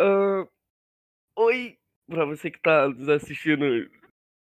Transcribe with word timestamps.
Uh, 0.00 0.48
oi, 1.36 1.76
pra 2.08 2.24
você 2.24 2.50
que 2.50 2.58
tá 2.58 2.88
nos 2.88 3.08
assistindo 3.08 3.90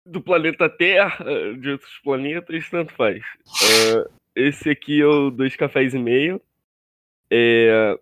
do 0.06 0.22
planeta 0.22 0.70
Terra, 0.70 1.18
de 1.58 1.70
outros 1.70 1.98
planetas, 1.98 2.70
tanto 2.70 2.94
faz. 2.94 3.24
Uh, 3.46 4.08
esse 4.36 4.70
aqui 4.70 5.00
é 5.00 5.06
o 5.06 5.30
Dois 5.30 5.56
Cafés 5.56 5.94
e 5.94 5.98
Meio. 5.98 6.40
É... 7.28 7.98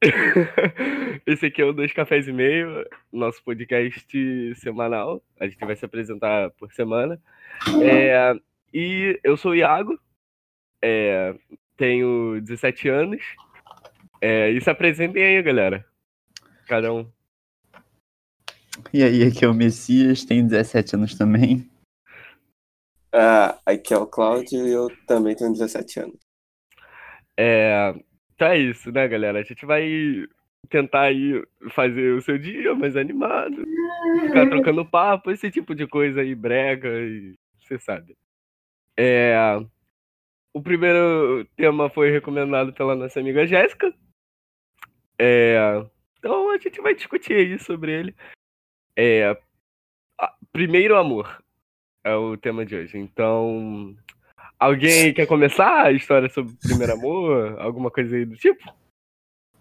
esse 1.26 1.46
aqui 1.46 1.60
é 1.60 1.64
o 1.64 1.72
Dois 1.72 1.92
Cafés 1.92 2.28
e 2.28 2.32
Meio, 2.32 2.86
nosso 3.12 3.42
podcast 3.42 4.54
semanal. 4.54 5.20
A 5.40 5.48
gente 5.48 5.58
vai 5.58 5.74
se 5.74 5.84
apresentar 5.84 6.50
por 6.52 6.72
semana. 6.72 7.20
É... 7.82 8.34
E 8.72 9.18
eu 9.24 9.36
sou 9.36 9.50
o 9.50 9.56
Iago, 9.56 9.98
é... 10.80 11.34
tenho 11.76 12.40
17 12.40 12.88
anos. 12.88 13.22
É... 14.20 14.50
E 14.50 14.60
se 14.60 14.70
apresentem 14.70 15.24
aí, 15.24 15.42
galera. 15.42 15.87
Cada 16.68 16.92
um. 16.92 17.10
E 18.92 19.02
aí, 19.02 19.22
aqui 19.24 19.44
é 19.44 19.48
o 19.48 19.54
Messias, 19.54 20.24
tenho 20.24 20.46
17 20.46 20.96
anos 20.96 21.14
também. 21.16 21.68
Ah, 23.12 23.58
aqui 23.64 23.94
é 23.94 23.98
o 23.98 24.06
Cláudio 24.06 24.66
e 24.66 24.70
eu 24.70 24.88
também 25.06 25.34
tenho 25.34 25.52
17 25.52 26.00
anos. 26.00 26.18
É, 27.36 27.94
então 28.34 28.48
é 28.48 28.58
isso, 28.58 28.92
né, 28.92 29.08
galera? 29.08 29.40
A 29.40 29.42
gente 29.42 29.64
vai 29.64 30.26
tentar 30.68 31.02
aí 31.02 31.42
fazer 31.70 32.14
o 32.14 32.20
seu 32.20 32.38
dia 32.38 32.74
mais 32.74 32.96
animado, 32.96 33.64
ficar 34.26 34.48
trocando 34.50 34.84
papo, 34.84 35.30
esse 35.30 35.50
tipo 35.50 35.74
de 35.74 35.86
coisa 35.86 36.20
aí, 36.20 36.34
brega, 36.34 36.88
e 36.88 37.34
você 37.58 37.78
sabe. 37.78 38.14
É, 38.96 39.34
o 40.52 40.60
primeiro 40.60 41.46
tema 41.56 41.88
foi 41.88 42.10
recomendado 42.10 42.72
pela 42.74 42.94
nossa 42.94 43.18
amiga 43.20 43.46
Jéssica. 43.46 43.94
É, 45.18 45.56
então 46.18 46.50
a 46.50 46.58
gente 46.58 46.80
vai 46.80 46.94
discutir 46.94 47.34
aí 47.34 47.58
sobre 47.58 47.92
ele. 47.92 48.14
É, 48.96 49.36
primeiro 50.52 50.96
amor 50.96 51.42
é 52.02 52.14
o 52.14 52.36
tema 52.36 52.64
de 52.64 52.74
hoje. 52.74 52.98
Então, 52.98 53.94
alguém 54.58 55.12
quer 55.14 55.26
começar 55.26 55.86
a 55.86 55.92
história 55.92 56.28
sobre 56.28 56.52
o 56.52 56.58
primeiro 56.58 56.94
amor? 56.94 57.60
Alguma 57.60 57.90
coisa 57.90 58.16
aí 58.16 58.24
do 58.24 58.36
tipo? 58.36 58.72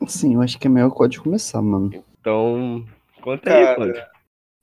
Sim, 0.08 0.36
eu 0.36 0.42
acho 0.42 0.60
que 0.60 0.68
é 0.68 0.70
melhor 0.70 0.88
o 0.88 1.22
começar, 1.22 1.62
mano. 1.62 1.92
Então, 2.20 2.86
conta 3.22 3.54
aí, 3.54 3.76
Cláudio. 3.76 4.04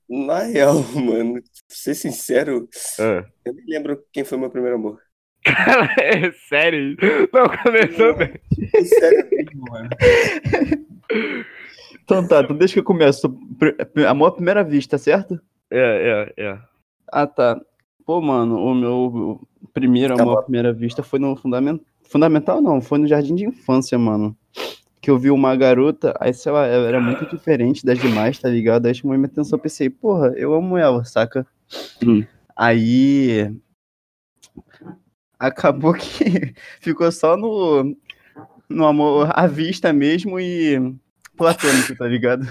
Na 0.08 0.40
real, 0.40 0.74
mano, 0.94 1.34
pra 1.34 1.42
ser 1.68 1.94
sincero, 1.94 2.68
ah. 2.98 3.24
eu 3.44 3.54
nem 3.54 3.64
lembro 3.66 4.04
quem 4.12 4.24
foi 4.24 4.38
meu 4.38 4.50
primeiro 4.50 4.76
amor. 4.76 5.00
Cara, 5.44 5.94
é 6.00 6.32
sério? 6.32 6.96
Não, 7.32 7.44
começou 7.62 8.16
bem. 8.16 8.34
É 8.74 8.84
sério 8.84 9.28
mesmo, 9.30 9.64
mano. 9.70 9.90
Então 12.04 12.26
tá, 12.26 12.42
então 12.42 12.54
deixa 12.54 12.74
que 12.74 12.80
eu 12.80 12.84
começo. 12.84 13.34
Amor 14.06 14.28
à 14.28 14.32
primeira 14.32 14.62
vista, 14.62 14.98
certo? 14.98 15.40
É, 15.70 16.32
é, 16.36 16.44
é. 16.44 16.58
Ah, 17.10 17.26
tá. 17.26 17.58
Pô, 18.04 18.20
mano, 18.20 18.58
o 18.58 18.74
meu 18.74 19.40
primeiro 19.72 20.20
amor 20.20 20.38
à 20.38 20.42
primeira 20.42 20.72
vista 20.72 21.02
foi 21.02 21.18
no 21.18 21.34
fundamental. 21.34 21.84
Fundamental 22.02 22.60
não, 22.60 22.80
foi 22.82 22.98
no 22.98 23.06
jardim 23.06 23.34
de 23.34 23.46
infância, 23.46 23.98
mano. 23.98 24.36
Que 25.00 25.10
eu 25.10 25.18
vi 25.18 25.30
uma 25.30 25.56
garota, 25.56 26.14
aí 26.20 26.32
sei 26.32 26.52
lá, 26.52 26.66
ela 26.66 26.86
era 26.86 27.00
muito 27.00 27.26
diferente 27.26 27.84
das 27.84 27.98
demais, 27.98 28.38
tá 28.38 28.48
ligado? 28.48 28.86
Aí 28.86 28.94
chamou 28.94 29.16
minha 29.16 29.26
atenção, 29.26 29.58
pensei, 29.58 29.88
porra, 29.88 30.28
eu 30.36 30.54
amo 30.54 30.76
ela, 30.76 31.04
saca? 31.04 31.46
Hum. 32.06 32.24
Aí. 32.54 33.50
Acabou 35.38 35.94
que 35.94 36.54
ficou 36.80 37.10
só 37.10 37.36
no, 37.36 37.96
no 38.68 38.86
amor 38.86 39.30
à 39.34 39.46
vista 39.46 39.92
mesmo 39.92 40.38
e 40.38 40.94
platônico, 41.36 41.96
tá 41.96 42.06
ligado? 42.06 42.46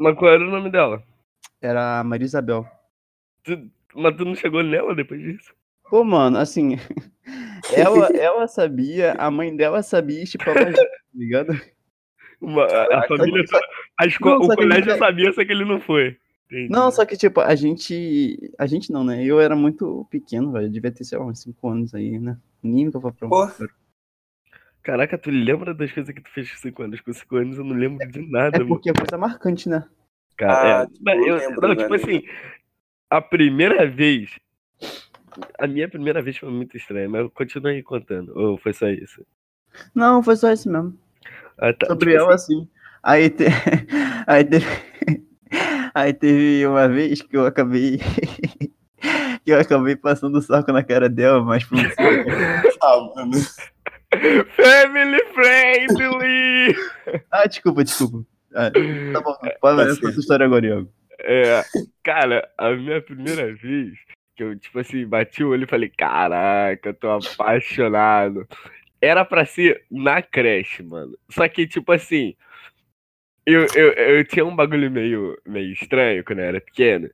Mas 0.00 0.16
qual 0.16 0.32
era 0.32 0.42
o 0.42 0.50
nome 0.50 0.70
dela? 0.70 1.02
Era 1.60 2.02
Maria 2.04 2.24
Isabel. 2.24 2.66
Tu, 3.44 3.70
mas 3.94 4.16
tu 4.16 4.24
não 4.24 4.34
chegou 4.34 4.62
nela 4.62 4.94
depois 4.94 5.20
disso? 5.20 5.52
Pô, 5.88 6.04
mano, 6.04 6.38
assim. 6.38 6.76
ela, 7.74 8.06
ela 8.16 8.48
sabia, 8.48 9.12
a 9.12 9.30
mãe 9.30 9.54
dela 9.54 9.82
sabia 9.82 10.22
estipar 10.22 10.54
mais, 10.54 10.76
tá 10.76 10.84
ligado? 11.14 11.60
Uma, 12.40 12.64
a, 12.64 13.00
a 13.00 13.08
família. 13.08 13.44
A 13.98 14.06
escola, 14.06 14.38
não, 14.38 14.46
o 14.46 14.56
colégio 14.56 14.84
gente... 14.84 14.98
sabia, 14.98 15.32
só 15.32 15.44
que 15.44 15.52
ele 15.52 15.64
não 15.64 15.80
foi. 15.80 16.16
Entendi. 16.46 16.68
Não, 16.70 16.90
só 16.90 17.04
que, 17.04 17.16
tipo, 17.16 17.40
a 17.40 17.54
gente. 17.54 18.52
A 18.58 18.66
gente 18.66 18.90
não, 18.90 19.04
né? 19.04 19.22
Eu 19.24 19.38
era 19.40 19.54
muito 19.54 20.06
pequeno, 20.10 20.50
velho. 20.52 20.70
Devia 20.70 20.90
ter, 20.90 21.04
sei 21.04 21.18
lá, 21.18 21.26
uns 21.26 21.42
5 21.42 21.68
anos 21.68 21.94
aí, 21.94 22.18
né? 22.18 22.36
Nem 22.62 22.90
que 22.90 22.96
eu 22.96 23.00
vou 23.00 23.12
pra 23.12 23.28
Caraca, 24.82 25.18
tu 25.18 25.30
lembra 25.30 25.74
das 25.74 25.92
coisas 25.92 26.14
que 26.14 26.22
tu 26.22 26.30
fez 26.30 26.50
com 26.50 26.56
5 26.56 26.82
anos? 26.82 27.00
Com 27.00 27.12
5 27.12 27.36
anos 27.36 27.58
eu 27.58 27.64
não 27.64 27.76
lembro 27.76 28.06
de 28.08 28.20
nada. 28.30 28.56
É 28.56 28.64
porque 28.64 28.90
mano. 28.90 28.96
é 28.96 29.06
coisa 29.06 29.18
marcante, 29.18 29.68
né? 29.68 29.86
Cara, 30.36 30.82
ah, 30.82 30.86
é. 31.06 31.28
Eu, 31.28 31.36
lembro, 31.36 31.68
não, 31.68 31.76
tipo 31.76 31.94
assim, 31.94 32.22
a 33.10 33.20
primeira 33.20 33.86
vez. 33.86 34.38
A 35.58 35.66
minha 35.66 35.88
primeira 35.88 36.22
vez 36.22 36.38
foi 36.38 36.50
muito 36.50 36.76
estranha, 36.76 37.08
mas 37.08 37.20
eu 37.20 37.30
continuo 37.30 37.68
aí 37.68 37.82
contando. 37.82 38.32
Ou 38.36 38.56
foi 38.56 38.72
só 38.72 38.88
isso? 38.88 39.24
Não, 39.94 40.22
foi 40.22 40.36
só 40.36 40.50
isso 40.50 40.70
mesmo. 40.70 40.98
Ah, 41.58 41.72
tá. 41.72 41.86
Sobre 41.86 42.12
tipo 42.12 42.22
ela, 42.22 42.34
assim. 42.34 42.60
assim. 42.60 42.68
Aí, 43.02 43.30
te... 43.30 43.44
aí 44.26 44.44
teve. 44.44 44.66
Aí 45.92 46.12
teve 46.12 46.66
uma 46.66 46.88
vez 46.88 47.20
que 47.20 47.36
eu 47.36 47.44
acabei. 47.44 47.98
que 49.44 49.52
eu 49.52 49.60
acabei 49.60 49.96
passando 49.96 50.36
o 50.36 50.42
saco 50.42 50.72
na 50.72 50.82
cara 50.82 51.08
dela, 51.08 51.42
mas 51.42 51.64
por 51.64 51.78
ah, 51.78 53.12
mano. 53.14 53.32
Family 54.56 55.20
friendly! 55.32 56.74
ah, 57.30 57.46
desculpa, 57.46 57.84
desculpa. 57.84 58.26
Ah, 58.54 58.70
tá 58.70 59.20
bom, 59.20 59.36
pode 59.60 60.00
tá 60.00 60.08
essa 60.08 60.20
história 60.20 60.46
agora, 60.46 60.66
Iago. 60.66 60.92
É, 61.20 61.62
cara, 62.02 62.50
a 62.58 62.70
minha 62.70 63.00
primeira 63.00 63.54
vez 63.54 63.98
que 64.34 64.42
eu, 64.42 64.58
tipo 64.58 64.78
assim, 64.78 65.06
bati 65.06 65.44
o 65.44 65.50
olho 65.50 65.64
e 65.64 65.68
falei, 65.68 65.88
caraca, 65.90 66.88
eu 66.88 66.94
tô 66.94 67.10
apaixonado. 67.10 68.48
Era 69.00 69.24
pra 69.24 69.44
ser 69.44 69.84
na 69.90 70.22
creche, 70.22 70.82
mano. 70.82 71.16
Só 71.30 71.46
que, 71.48 71.66
tipo 71.66 71.92
assim, 71.92 72.34
eu, 73.46 73.66
eu, 73.74 73.92
eu 73.92 74.24
tinha 74.24 74.44
um 74.44 74.56
bagulho 74.56 74.90
meio, 74.90 75.38
meio 75.46 75.72
estranho 75.72 76.24
quando 76.24 76.40
eu 76.40 76.46
era 76.46 76.60
pequeno, 76.60 77.08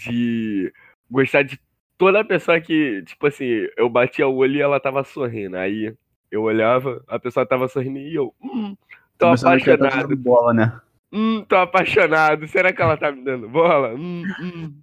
de 0.00 0.72
gostar 1.10 1.42
de 1.42 1.60
toda 1.98 2.24
pessoa 2.24 2.60
que, 2.60 3.02
tipo 3.04 3.26
assim, 3.26 3.68
eu 3.76 3.88
batia 3.88 4.26
o 4.26 4.36
olho 4.36 4.56
e 4.56 4.62
ela 4.62 4.80
tava 4.80 5.04
sorrindo. 5.04 5.56
Aí 5.56 5.94
eu 6.30 6.42
olhava, 6.42 7.02
a 7.08 7.18
pessoa 7.18 7.44
tava 7.44 7.68
sorrindo 7.68 7.98
e 7.98 8.14
eu, 8.14 8.34
hum, 8.42 8.76
tô 9.18 9.26
apaixonado. 9.26 10.08
Tá 10.08 10.16
bola, 10.16 10.54
né? 10.54 10.80
Hum, 11.12 11.44
tô 11.48 11.56
apaixonado. 11.56 12.46
Será 12.46 12.72
que 12.72 12.80
ela 12.80 12.96
tá 12.96 13.10
me 13.10 13.22
dando 13.22 13.48
bola? 13.48 13.94
Hum, 13.94 14.24
hum. 14.40 14.74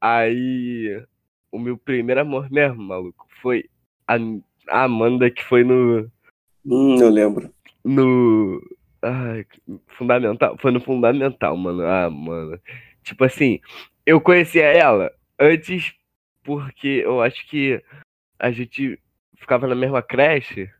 Aí, 0.00 1.02
o 1.52 1.58
meu 1.58 1.76
primeiro 1.78 2.20
amor 2.20 2.50
mesmo, 2.50 2.82
maluco, 2.82 3.26
foi 3.40 3.64
a, 4.06 4.16
a 4.68 4.84
Amanda 4.84 5.30
que 5.30 5.44
foi 5.44 5.62
no. 5.62 6.10
Hum, 6.66 7.00
eu 7.00 7.08
lembro. 7.08 7.50
No. 7.84 8.60
Ai, 9.00 9.46
fundamental. 9.96 10.56
Foi 10.58 10.72
no 10.72 10.80
fundamental, 10.80 11.56
mano. 11.56 11.86
Ah, 11.86 12.10
mano. 12.10 12.58
Tipo 13.02 13.24
assim, 13.24 13.60
eu 14.04 14.20
conhecia 14.20 14.64
ela 14.64 15.12
antes 15.38 15.94
porque 16.42 17.02
eu 17.04 17.22
acho 17.22 17.46
que 17.48 17.82
a 18.38 18.50
gente 18.50 18.98
ficava 19.36 19.66
na 19.66 19.74
mesma 19.74 20.02
creche. 20.02 20.70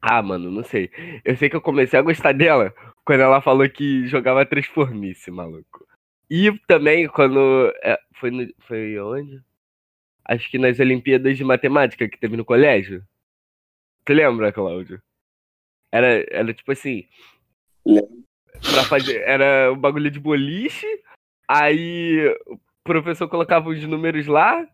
Ah, 0.00 0.22
mano, 0.22 0.50
não 0.50 0.62
sei. 0.62 0.90
Eu 1.24 1.36
sei 1.36 1.48
que 1.48 1.56
eu 1.56 1.62
comecei 1.62 1.98
a 1.98 2.02
gostar 2.02 2.32
dela 2.32 2.74
quando 3.04 3.20
ela 3.20 3.40
falou 3.40 3.68
que 3.68 4.06
jogava 4.06 4.44
Transformice, 4.44 5.30
maluco. 5.30 5.86
E 6.30 6.52
também 6.66 7.08
quando. 7.08 7.72
É, 7.82 7.98
foi, 8.14 8.30
no, 8.30 8.46
foi 8.60 8.98
onde? 8.98 9.42
Acho 10.24 10.50
que 10.50 10.58
nas 10.58 10.78
Olimpíadas 10.80 11.36
de 11.36 11.44
Matemática 11.44 12.08
que 12.08 12.18
teve 12.18 12.36
no 12.36 12.44
colégio. 12.44 13.02
Tu 14.04 14.12
lembra, 14.12 14.52
Cláudio? 14.52 15.02
Era, 15.92 16.24
era 16.30 16.52
tipo 16.52 16.72
assim. 16.72 17.06
Pra 17.84 18.84
fazer. 18.84 19.22
Era 19.22 19.72
um 19.72 19.76
bagulho 19.78 20.10
de 20.10 20.20
boliche. 20.20 20.86
Aí 21.48 22.26
o 22.46 22.58
professor 22.82 23.28
colocava 23.28 23.68
os 23.68 23.82
números 23.84 24.26
lá. 24.26 24.66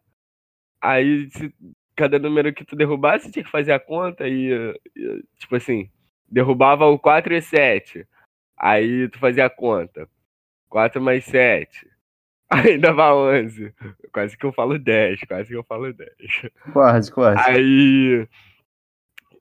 Aí 0.81 1.29
se 1.31 1.53
cada 2.01 2.19
número 2.19 2.53
que 2.55 2.65
tu 2.65 2.75
derrubasse, 2.75 3.31
tinha 3.31 3.45
que 3.45 3.51
fazer 3.51 3.73
a 3.73 3.79
conta 3.79 4.27
e, 4.27 4.51
e, 4.97 5.23
tipo 5.39 5.55
assim, 5.55 5.91
derrubava 6.27 6.87
o 6.87 6.99
4 6.99 7.35
e 7.35 7.43
7. 7.43 8.07
Aí 8.57 9.07
tu 9.11 9.19
fazia 9.19 9.45
a 9.45 9.51
conta. 9.51 10.09
4 10.71 11.01
mais 11.01 11.27
7. 11.27 11.87
Aí 12.49 12.79
dava 12.79 13.15
11. 13.15 13.75
Quase 14.13 14.37
que 14.37 14.47
eu 14.47 14.53
falo 14.53 14.79
10, 14.79 15.21
quase 15.29 15.49
que 15.51 15.57
eu 15.57 15.63
falo 15.63 15.93
10. 15.93 16.11
Quase, 16.73 17.13
quase. 17.13 17.39
Aí 17.39 18.27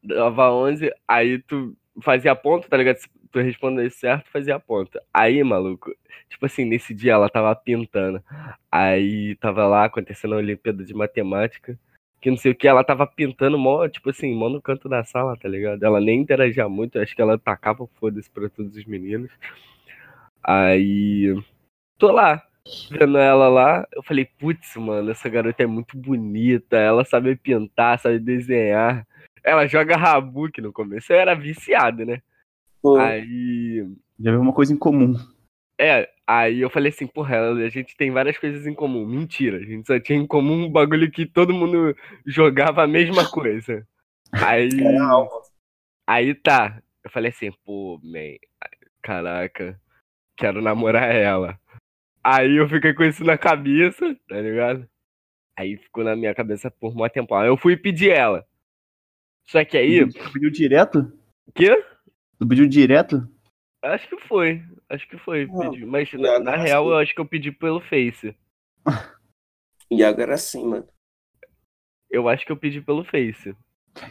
dava 0.04 0.52
11, 0.52 0.92
aí 1.08 1.40
tu 1.40 1.76
fazia 2.02 2.32
a 2.32 2.36
ponta, 2.36 2.68
tá 2.70 2.78
ligado? 2.78 2.98
Se 2.98 3.10
tu 3.32 3.40
respondesse 3.40 3.98
certo, 3.98 4.30
fazia 4.30 4.56
a 4.56 4.60
ponta. 4.60 5.02
Aí, 5.12 5.44
maluco, 5.44 5.92
tipo 6.30 6.46
assim, 6.46 6.66
nesse 6.66 6.94
dia 6.94 7.14
ela 7.14 7.30
tava 7.30 7.56
pintando. 7.56 8.24
Aí 8.72 9.36
tava 9.38 9.66
lá 9.66 9.86
acontecendo 9.86 10.36
a 10.36 10.38
Olimpíada 10.38 10.84
de 10.84 10.94
Matemática. 10.94 11.80
Que 12.22 12.30
não 12.30 12.38
sei 12.38 12.52
o 12.52 12.56
que, 12.56 12.68
ela 12.68 12.84
tava 12.84 13.08
pintando 13.08 13.58
mó, 13.58 13.88
tipo 13.88 14.10
assim, 14.10 14.34
mó 14.36 14.50
no 14.50 14.62
canto 14.62 14.90
da 14.90 15.04
sala, 15.04 15.38
tá 15.38 15.48
ligado? 15.48 15.84
Ela 15.84 16.00
nem 16.00 16.22
interagia 16.22 16.68
muito, 16.68 17.00
acho 17.00 17.16
que 17.16 17.22
ela 17.22 17.38
tacava 17.38 17.88
foda-se 18.00 18.30
pra 18.30 18.50
todos 18.50 18.76
os 18.76 18.86
meninos. 18.86 19.32
Aí, 20.44 21.36
tô 21.98 22.12
lá, 22.12 22.44
vendo 22.92 23.18
ela 23.18 23.48
lá, 23.48 23.88
eu 23.94 24.04
falei, 24.04 24.26
putz, 24.26 24.76
mano, 24.76 25.12
essa 25.12 25.30
garota 25.30 25.64
é 25.64 25.66
muito 25.66 25.98
bonita, 25.98 26.78
ela 26.78 27.06
sabe 27.06 27.36
pintar, 27.36 28.00
sabe 28.00 28.20
desenhar. 28.20 29.06
Ela 29.44 29.68
joga 29.68 29.96
Rabuque 29.96 30.62
no 30.62 30.74
começo, 30.74 31.12
eu 31.14 31.18
era 31.18 31.34
viciado, 31.34 32.06
né? 32.06 32.22
Pô. 32.82 32.98
Aí. 32.98 33.86
Já 34.20 34.32
viu 34.32 34.42
uma 34.42 34.54
coisa 34.54 34.74
em 34.74 34.78
comum. 34.78 35.16
É, 35.78 36.10
aí 36.30 36.62
eu 36.62 36.70
falei 36.70 36.92
assim, 36.92 37.08
porra, 37.08 37.50
a 37.50 37.70
gente 37.70 37.98
tem 37.98 38.12
várias 38.12 38.38
coisas 38.38 38.68
em 38.68 38.74
comum. 38.76 39.04
Mentira, 39.04 39.58
a 39.58 39.64
gente 39.64 39.88
só 39.88 40.00
tinha 40.00 40.20
em 40.20 40.28
comum 40.28 40.66
um 40.66 40.72
bagulho 40.72 41.10
que 41.10 41.26
todo 41.26 41.54
mundo 41.54 41.96
jogava 42.24 42.84
a 42.84 42.88
mesma 42.88 43.28
coisa. 43.32 43.88
Aí. 44.32 44.70
Aí 46.06 46.36
tá. 46.36 46.84
Eu 47.04 47.10
falei 47.10 47.32
assim, 47.32 47.52
pô, 47.66 48.00
man, 48.04 48.38
caraca, 49.02 49.82
quero 50.38 50.62
namorar 50.62 51.16
ela. 51.16 51.60
Aí 52.24 52.58
eu 52.58 52.70
fiquei 52.70 52.94
com 52.94 53.04
isso 53.04 53.24
na 53.24 53.38
cabeça, 53.38 54.16
tá 54.28 54.40
ligado? 54.40 54.88
Aí 55.58 55.78
ficou 55.78 56.04
na 56.04 56.16
minha 56.16 56.36
cabeça 56.36 56.70
por 56.70 56.94
muito 56.94 57.12
tempo. 57.12 57.34
Aí 57.34 57.48
eu 57.48 57.58
fui 57.58 57.76
pedir 57.76 58.12
ela. 58.12 58.46
Só 59.48 59.66
que 59.66 59.78
aí. 59.78 60.08
Tu 60.08 60.32
pediu 60.32 60.52
direto? 60.52 61.12
Quê? 61.56 61.84
Tu 62.38 62.48
pediu 62.48 62.68
direto? 62.68 63.28
Acho 63.82 64.10
que 64.10 64.18
foi. 64.28 64.62
Acho 64.90 65.08
que 65.08 65.18
foi. 65.18 65.48
Pedi. 65.48 65.86
Mas 65.86 66.12
na, 66.14 66.40
na 66.40 66.56
real, 66.56 66.90
eu 66.90 66.98
acho 66.98 67.14
que 67.14 67.22
eu 67.22 67.26
pedi 67.26 67.52
pelo 67.52 67.82
Face. 67.82 68.36
E 69.92 70.04
agora 70.04 70.38
sim, 70.38 70.68
mano. 70.68 70.88
Eu 72.12 72.30
acho 72.30 72.46
que 72.46 72.52
eu 72.52 72.58
pedi 72.58 72.80
pelo 72.80 73.04
Face. 73.04 73.56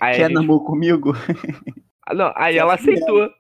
Aí 0.00 0.17
Quer 0.17 0.29
gente... 0.29 0.47
comigo? 0.47 1.12
Ah, 2.05 2.15
não, 2.15 2.32
aí 2.35 2.56
ela 2.59 2.75
aceitou. 2.75 3.31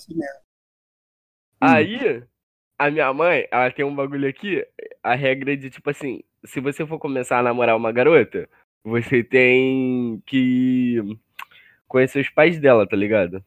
Aí, 1.60 2.22
a 2.78 2.90
minha 2.90 3.12
mãe, 3.12 3.48
ela 3.50 3.70
tem 3.70 3.84
um 3.84 3.94
bagulho 3.94 4.28
aqui, 4.28 4.64
a 5.02 5.14
regra 5.14 5.56
de 5.56 5.70
tipo 5.70 5.90
assim, 5.90 6.22
se 6.44 6.60
você 6.60 6.86
for 6.86 6.98
começar 6.98 7.38
a 7.38 7.42
namorar 7.42 7.76
uma 7.76 7.90
garota, 7.90 8.48
você 8.84 9.24
tem 9.24 10.22
que 10.26 10.98
conhecer 11.88 12.20
os 12.20 12.28
pais 12.28 12.60
dela, 12.60 12.86
tá 12.86 12.94
ligado? 12.96 13.44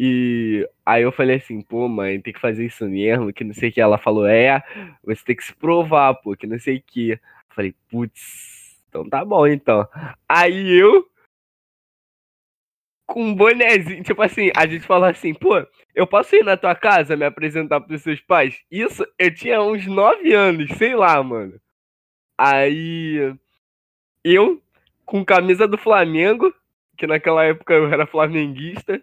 E 0.00 0.68
aí 0.86 1.02
eu 1.02 1.10
falei 1.10 1.38
assim, 1.38 1.60
pô, 1.60 1.88
mãe, 1.88 2.20
tem 2.20 2.32
que 2.32 2.40
fazer 2.40 2.64
isso 2.64 2.86
mesmo, 2.88 3.32
que 3.32 3.42
não 3.42 3.52
sei 3.52 3.68
o 3.68 3.72
que. 3.72 3.80
Ela 3.80 3.98
falou, 3.98 4.28
é, 4.28 4.62
você 5.02 5.24
tem 5.24 5.34
que 5.34 5.42
se 5.44 5.52
provar, 5.52 6.14
pô, 6.14 6.36
que 6.36 6.46
não 6.46 6.58
sei 6.58 6.76
o 6.76 6.82
que. 6.86 7.10
Eu 7.10 7.18
falei, 7.48 7.74
putz, 7.90 8.78
então 8.88 9.08
tá 9.08 9.24
bom 9.24 9.44
então. 9.48 9.88
Aí 10.28 10.78
eu, 10.78 11.04
com 13.06 13.24
um 13.24 13.34
bonezinho, 13.34 14.04
tipo 14.04 14.22
assim, 14.22 14.52
a 14.54 14.68
gente 14.68 14.86
falou 14.86 15.08
assim, 15.08 15.34
pô, 15.34 15.66
eu 15.92 16.06
posso 16.06 16.36
ir 16.36 16.44
na 16.44 16.56
tua 16.56 16.76
casa 16.76 17.16
me 17.16 17.24
apresentar 17.24 17.80
pros 17.80 18.02
seus 18.02 18.20
pais? 18.20 18.62
Isso, 18.70 19.04
eu 19.18 19.34
tinha 19.34 19.60
uns 19.60 19.84
9 19.84 20.32
anos, 20.32 20.70
sei 20.78 20.94
lá, 20.94 21.20
mano. 21.24 21.60
Aí 22.38 23.34
eu, 24.22 24.62
com 25.04 25.24
camisa 25.24 25.66
do 25.66 25.76
Flamengo, 25.76 26.54
que 26.96 27.06
naquela 27.06 27.44
época 27.44 27.74
eu 27.74 27.88
era 27.88 28.06
flamenguista, 28.06 29.02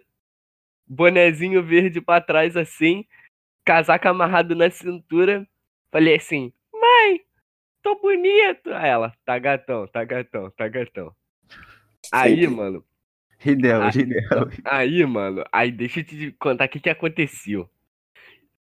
bonezinho 0.86 1.62
verde 1.62 2.00
para 2.00 2.20
trás 2.20 2.56
assim, 2.56 3.04
casaco 3.64 4.08
amarrado 4.08 4.54
na 4.54 4.70
cintura. 4.70 5.46
Falei 5.90 6.16
assim: 6.16 6.52
"Mãe, 6.72 7.20
tô 7.82 7.96
bonito". 7.96 8.72
Aí 8.72 8.88
ela: 8.88 9.12
"Tá 9.24 9.38
gatão, 9.38 9.86
tá 9.86 10.04
gatão, 10.04 10.50
tá 10.50 10.68
gatão". 10.68 11.14
Aí, 12.12 12.46
mano, 12.46 12.84
Ridel, 13.38 13.88
Ridel. 13.90 14.50
Aí, 14.64 15.04
mano, 15.04 15.44
aí 15.52 15.70
deixa 15.70 16.00
eu 16.00 16.04
te 16.04 16.32
contar 16.32 16.66
o 16.66 16.68
que 16.68 16.80
que 16.80 16.90
aconteceu. 16.90 17.68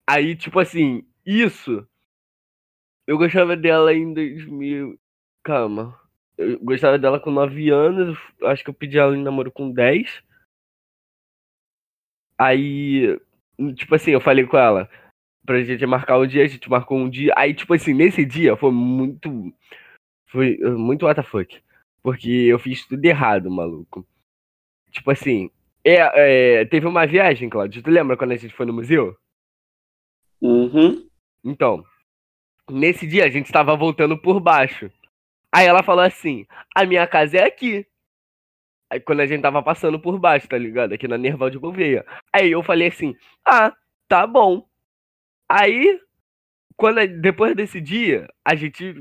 Aí, 0.08 0.36
tipo 0.36 0.60
assim, 0.60 1.06
isso 1.26 1.88
eu 3.08 3.18
gostava 3.18 3.58
dela 3.58 3.94
em 3.94 4.14
2000. 4.14 4.98
Calma. 5.44 6.00
Eu 6.38 6.60
gostava 6.60 6.98
dela 6.98 7.20
com 7.20 7.32
9 7.32 7.70
anos. 7.70 8.18
Acho 8.44 8.64
que 8.64 8.70
eu 8.70 8.74
pedi 8.74 8.98
ela 8.98 9.16
em 9.16 9.22
namoro 9.22 9.52
com 9.52 9.72
10. 9.72 10.24
Aí, 12.42 13.20
tipo 13.76 13.94
assim, 13.94 14.10
eu 14.10 14.20
falei 14.20 14.48
com 14.48 14.58
ela 14.58 14.90
pra 15.46 15.62
gente 15.62 15.86
marcar 15.86 16.18
um 16.18 16.26
dia, 16.26 16.44
a 16.44 16.48
gente 16.48 16.68
marcou 16.68 16.98
um 16.98 17.08
dia. 17.08 17.32
Aí, 17.38 17.54
tipo 17.54 17.72
assim, 17.72 17.94
nesse 17.94 18.26
dia 18.26 18.58
foi 18.58 18.72
muito. 18.72 19.54
Foi 20.28 20.58
muito 20.58 21.06
WTF. 21.06 21.62
Porque 22.02 22.30
eu 22.30 22.58
fiz 22.58 22.88
tudo 22.88 23.06
errado, 23.06 23.52
maluco. 23.52 24.08
Tipo 24.90 25.12
assim, 25.12 25.52
é, 25.86 26.62
é, 26.62 26.66
teve 26.66 26.88
uma 26.88 27.06
viagem, 27.06 27.48
Claudio. 27.48 27.84
Tu 27.84 27.92
lembra 27.92 28.18
quando 28.18 28.32
a 28.32 28.38
gente 28.38 28.56
foi 28.56 28.66
no 28.66 28.74
museu? 28.74 29.16
Uhum. 30.42 31.08
Então, 31.44 31.86
nesse 32.72 33.06
dia 33.06 33.26
a 33.26 33.30
gente 33.30 33.46
estava 33.46 33.76
voltando 33.76 34.18
por 34.18 34.40
baixo. 34.40 34.92
Aí 35.52 35.68
ela 35.68 35.84
falou 35.84 36.04
assim: 36.04 36.48
a 36.76 36.86
minha 36.88 37.06
casa 37.06 37.38
é 37.38 37.44
aqui. 37.44 37.86
Aí 38.92 39.00
quando 39.00 39.22
a 39.22 39.26
gente 39.26 39.42
tava 39.42 39.64
passando 39.64 39.98
por 39.98 40.20
baixo, 40.20 40.50
tá 40.50 40.58
ligado? 40.58 40.92
Aqui 40.92 41.08
na 41.08 41.18
Nerval 41.18 41.50
de 41.50 41.58
Gouveia. 41.58 42.06
Aí 42.34 42.52
eu 42.52 42.62
falei 42.62 42.90
assim: 42.90 43.16
ah, 43.46 43.74
tá 44.06 44.28
bom. 44.28 44.68
Aí, 45.48 45.98
quando 46.76 47.08
depois 47.22 47.56
desse 47.56 47.80
dia, 47.80 48.28
a 48.44 48.54
gente 48.54 48.94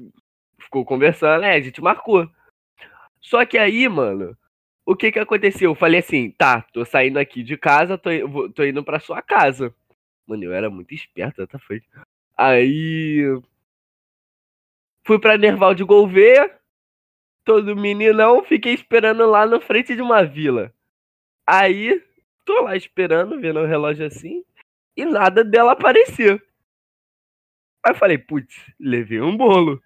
ficou 0.61 0.85
conversando, 0.85 1.41
né? 1.41 1.55
A 1.55 1.61
gente 1.61 1.83
marcou. 1.83 2.31
Só 3.21 3.45
que 3.45 3.59
aí, 3.59 3.89
mano, 3.89 4.37
o 4.87 4.95
que 4.95 5.11
que 5.11 5.19
aconteceu? 5.19 5.73
Eu 5.73 5.75
falei 5.75 5.99
assim: 5.99 6.31
tá, 6.31 6.63
tô 6.73 6.85
saindo 6.85 7.19
aqui 7.19 7.43
de 7.43 7.57
casa, 7.57 7.99
tô, 7.99 8.11
tô 8.55 8.63
indo 8.65 8.85
pra 8.85 9.01
sua 9.01 9.21
casa. 9.21 9.75
Mano, 10.25 10.45
eu 10.45 10.53
era 10.53 10.71
muito 10.71 10.95
esperto, 10.95 11.45
tá 11.49 11.59
feito. 11.59 11.87
Aí. 12.39 13.25
Fui 15.05 15.19
pra 15.19 15.37
Nerval 15.37 15.75
de 15.75 15.83
Gouveia 15.83 16.60
todo 17.51 17.75
meninão, 17.75 18.45
fiquei 18.45 18.73
esperando 18.73 19.27
lá 19.27 19.45
na 19.45 19.61
frente 19.61 19.97
de 19.97 20.01
uma 20.01 20.23
vila. 20.23 20.73
Aí, 21.45 22.01
tô 22.45 22.63
lá 22.63 22.77
esperando, 22.77 23.41
vendo 23.41 23.59
o 23.59 23.67
relógio 23.67 24.07
assim, 24.07 24.45
e 24.97 25.05
nada 25.05 25.43
dela 25.43 25.73
apareceu. 25.73 26.41
Aí 27.85 27.93
falei, 27.95 28.19
putz, 28.19 28.55
levei 28.79 29.21
um 29.21 29.37
bolo. 29.37 29.83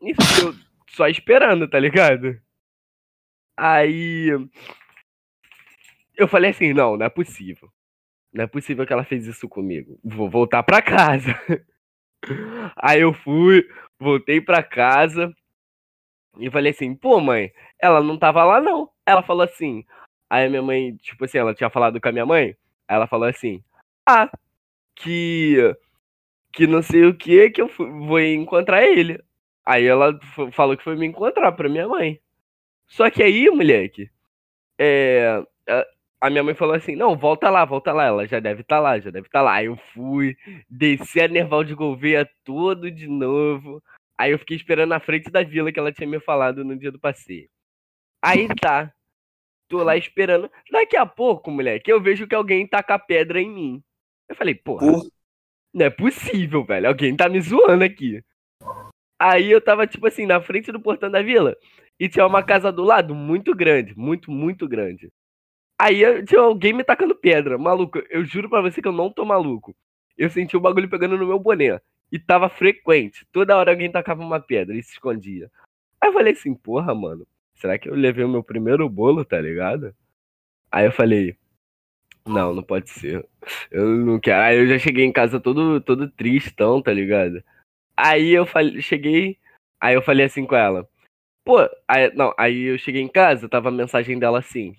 E 0.00 0.10
eu 0.10 0.52
só 0.88 1.06
esperando, 1.06 1.68
tá 1.68 1.78
ligado? 1.78 2.36
Aí 3.56 4.30
eu 6.16 6.26
falei 6.26 6.50
assim, 6.50 6.72
não, 6.72 6.96
não 6.96 7.06
é 7.06 7.08
possível. 7.08 7.72
Não 8.32 8.42
é 8.42 8.46
possível 8.48 8.84
que 8.84 8.92
ela 8.92 9.04
fez 9.04 9.28
isso 9.28 9.48
comigo. 9.48 9.96
Vou 10.02 10.28
voltar 10.28 10.64
pra 10.64 10.82
casa. 10.82 11.38
Aí 12.74 13.00
eu 13.00 13.12
fui, 13.12 13.64
voltei 13.96 14.40
pra 14.40 14.60
casa, 14.60 15.32
e 16.38 16.50
falei 16.50 16.72
assim, 16.72 16.94
pô, 16.94 17.20
mãe, 17.20 17.52
ela 17.78 18.02
não 18.02 18.18
tava 18.18 18.44
lá, 18.44 18.60
não. 18.60 18.90
Ela 19.06 19.22
falou 19.22 19.42
assim. 19.42 19.84
Aí 20.30 20.48
minha 20.48 20.62
mãe, 20.62 20.96
tipo 20.96 21.24
assim, 21.24 21.38
ela 21.38 21.54
tinha 21.54 21.70
falado 21.70 22.00
com 22.00 22.08
a 22.08 22.12
minha 22.12 22.26
mãe. 22.26 22.56
Ela 22.88 23.06
falou 23.06 23.28
assim, 23.28 23.62
ah, 24.06 24.30
que. 24.96 25.56
Que 26.52 26.66
não 26.66 26.82
sei 26.82 27.06
o 27.06 27.14
que, 27.16 27.50
que 27.50 27.62
eu 27.62 27.68
fui, 27.68 27.88
vou 27.90 28.20
encontrar 28.20 28.84
ele. 28.84 29.22
Aí 29.64 29.86
ela 29.86 30.18
falou 30.52 30.76
que 30.76 30.84
foi 30.84 30.96
me 30.96 31.06
encontrar 31.06 31.52
pra 31.52 31.68
minha 31.68 31.88
mãe. 31.88 32.20
Só 32.88 33.10
que 33.10 33.22
aí, 33.22 33.48
moleque, 33.50 34.10
é, 34.78 35.42
a 36.22 36.30
minha 36.30 36.44
mãe 36.44 36.54
falou 36.54 36.74
assim: 36.74 36.94
não, 36.94 37.16
volta 37.16 37.50
lá, 37.50 37.64
volta 37.64 37.92
lá. 37.92 38.04
Ela 38.06 38.26
já 38.26 38.38
deve 38.38 38.62
estar 38.62 38.76
tá 38.76 38.80
lá, 38.80 38.98
já 39.00 39.10
deve 39.10 39.26
estar 39.26 39.40
tá 39.40 39.42
lá. 39.42 39.54
Aí 39.54 39.66
eu 39.66 39.76
fui, 39.92 40.36
desci 40.70 41.20
a 41.20 41.28
Nerval 41.28 41.64
de 41.64 41.74
Gouveia 41.74 42.28
todo 42.44 42.90
de 42.90 43.08
novo. 43.08 43.82
Aí 44.18 44.32
eu 44.32 44.38
fiquei 44.38 44.56
esperando 44.56 44.90
na 44.90 45.00
frente 45.00 45.30
da 45.30 45.42
vila 45.42 45.72
que 45.72 45.78
ela 45.78 45.92
tinha 45.92 46.08
me 46.08 46.20
falado 46.20 46.64
no 46.64 46.78
dia 46.78 46.92
do 46.92 46.98
passeio. 46.98 47.48
Aí 48.22 48.46
tá. 48.60 48.92
Tô 49.68 49.82
lá 49.82 49.96
esperando. 49.96 50.50
Daqui 50.70 50.96
a 50.96 51.06
pouco, 51.06 51.50
moleque, 51.50 51.90
eu 51.90 52.00
vejo 52.00 52.26
que 52.26 52.34
alguém 52.34 52.66
taca 52.66 52.98
pedra 52.98 53.40
em 53.40 53.50
mim. 53.50 53.82
Eu 54.28 54.36
falei, 54.36 54.54
porra, 54.54 54.86
não 55.72 55.86
é 55.86 55.90
possível, 55.90 56.64
velho. 56.64 56.88
Alguém 56.88 57.16
tá 57.16 57.28
me 57.28 57.40
zoando 57.40 57.82
aqui. 57.82 58.22
Aí 59.18 59.50
eu 59.50 59.60
tava, 59.60 59.86
tipo 59.86 60.06
assim, 60.06 60.26
na 60.26 60.40
frente 60.40 60.70
do 60.70 60.80
portão 60.80 61.10
da 61.10 61.22
vila. 61.22 61.56
E 61.98 62.08
tinha 62.08 62.26
uma 62.26 62.42
casa 62.42 62.70
do 62.70 62.82
lado 62.82 63.14
muito 63.14 63.54
grande. 63.54 63.96
Muito, 63.96 64.30
muito 64.30 64.68
grande. 64.68 65.10
Aí 65.80 66.24
tinha 66.24 66.40
alguém 66.40 66.72
me 66.72 66.84
tacando 66.84 67.14
pedra. 67.14 67.56
Maluco, 67.58 67.98
eu 68.10 68.24
juro 68.24 68.48
pra 68.48 68.60
você 68.60 68.82
que 68.82 68.88
eu 68.88 68.92
não 68.92 69.12
tô 69.12 69.24
maluco. 69.24 69.74
Eu 70.16 70.28
senti 70.28 70.56
o 70.56 70.60
bagulho 70.60 70.88
pegando 70.88 71.16
no 71.16 71.26
meu 71.26 71.38
boné. 71.38 71.80
E 72.12 72.18
tava 72.18 72.48
frequente. 72.48 73.26
Toda 73.32 73.56
hora 73.56 73.72
alguém 73.72 73.90
tacava 73.90 74.22
uma 74.22 74.38
pedra 74.38 74.76
e 74.76 74.82
se 74.82 74.92
escondia. 74.92 75.50
Aí 76.00 76.10
eu 76.10 76.12
falei 76.12 76.34
assim, 76.34 76.54
porra, 76.54 76.94
mano, 76.94 77.26
será 77.54 77.78
que 77.78 77.88
eu 77.88 77.94
levei 77.94 78.24
o 78.24 78.28
meu 78.28 78.44
primeiro 78.44 78.88
bolo, 78.88 79.24
tá 79.24 79.40
ligado? 79.40 79.94
Aí 80.70 80.84
eu 80.84 80.92
falei, 80.92 81.36
não, 82.26 82.54
não 82.54 82.62
pode 82.62 82.90
ser. 82.90 83.26
Eu 83.70 83.86
não 83.88 84.20
quero. 84.20 84.42
Aí 84.42 84.58
eu 84.58 84.66
já 84.68 84.78
cheguei 84.78 85.04
em 85.04 85.12
casa 85.12 85.40
todo, 85.40 85.80
todo 85.80 86.10
tristão, 86.10 86.82
tá 86.82 86.92
ligado? 86.92 87.42
Aí 87.96 88.30
eu 88.30 88.44
falei, 88.46 88.82
cheguei, 88.82 89.38
aí 89.80 89.94
eu 89.94 90.02
falei 90.02 90.26
assim 90.26 90.46
com 90.46 90.54
ela, 90.54 90.88
Pô, 91.44 91.58
aí, 91.88 92.12
não, 92.14 92.32
aí 92.38 92.62
eu 92.62 92.78
cheguei 92.78 93.02
em 93.02 93.08
casa, 93.08 93.48
tava 93.48 93.68
a 93.68 93.72
mensagem 93.72 94.18
dela 94.18 94.38
assim. 94.38 94.76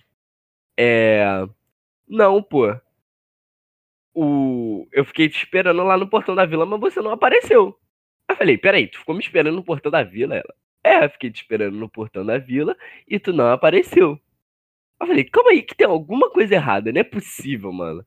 É. 0.77 1.25
Não, 2.07 2.41
pô. 2.41 2.67
O... 4.13 4.87
Eu 4.91 5.05
fiquei 5.05 5.29
te 5.29 5.37
esperando 5.37 5.83
lá 5.83 5.97
no 5.97 6.07
portão 6.07 6.35
da 6.35 6.45
vila, 6.45 6.65
mas 6.65 6.79
você 6.79 7.01
não 7.01 7.11
apareceu. 7.11 7.77
Eu 8.29 8.35
falei, 8.35 8.57
peraí, 8.57 8.87
tu 8.87 8.99
ficou 8.99 9.15
me 9.15 9.21
esperando 9.21 9.55
no 9.55 9.63
portão 9.63 9.91
da 9.91 10.03
vila? 10.03 10.35
Ela. 10.35 10.55
É, 10.83 11.05
eu 11.05 11.09
fiquei 11.09 11.31
te 11.31 11.41
esperando 11.41 11.77
no 11.77 11.89
portão 11.89 12.25
da 12.25 12.37
vila 12.37 12.75
e 13.07 13.19
tu 13.19 13.31
não 13.31 13.51
apareceu. 13.51 14.19
Eu 14.99 15.07
falei, 15.07 15.23
calma 15.23 15.51
aí, 15.51 15.61
que 15.61 15.75
tem 15.75 15.87
alguma 15.87 16.29
coisa 16.29 16.55
errada, 16.55 16.91
não 16.91 17.01
é 17.01 17.03
possível, 17.03 17.71
mano. 17.71 18.05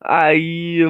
Aí 0.00 0.80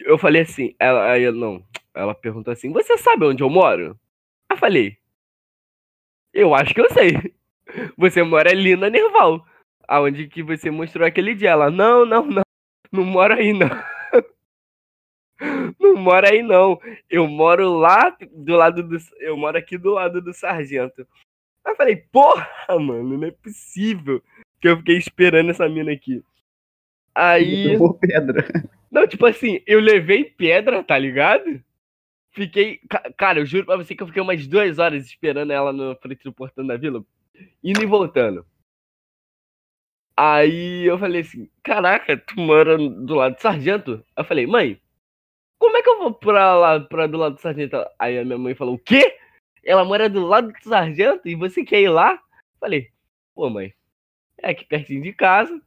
eu 0.00 0.18
falei 0.18 0.42
assim, 0.42 0.74
ela, 0.78 1.10
aí 1.10 1.30
não, 1.30 1.64
ela 1.94 2.14
perguntou 2.14 2.52
assim, 2.52 2.72
você 2.72 2.96
sabe 2.98 3.24
onde 3.26 3.42
eu 3.42 3.50
moro? 3.50 3.98
Eu 4.50 4.56
falei, 4.56 4.98
eu 6.32 6.54
acho 6.54 6.74
que 6.74 6.80
eu 6.80 6.90
sei. 6.90 7.12
Você 7.96 8.22
mora 8.22 8.50
ali 8.50 8.74
na 8.74 8.90
Nerval, 8.90 9.46
aonde 9.86 10.26
que 10.26 10.42
você 10.42 10.70
mostrou 10.70 11.06
aquele 11.06 11.34
dia. 11.34 11.50
Ela, 11.50 11.70
não, 11.70 12.04
não, 12.04 12.26
não, 12.26 12.42
não 12.92 13.04
mora 13.04 13.36
aí 13.36 13.52
não. 13.52 13.68
Não 15.80 15.96
mora 15.96 16.30
aí 16.30 16.42
não. 16.42 16.78
Eu 17.08 17.26
moro 17.26 17.72
lá 17.72 18.14
do 18.30 18.56
lado 18.56 18.82
do. 18.82 18.98
Eu 19.18 19.36
moro 19.36 19.56
aqui 19.56 19.78
do 19.78 19.90
lado 19.90 20.20
do 20.20 20.34
sargento. 20.34 21.06
Aí 21.64 21.72
eu 21.72 21.76
falei, 21.76 21.96
porra, 21.96 22.46
mano, 22.78 23.16
não 23.16 23.26
é 23.26 23.30
possível 23.30 24.22
que 24.60 24.68
eu 24.68 24.76
fiquei 24.76 24.98
esperando 24.98 25.50
essa 25.50 25.68
mina 25.68 25.92
aqui. 25.92 26.22
Aí. 27.14 27.76
pedra. 28.00 28.46
Não, 28.90 29.06
tipo 29.06 29.24
assim, 29.24 29.62
eu 29.66 29.80
levei 29.80 30.24
pedra, 30.24 30.82
tá 30.82 30.98
ligado? 30.98 31.62
Fiquei. 32.32 32.80
Cara, 33.16 33.40
eu 33.40 33.46
juro 33.46 33.66
pra 33.66 33.76
você 33.76 33.94
que 33.94 34.02
eu 34.02 34.06
fiquei 34.06 34.22
umas 34.22 34.46
duas 34.46 34.78
horas 34.78 35.06
esperando 35.06 35.52
ela 35.52 35.72
no 35.72 35.96
frente 35.96 36.22
do 36.24 36.32
portão 36.32 36.66
da 36.66 36.76
vila, 36.76 37.04
indo 37.62 37.82
e 37.82 37.86
voltando. 37.86 38.44
Aí 40.22 40.84
eu 40.84 40.98
falei 40.98 41.22
assim: 41.22 41.48
Caraca, 41.62 42.14
tu 42.14 42.38
mora 42.38 42.76
do 42.76 43.14
lado 43.14 43.36
do 43.36 43.40
sargento? 43.40 44.04
Eu 44.14 44.22
falei, 44.22 44.46
mãe, 44.46 44.78
como 45.58 45.78
é 45.78 45.82
que 45.82 45.88
eu 45.88 45.98
vou 45.98 46.12
pra 46.12 46.54
lá, 46.58 46.78
pra 46.78 47.06
do 47.06 47.16
lado 47.16 47.36
do 47.36 47.40
sargento? 47.40 47.82
Aí 47.98 48.18
a 48.18 48.24
minha 48.24 48.36
mãe 48.36 48.54
falou: 48.54 48.74
O 48.74 48.78
quê? 48.78 49.16
Ela 49.64 49.82
mora 49.82 50.10
do 50.10 50.26
lado 50.26 50.52
do 50.52 50.68
sargento 50.68 51.26
e 51.26 51.34
você 51.34 51.64
quer 51.64 51.80
ir 51.80 51.88
lá? 51.88 52.12
Eu 52.12 52.60
falei, 52.60 52.90
pô, 53.34 53.48
mãe, 53.48 53.72
é 54.36 54.50
aqui 54.50 54.66
pertinho 54.66 55.02
de 55.02 55.12
casa. 55.14 55.58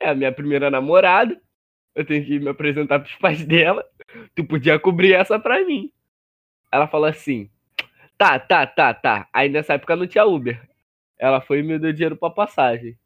É 0.00 0.08
a 0.08 0.14
minha 0.16 0.32
primeira 0.32 0.68
namorada. 0.68 1.40
Eu 1.94 2.04
tenho 2.04 2.24
que 2.26 2.40
me 2.40 2.48
apresentar 2.48 2.98
pros 2.98 3.14
pais 3.16 3.44
dela. 3.46 3.88
Tu 4.34 4.44
podia 4.44 4.80
cobrir 4.80 5.12
essa 5.12 5.38
pra 5.38 5.64
mim. 5.64 5.92
Ela 6.72 6.88
falou 6.88 7.06
assim: 7.06 7.48
Tá, 8.18 8.36
tá, 8.36 8.66
tá, 8.66 8.92
tá. 8.92 9.28
Aí 9.32 9.48
nessa 9.48 9.74
época 9.74 9.94
não 9.94 10.08
tinha 10.08 10.26
Uber. 10.26 10.60
Ela 11.16 11.40
foi 11.40 11.60
e 11.60 11.62
me 11.62 11.78
deu 11.78 11.92
dinheiro 11.92 12.16
pra 12.16 12.30
passagem. 12.30 12.98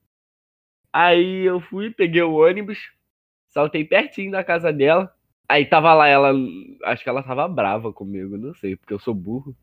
Aí 0.93 1.45
eu 1.45 1.61
fui, 1.61 1.91
peguei 1.91 2.23
o 2.23 2.35
ônibus, 2.35 2.79
saltei 3.49 3.85
pertinho 3.85 4.33
da 4.33 4.43
casa 4.43 4.73
dela. 4.73 5.15
Aí 5.49 5.65
tava 5.65 5.95
lá 5.95 6.07
ela, 6.07 6.33
acho 6.85 7.03
que 7.03 7.09
ela 7.09 7.23
tava 7.23 7.49
brava 7.49 7.93
comigo, 7.93 8.37
não 8.37 8.55
sei, 8.55 8.77
porque 8.77 8.93
eu 8.93 8.99
sou 8.99 9.15
burro. 9.15 9.57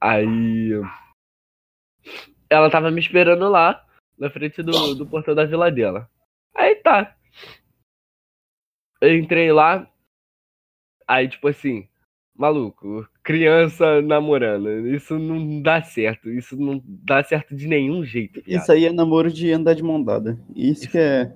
Aí 0.00 0.70
ela 2.48 2.70
tava 2.70 2.90
me 2.90 3.00
esperando 3.00 3.48
lá, 3.48 3.84
na 4.18 4.30
frente 4.30 4.62
do, 4.62 4.94
do 4.94 5.06
portão 5.06 5.34
da 5.34 5.44
vila 5.44 5.70
dela. 5.70 6.08
Aí 6.54 6.76
tá. 6.76 7.16
Eu 9.00 9.16
entrei 9.18 9.52
lá, 9.52 9.90
aí 11.06 11.28
tipo 11.28 11.48
assim, 11.48 11.88
maluco, 12.34 13.08
criança 13.24 14.02
namorando, 14.02 14.86
isso 14.86 15.18
não 15.18 15.62
dá 15.62 15.82
certo, 15.82 16.30
isso 16.30 16.56
não 16.56 16.80
dá 16.84 17.24
certo 17.24 17.56
de 17.56 17.66
nenhum 17.66 18.04
jeito. 18.04 18.42
Viado. 18.42 18.62
Isso 18.62 18.70
aí 18.70 18.84
é 18.84 18.92
namoro 18.92 19.32
de 19.32 19.50
andar 19.50 19.74
de 19.74 19.82
mão 19.82 20.00
dada. 20.00 20.38
Isso, 20.54 20.82
isso 20.82 20.90
que 20.90 20.98
é 20.98 21.32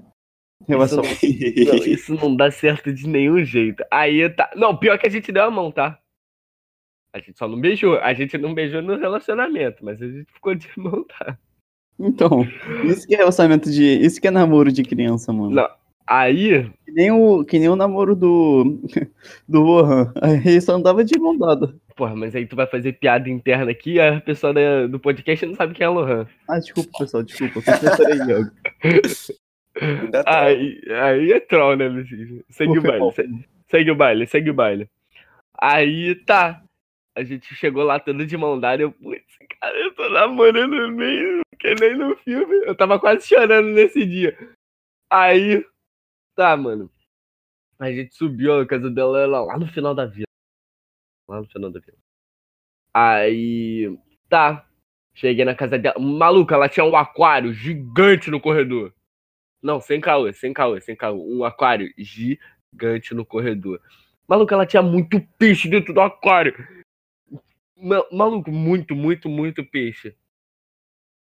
relação. 0.68 1.02
Isso 1.02 1.64
não, 1.64 1.78
não, 1.78 1.86
isso 1.86 2.14
não 2.14 2.36
dá 2.36 2.50
certo 2.50 2.92
de 2.92 3.08
nenhum 3.08 3.42
jeito. 3.42 3.82
Aí 3.90 4.28
tá. 4.28 4.50
Não, 4.54 4.76
pior 4.76 4.98
que 4.98 5.06
a 5.06 5.10
gente 5.10 5.32
deu 5.32 5.44
a 5.44 5.50
mão, 5.50 5.72
tá? 5.72 5.98
A 7.12 7.18
gente 7.18 7.38
só 7.38 7.48
não 7.48 7.58
beijou. 7.58 7.98
A 7.98 8.12
gente 8.12 8.36
não 8.36 8.54
beijou 8.54 8.82
no 8.82 8.96
relacionamento, 8.96 9.82
mas 9.82 10.00
a 10.02 10.06
gente 10.06 10.30
ficou 10.32 10.54
de 10.54 10.68
mão, 10.76 11.04
tá? 11.04 11.38
Então, 11.98 12.46
isso 12.84 13.06
que 13.06 13.14
é 13.14 13.18
relacionamento 13.18 13.70
de. 13.70 13.84
Isso 13.84 14.20
que 14.20 14.28
é 14.28 14.30
namoro 14.30 14.70
de 14.70 14.84
criança, 14.84 15.32
mano. 15.32 15.50
Não, 15.54 15.68
aí. 16.08 16.70
Que 16.84 16.92
nem 16.92 17.10
o, 17.10 17.44
que 17.44 17.58
nem 17.58 17.68
o 17.68 17.76
namoro 17.76 18.16
do. 18.16 18.80
Do 19.46 19.60
Lohan. 19.60 20.12
Aí 20.20 20.60
só 20.60 20.74
andava 20.74 21.04
de 21.04 21.18
mão 21.18 21.36
dada. 21.36 21.74
Porra, 21.96 22.14
mas 22.14 22.34
aí 22.34 22.46
tu 22.46 22.56
vai 22.56 22.66
fazer 22.66 22.92
piada 22.94 23.28
interna 23.28 23.70
aqui 23.70 23.94
e 23.94 24.00
a 24.00 24.20
pessoa 24.20 24.52
da, 24.52 24.86
do 24.86 24.98
podcast 24.98 25.44
não 25.46 25.54
sabe 25.54 25.74
quem 25.74 25.84
é 25.84 25.88
Lohan. 25.88 26.26
Ah, 26.48 26.58
desculpa, 26.58 26.90
pessoal, 26.98 27.22
desculpa. 27.22 27.60
Tá. 30.10 30.24
aí, 30.26 30.82
aí 30.90 31.32
é 31.32 31.38
troll, 31.38 31.76
né, 31.76 31.86
Luciano? 31.86 32.42
Segue 32.50 32.78
o 32.78 32.82
baile, 32.82 33.12
segue, 33.12 33.48
segue 33.68 33.90
o 33.92 33.94
baile, 33.94 34.26
segue 34.26 34.50
o 34.50 34.54
baile. 34.54 34.90
Aí 35.56 36.16
tá. 36.16 36.62
A 37.16 37.22
gente 37.22 37.54
chegou 37.54 37.84
lá 37.84 38.00
todo 38.00 38.26
de 38.26 38.36
mão 38.36 38.58
dada. 38.58 38.82
Eu, 38.82 38.90
putz, 38.90 39.22
cara, 39.60 39.76
eu 39.78 39.94
tô 39.94 40.08
namorando 40.08 40.92
meio 40.92 41.42
que 41.58 41.74
nem 41.74 41.96
no 41.96 42.16
filme. 42.16 42.56
Eu 42.64 42.74
tava 42.74 42.98
quase 42.98 43.26
chorando 43.26 43.68
nesse 43.68 44.04
dia. 44.04 44.36
Aí, 45.10 45.64
tá, 46.38 46.56
mano. 46.56 46.88
A 47.80 47.90
gente 47.90 48.14
subiu 48.14 48.60
a 48.60 48.66
casa 48.66 48.88
dela 48.88 49.26
lá 49.26 49.58
no 49.58 49.66
final 49.66 49.92
da 49.92 50.06
vila. 50.06 50.24
Lá 51.28 51.40
no 51.40 51.48
final 51.48 51.68
da 51.68 51.80
vila. 51.80 51.98
Aí, 52.94 53.98
tá. 54.28 54.64
Cheguei 55.14 55.44
na 55.44 55.56
casa 55.56 55.76
dela. 55.76 55.98
Maluca, 55.98 56.54
ela 56.54 56.68
tinha 56.68 56.86
um 56.86 56.94
aquário 56.94 57.52
gigante 57.52 58.30
no 58.30 58.40
corredor. 58.40 58.94
Não, 59.60 59.80
sem 59.80 60.00
caô, 60.00 60.32
sem 60.32 60.52
caô, 60.52 60.80
sem 60.80 60.94
caô. 60.94 61.18
Um 61.28 61.42
aquário 61.42 61.92
gigante 61.98 63.14
no 63.14 63.26
corredor. 63.26 63.82
Maluca, 64.28 64.54
ela 64.54 64.66
tinha 64.66 64.82
muito 64.82 65.20
peixe 65.36 65.68
dentro 65.68 65.92
do 65.92 66.00
aquário. 66.00 66.54
Maluco, 68.12 68.52
muito, 68.52 68.94
muito, 68.94 69.28
muito 69.28 69.64
peixe. 69.64 70.16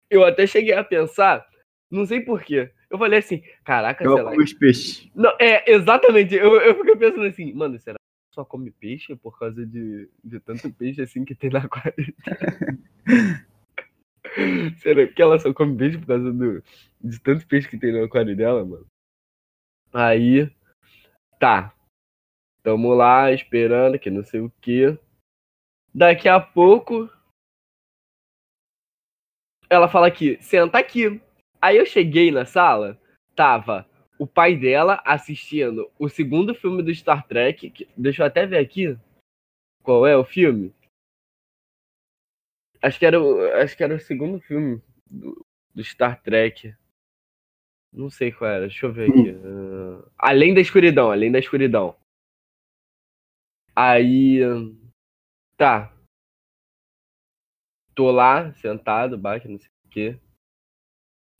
Eu 0.08 0.24
até 0.24 0.46
cheguei 0.46 0.72
a 0.72 0.82
pensar, 0.82 1.46
não 1.90 2.06
sei 2.06 2.20
porquê. 2.20 2.72
Eu 2.92 2.98
falei 2.98 3.20
assim, 3.20 3.42
caraca, 3.64 4.04
eu 4.04 4.14
sei 4.14 4.22
lá. 4.22 4.32
os 4.36 4.52
peixes. 4.52 5.10
Não, 5.14 5.34
é, 5.40 5.72
exatamente. 5.72 6.34
Eu, 6.34 6.60
eu 6.60 6.74
fiquei 6.74 6.94
pensando 6.94 7.24
assim, 7.24 7.50
mano, 7.54 7.78
será 7.78 7.96
que 7.96 8.34
só 8.34 8.44
come 8.44 8.70
peixe 8.70 9.16
por 9.16 9.38
causa 9.38 9.64
de, 9.64 10.10
de 10.22 10.38
tanto 10.38 10.70
peixe 10.70 11.00
assim 11.00 11.24
que 11.24 11.34
tem 11.34 11.48
na 11.48 11.60
aquário? 11.60 12.14
será 14.76 15.06
que 15.06 15.22
ela 15.22 15.38
só 15.38 15.54
come 15.54 15.74
peixe 15.74 15.96
por 15.96 16.06
causa 16.06 16.30
do, 16.30 16.62
de 17.00 17.18
tanto 17.20 17.46
peixe 17.46 17.66
que 17.66 17.78
tem 17.78 17.92
no 17.92 18.04
aquário 18.04 18.36
dela, 18.36 18.62
mano? 18.62 18.86
Aí, 19.90 20.54
tá. 21.40 21.74
Tamo 22.62 22.92
lá 22.92 23.32
esperando 23.32 23.98
que 23.98 24.10
não 24.10 24.22
sei 24.22 24.40
o 24.40 24.52
que. 24.60 24.98
Daqui 25.94 26.28
a 26.28 26.38
pouco. 26.38 27.10
Ela 29.70 29.88
fala 29.88 30.08
aqui, 30.08 30.36
senta 30.42 30.76
aqui. 30.76 31.22
Aí 31.62 31.76
eu 31.76 31.86
cheguei 31.86 32.32
na 32.32 32.44
sala, 32.44 33.00
tava 33.36 33.88
o 34.18 34.26
pai 34.26 34.56
dela 34.56 35.00
assistindo 35.04 35.88
o 35.96 36.08
segundo 36.08 36.54
filme 36.56 36.82
do 36.82 36.92
Star 36.92 37.24
Trek. 37.26 37.70
Que, 37.70 37.88
deixa 37.96 38.22
eu 38.22 38.26
até 38.26 38.44
ver 38.44 38.58
aqui. 38.58 38.98
Qual 39.80 40.04
é 40.04 40.16
o 40.16 40.24
filme? 40.24 40.74
Acho 42.82 42.98
que 42.98 43.06
era, 43.06 43.18
acho 43.62 43.76
que 43.76 43.84
era 43.84 43.94
o 43.94 44.00
segundo 44.00 44.40
filme 44.40 44.82
do, 45.08 45.46
do 45.72 45.84
Star 45.84 46.20
Trek. 46.20 46.74
Não 47.92 48.10
sei 48.10 48.32
qual 48.32 48.50
era, 48.50 48.66
deixa 48.66 48.86
eu 48.86 48.92
ver 48.92 49.10
aqui. 49.10 49.30
Uh, 49.30 50.10
além 50.18 50.54
da 50.54 50.60
escuridão, 50.60 51.12
além 51.12 51.30
da 51.30 51.38
escuridão. 51.38 51.96
Aí. 53.76 54.40
Tá. 55.56 55.92
Tô 57.94 58.10
lá, 58.10 58.52
sentado, 58.54 59.16
baixo, 59.16 59.48
não 59.48 59.58
sei 59.58 59.68
o 59.84 59.88
quê. 59.88 60.20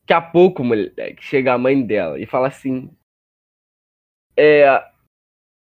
Daqui 0.03 0.13
a 0.13 0.21
pouco, 0.21 0.65
moleque, 0.65 1.23
chega 1.23 1.53
a 1.53 1.59
mãe 1.59 1.85
dela 1.85 2.19
e 2.19 2.27
fala 2.27 2.49
assim: 2.49 2.91
É. 4.37 4.91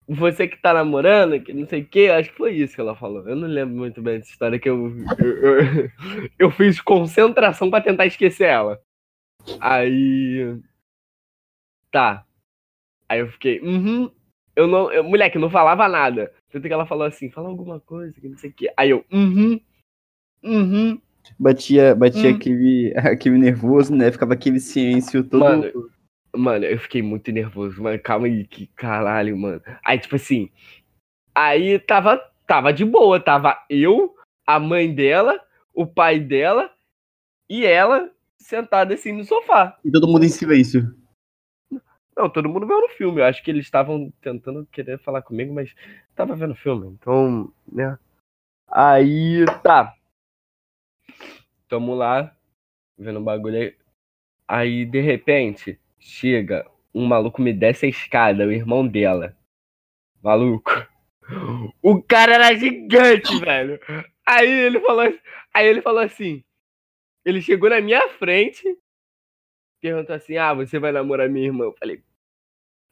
Você 0.07 0.47
que 0.47 0.61
tá 0.61 0.71
namorando, 0.71 1.41
que 1.41 1.51
não 1.51 1.67
sei 1.67 1.81
o 1.81 1.87
que, 1.87 2.09
acho 2.09 2.29
que 2.29 2.37
foi 2.37 2.53
isso 2.53 2.75
que 2.75 2.81
ela 2.81 2.95
falou. 2.95 3.27
Eu 3.27 3.35
não 3.35 3.47
lembro 3.47 3.75
muito 3.75 4.03
bem 4.03 4.19
dessa 4.19 4.31
história 4.31 4.59
que 4.59 4.69
eu. 4.69 4.95
Eu, 5.17 5.37
eu, 5.37 5.91
eu 6.37 6.51
fiz 6.51 6.79
concentração 6.79 7.71
para 7.71 7.83
tentar 7.83 8.05
esquecer 8.05 8.47
ela. 8.47 8.79
Aí. 9.59 10.59
Tá. 11.91 12.25
Aí 13.09 13.19
eu 13.19 13.31
fiquei, 13.31 13.59
uhum. 13.61 14.11
Eu 14.55 14.67
não. 14.67 14.91
Eu, 14.91 15.03
moleque, 15.03 15.37
não 15.37 15.49
falava 15.49 15.87
nada. 15.87 16.33
Tanto 16.49 16.67
que 16.67 16.73
ela 16.73 16.85
falou 16.85 17.05
assim, 17.05 17.29
fala 17.29 17.49
alguma 17.49 17.79
coisa, 17.79 18.19
que 18.19 18.29
não 18.29 18.37
sei 18.37 18.49
o 18.49 18.53
que. 18.53 18.71
Aí 18.77 18.89
eu, 18.89 19.05
uhum. 19.11 19.59
Uhum. 20.43 21.01
Batia, 21.39 21.95
batia 21.95 22.31
hum. 22.31 22.35
aquele, 22.35 22.93
aquele 22.97 23.37
nervoso, 23.37 23.95
né? 23.95 24.11
Ficava 24.11 24.33
aquele 24.33 24.59
silêncio 24.59 25.23
todo. 25.23 25.39
Mano, 25.39 25.89
mano, 26.35 26.65
eu 26.65 26.79
fiquei 26.79 27.01
muito 27.01 27.31
nervoso, 27.31 27.81
mano. 27.81 27.99
Calma 27.99 28.27
aí, 28.27 28.45
que 28.45 28.67
caralho, 28.67 29.37
mano. 29.37 29.61
Aí, 29.83 29.99
tipo 29.99 30.15
assim. 30.15 30.49
Aí 31.33 31.79
tava, 31.79 32.17
tava 32.47 32.71
de 32.71 32.85
boa, 32.85 33.19
tava 33.19 33.57
eu, 33.69 34.15
a 34.47 34.59
mãe 34.59 34.93
dela, 34.93 35.39
o 35.73 35.85
pai 35.85 36.19
dela 36.19 36.71
e 37.49 37.65
ela 37.65 38.09
sentada 38.37 38.93
assim 38.93 39.11
no 39.11 39.23
sofá. 39.25 39.77
E 39.83 39.91
todo 39.91 40.07
mundo 40.07 40.23
em 40.23 40.29
silêncio. 40.29 40.95
Não, 42.15 42.29
todo 42.29 42.47
mundo 42.47 42.65
vendo 42.65 42.85
o 42.85 42.89
filme. 42.89 43.19
Eu 43.19 43.25
acho 43.25 43.43
que 43.43 43.51
eles 43.51 43.65
estavam 43.65 44.11
tentando 44.21 44.65
querer 44.71 44.97
falar 44.99 45.21
comigo, 45.21 45.53
mas 45.53 45.75
tava 46.15 46.35
vendo 46.35 46.51
o 46.51 46.55
filme. 46.55 46.87
Então, 46.87 47.51
né? 47.69 47.97
Aí, 48.67 49.45
tá. 49.61 49.94
Tamo 51.67 51.95
lá, 51.95 52.35
vendo 52.97 53.19
o 53.19 53.23
bagulho 53.23 53.57
aí. 53.57 53.75
Aí, 54.47 54.85
de 54.85 55.01
repente, 55.01 55.79
chega 55.99 56.69
um 56.93 57.05
maluco 57.05 57.41
me 57.41 57.51
desce 57.51 57.85
a 57.85 57.89
escada, 57.89 58.45
o 58.45 58.51
irmão 58.51 58.87
dela. 58.87 59.35
Maluco. 60.23 60.71
O 61.81 62.01
cara 62.01 62.35
era 62.35 62.55
gigante, 62.55 63.37
velho. 63.43 63.79
Aí 64.25 64.49
ele 64.49 64.79
falou, 64.79 65.19
aí 65.53 65.67
ele 65.67 65.81
falou 65.81 66.01
assim. 66.01 66.43
Ele 67.25 67.41
chegou 67.41 67.69
na 67.69 67.81
minha 67.81 68.07
frente, 68.09 68.63
perguntou 69.81 70.15
assim: 70.15 70.37
"Ah, 70.37 70.53
você 70.53 70.79
vai 70.79 70.91
namorar 70.91 71.27
minha 71.27 71.47
irmã?" 71.47 71.65
Eu 71.65 71.75
falei: 71.77 72.03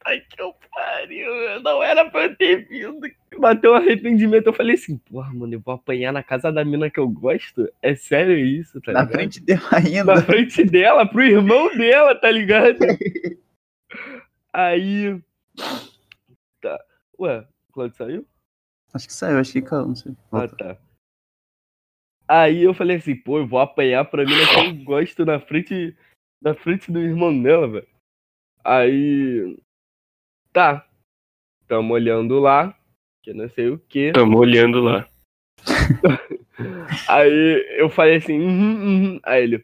Ai, 0.05 0.19
que 0.19 0.37
pariu, 0.73 1.61
não 1.61 1.81
era 1.81 2.09
pra 2.09 2.25
eu 2.25 2.35
ter 2.35 2.67
vindo. 2.67 3.07
Bateu 3.39 3.73
um 3.73 3.75
arrependimento. 3.75 4.47
Eu 4.47 4.53
falei 4.53 4.75
assim, 4.75 4.97
porra, 4.97 5.33
mano, 5.33 5.53
eu 5.53 5.59
vou 5.59 5.73
apanhar 5.73 6.11
na 6.11 6.23
casa 6.23 6.51
da 6.51 6.63
mina 6.63 6.89
que 6.89 6.99
eu 6.99 7.07
gosto? 7.07 7.71
É 7.81 7.95
sério 7.95 8.37
isso, 8.37 8.79
tá 8.81 8.91
ligado? 8.91 9.07
Na 9.07 9.11
frente 9.11 9.39
dela 9.39 9.69
ainda. 9.71 10.15
Na 10.15 10.21
frente 10.21 10.63
dela, 10.63 11.05
pro 11.05 11.21
irmão 11.21 11.75
dela, 11.75 12.15
tá 12.15 12.29
ligado? 12.31 12.79
Aí. 14.53 15.21
Tá. 16.61 16.79
Ué, 17.19 17.39
o 17.69 17.73
Claudio 17.73 17.97
saiu? 17.97 18.27
Acho 18.93 19.07
que 19.07 19.13
saiu, 19.13 19.39
acho 19.39 19.51
que 19.51 19.61
caiu, 19.61 19.87
não 19.87 19.95
sei. 19.95 20.15
Ah, 20.31 20.47
tá. 20.47 20.77
Aí 22.27 22.63
eu 22.63 22.73
falei 22.73 22.97
assim, 22.97 23.15
pô, 23.15 23.39
eu 23.39 23.47
vou 23.47 23.59
apanhar 23.59 24.05
pra 24.05 24.23
mina 24.23 24.47
que 24.47 24.59
eu 24.59 24.85
gosto 24.85 25.25
na 25.25 25.39
frente, 25.39 25.95
na 26.41 26.53
frente 26.53 26.91
do 26.91 26.99
irmão 26.99 27.41
dela, 27.41 27.67
velho. 27.67 27.87
Aí. 28.63 29.57
Tá. 30.51 30.87
Tamo 31.67 31.93
olhando 31.93 32.39
lá, 32.39 32.77
que 33.23 33.33
não 33.33 33.49
sei 33.49 33.69
o 33.69 33.79
que. 33.79 34.11
Tamo 34.11 34.37
olhando 34.37 34.81
lá. 34.81 35.07
Aí 37.07 37.65
eu 37.77 37.89
falei 37.89 38.17
assim, 38.17 38.37
uhum, 38.37 38.83
uhum. 38.83 39.19
Aí 39.23 39.43
ele, 39.43 39.63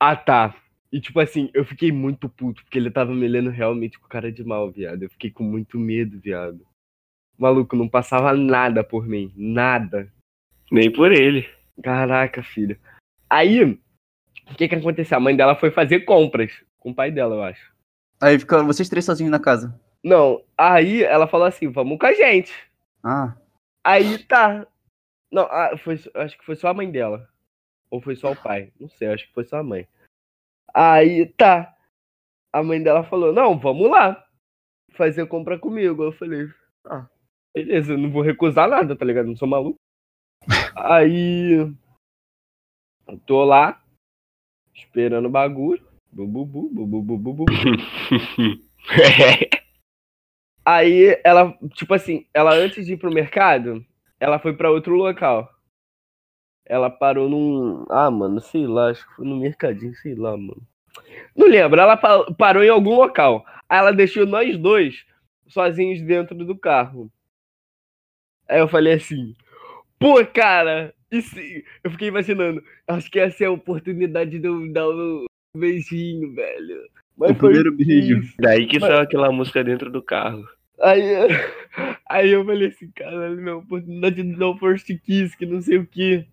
ah 0.00 0.16
tá. 0.16 0.56
E 0.90 1.00
tipo 1.00 1.20
assim, 1.20 1.50
eu 1.54 1.64
fiquei 1.64 1.92
muito 1.92 2.28
puto, 2.28 2.64
porque 2.64 2.78
ele 2.78 2.90
tava 2.90 3.14
me 3.14 3.28
lendo 3.28 3.50
realmente 3.50 3.98
com 3.98 4.08
cara 4.08 4.32
de 4.32 4.42
mal, 4.42 4.70
viado. 4.70 5.02
Eu 5.02 5.10
fiquei 5.10 5.30
com 5.30 5.44
muito 5.44 5.78
medo, 5.78 6.18
viado. 6.18 6.66
Maluco, 7.38 7.76
não 7.76 7.88
passava 7.88 8.32
nada 8.32 8.82
por 8.82 9.06
mim. 9.06 9.32
Nada. 9.36 10.12
Nem 10.72 10.90
por 10.90 11.12
ele. 11.12 11.48
Caraca, 11.82 12.42
filho. 12.42 12.78
Aí, 13.28 13.62
o 13.62 14.54
que 14.56 14.68
que 14.68 14.74
aconteceu? 14.74 15.16
A 15.16 15.20
mãe 15.20 15.36
dela 15.36 15.54
foi 15.54 15.70
fazer 15.70 16.00
compras 16.00 16.52
com 16.78 16.90
o 16.90 16.94
pai 16.94 17.10
dela, 17.10 17.36
eu 17.36 17.42
acho. 17.42 17.72
Aí 18.20 18.38
ficaram 18.38 18.66
vocês 18.66 18.88
três 18.88 19.04
sozinhos 19.04 19.30
na 19.30 19.38
casa. 19.38 19.78
Não, 20.02 20.42
aí 20.56 21.02
ela 21.02 21.28
falou 21.28 21.46
assim, 21.46 21.68
vamos 21.68 21.98
com 21.98 22.06
a 22.06 22.12
gente. 22.12 22.52
Ah. 23.02 23.36
Aí 23.84 24.18
tá. 24.24 24.66
Não, 25.32 25.42
ah, 25.44 25.76
foi, 25.78 25.94
acho 26.14 26.38
que 26.38 26.44
foi 26.44 26.56
só 26.56 26.68
a 26.68 26.74
mãe 26.74 26.90
dela. 26.90 27.28
Ou 27.90 28.00
foi 28.00 28.16
só 28.16 28.32
o 28.32 28.36
pai. 28.36 28.72
Não 28.78 28.88
sei, 28.88 29.08
acho 29.08 29.26
que 29.26 29.34
foi 29.34 29.44
só 29.44 29.58
a 29.58 29.62
mãe. 29.62 29.88
Aí 30.74 31.26
tá. 31.26 31.76
A 32.52 32.62
mãe 32.62 32.82
dela 32.82 33.04
falou, 33.04 33.32
não, 33.32 33.58
vamos 33.58 33.90
lá. 33.90 34.26
Fazer 34.92 35.26
compra 35.26 35.58
comigo. 35.58 36.02
Eu 36.02 36.12
falei, 36.12 36.48
ah, 36.84 37.08
beleza, 37.54 37.92
eu 37.92 37.98
não 37.98 38.10
vou 38.10 38.22
recusar 38.22 38.68
nada, 38.68 38.96
tá 38.96 39.04
ligado? 39.04 39.26
Não 39.26 39.36
sou 39.36 39.48
maluco. 39.48 39.78
Aí. 40.76 41.72
Tô 43.26 43.44
lá, 43.44 43.82
esperando 44.74 45.26
o 45.26 45.30
bagulho. 45.30 45.84
Bububu, 46.12 46.68
bububu, 46.70 47.18
bububu. 47.18 47.44
Aí 50.64 51.18
ela, 51.24 51.56
tipo 51.74 51.94
assim, 51.94 52.26
ela 52.34 52.54
antes 52.54 52.86
de 52.86 52.92
ir 52.94 52.96
pro 52.96 53.12
mercado, 53.12 53.84
ela 54.18 54.38
foi 54.38 54.54
para 54.54 54.70
outro 54.70 54.94
local. 54.94 55.50
Ela 56.66 56.90
parou 56.90 57.28
num. 57.28 57.84
Ah, 57.90 58.10
mano, 58.10 58.40
sei 58.40 58.66
lá, 58.66 58.90
acho 58.90 59.06
que 59.08 59.16
foi 59.16 59.26
no 59.26 59.36
mercadinho, 59.36 59.94
sei 59.96 60.14
lá, 60.14 60.36
mano. 60.36 60.62
Não 61.36 61.46
lembro, 61.46 61.80
ela 61.80 61.96
parou 61.96 62.62
em 62.62 62.68
algum 62.68 62.94
local. 62.94 63.44
Aí 63.68 63.78
ela 63.78 63.92
deixou 63.92 64.26
nós 64.26 64.56
dois 64.56 65.04
sozinhos 65.48 66.00
dentro 66.02 66.36
do 66.36 66.56
carro. 66.56 67.10
Aí 68.48 68.58
eu 68.58 68.68
falei 68.68 68.94
assim, 68.94 69.34
pô, 69.98 70.24
cara, 70.26 70.94
isso... 71.10 71.36
eu 71.84 71.90
fiquei 71.90 72.08
imaginando, 72.08 72.62
acho 72.86 73.10
que 73.10 73.18
essa 73.18 73.44
é 73.44 73.46
a 73.46 73.52
oportunidade 73.52 74.38
de 74.38 74.46
eu 74.46 74.72
dar 74.72 74.88
um 74.88 75.24
beijinho, 75.56 76.34
velho. 76.34 76.88
Mas 77.16 77.30
o 77.32 77.34
primeiro 77.34 77.76
beijo. 77.76 78.34
Daí 78.38 78.66
que 78.66 78.78
Mas... 78.78 78.88
saiu 78.88 79.02
aquela 79.02 79.30
música 79.30 79.62
dentro 79.62 79.90
do 79.90 80.02
carro. 80.02 80.44
Aí, 80.82 81.02
aí 82.08 82.30
eu 82.30 82.44
falei 82.44 82.68
assim, 82.68 82.90
caralho, 82.90 83.36
minha 83.36 83.56
oportunidade 83.56 84.22
de 84.22 84.36
dar 84.36 84.48
o 84.48 84.58
first 84.58 84.86
kiss, 85.00 85.36
que 85.36 85.46
não 85.46 85.60
sei 85.60 85.78
o 85.78 85.86
que. 85.86 86.26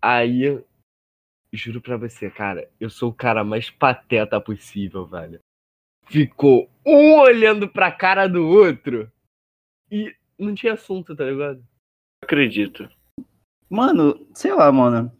Aí, 0.00 0.62
juro 1.52 1.80
pra 1.80 1.96
você, 1.96 2.30
cara, 2.30 2.70
eu 2.78 2.88
sou 2.88 3.10
o 3.10 3.14
cara 3.14 3.42
mais 3.42 3.68
pateta 3.68 4.40
possível, 4.40 5.04
velho. 5.06 5.40
Ficou 6.06 6.70
um 6.86 7.18
olhando 7.18 7.68
pra 7.68 7.92
cara 7.92 8.28
do 8.28 8.46
outro 8.46 9.10
e 9.90 10.14
não 10.38 10.54
tinha 10.54 10.74
assunto, 10.74 11.16
tá 11.16 11.24
ligado? 11.24 11.62
Acredito. 12.22 12.88
Mano, 13.68 14.26
sei 14.34 14.54
lá, 14.54 14.70
mano. 14.72 15.12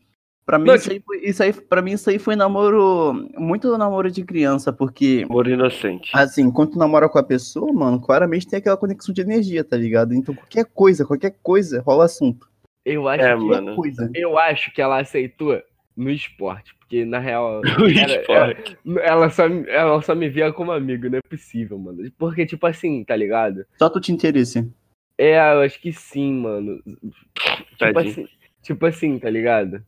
Pra 0.48 0.58
mim, 0.58 0.64
não, 0.64 0.76
isso, 0.76 0.90
aí 0.90 1.02
foi, 1.04 1.18
isso 1.18 1.42
aí, 1.42 1.52
pra 1.52 1.82
mim, 1.82 1.92
isso 1.92 2.08
aí 2.08 2.18
foi 2.18 2.34
namoro. 2.34 3.28
Muito 3.36 3.76
namoro 3.76 4.10
de 4.10 4.24
criança, 4.24 4.72
porque. 4.72 5.26
Namoro 5.28 5.50
inocente. 5.50 6.10
Assim, 6.14 6.50
quando 6.50 6.70
tu 6.70 6.78
namora 6.78 7.06
com 7.06 7.18
a 7.18 7.22
pessoa, 7.22 7.70
mano, 7.70 8.00
claramente 8.00 8.48
tem 8.48 8.58
aquela 8.58 8.78
conexão 8.78 9.12
de 9.12 9.20
energia, 9.20 9.62
tá 9.62 9.76
ligado? 9.76 10.14
Então 10.14 10.34
qualquer 10.34 10.64
coisa, 10.64 11.04
qualquer 11.04 11.36
coisa 11.42 11.82
rola 11.82 12.06
assunto. 12.06 12.48
Eu 12.82 13.06
acho 13.06 13.24
é, 13.26 13.36
que. 13.36 13.44
Mano. 13.44 13.76
Coisa. 13.76 14.10
Eu 14.14 14.38
acho 14.38 14.72
que 14.72 14.80
ela 14.80 14.98
aceitou 14.98 15.60
no 15.94 16.10
esporte, 16.10 16.74
porque 16.78 17.04
na 17.04 17.18
real. 17.18 17.60
Esporte. 17.84 18.78
Ela, 18.86 19.00
ela, 19.02 19.30
só, 19.30 19.44
ela 19.44 20.00
só 20.00 20.14
me 20.14 20.30
via 20.30 20.50
como 20.50 20.72
amigo, 20.72 21.10
não 21.10 21.18
é 21.18 21.22
possível, 21.28 21.78
mano. 21.78 22.10
Porque, 22.16 22.46
tipo 22.46 22.66
assim, 22.66 23.04
tá 23.04 23.14
ligado? 23.14 23.66
Só 23.78 23.90
tu 23.90 24.00
te 24.00 24.12
interesse. 24.12 24.66
É, 25.18 25.36
eu 25.36 25.60
acho 25.60 25.78
que 25.78 25.92
sim, 25.92 26.32
mano. 26.40 26.82
Tipo 27.76 27.98
assim, 27.98 28.28
tipo 28.62 28.86
assim, 28.86 29.18
tá 29.18 29.28
ligado? 29.28 29.84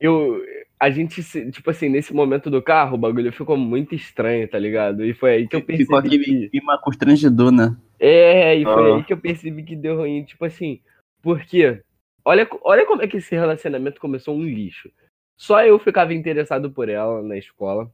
Eu. 0.00 0.40
A 0.78 0.90
gente, 0.90 1.22
tipo 1.50 1.70
assim, 1.70 1.88
nesse 1.88 2.12
momento 2.12 2.50
do 2.50 2.60
carro, 2.60 2.94
o 2.96 2.98
bagulho 2.98 3.32
ficou 3.32 3.56
muito 3.56 3.94
estranho, 3.94 4.46
tá 4.46 4.58
ligado? 4.58 5.04
E 5.04 5.14
foi 5.14 5.30
aí 5.30 5.48
que 5.48 5.56
eu 5.56 5.62
percebi. 5.62 5.84
Ficou 5.84 5.98
aquele 5.98 6.48
clima 6.50 6.78
constrangedor, 6.78 7.50
né? 7.50 7.76
É, 7.98 8.54
e 8.54 8.64
foi 8.64 8.92
aí 8.92 9.04
que 9.04 9.12
eu 9.12 9.18
percebi 9.18 9.62
que 9.62 9.76
deu 9.76 9.96
ruim. 9.96 10.24
Tipo 10.24 10.44
assim, 10.44 10.80
porque. 11.22 11.82
Olha, 12.24 12.48
olha 12.62 12.86
como 12.86 13.02
é 13.02 13.06
que 13.06 13.18
esse 13.18 13.34
relacionamento 13.34 14.00
começou 14.00 14.34
um 14.34 14.44
lixo. 14.44 14.90
Só 15.36 15.62
eu 15.64 15.78
ficava 15.78 16.14
interessado 16.14 16.70
por 16.70 16.88
ela 16.88 17.22
na 17.22 17.36
escola. 17.36 17.90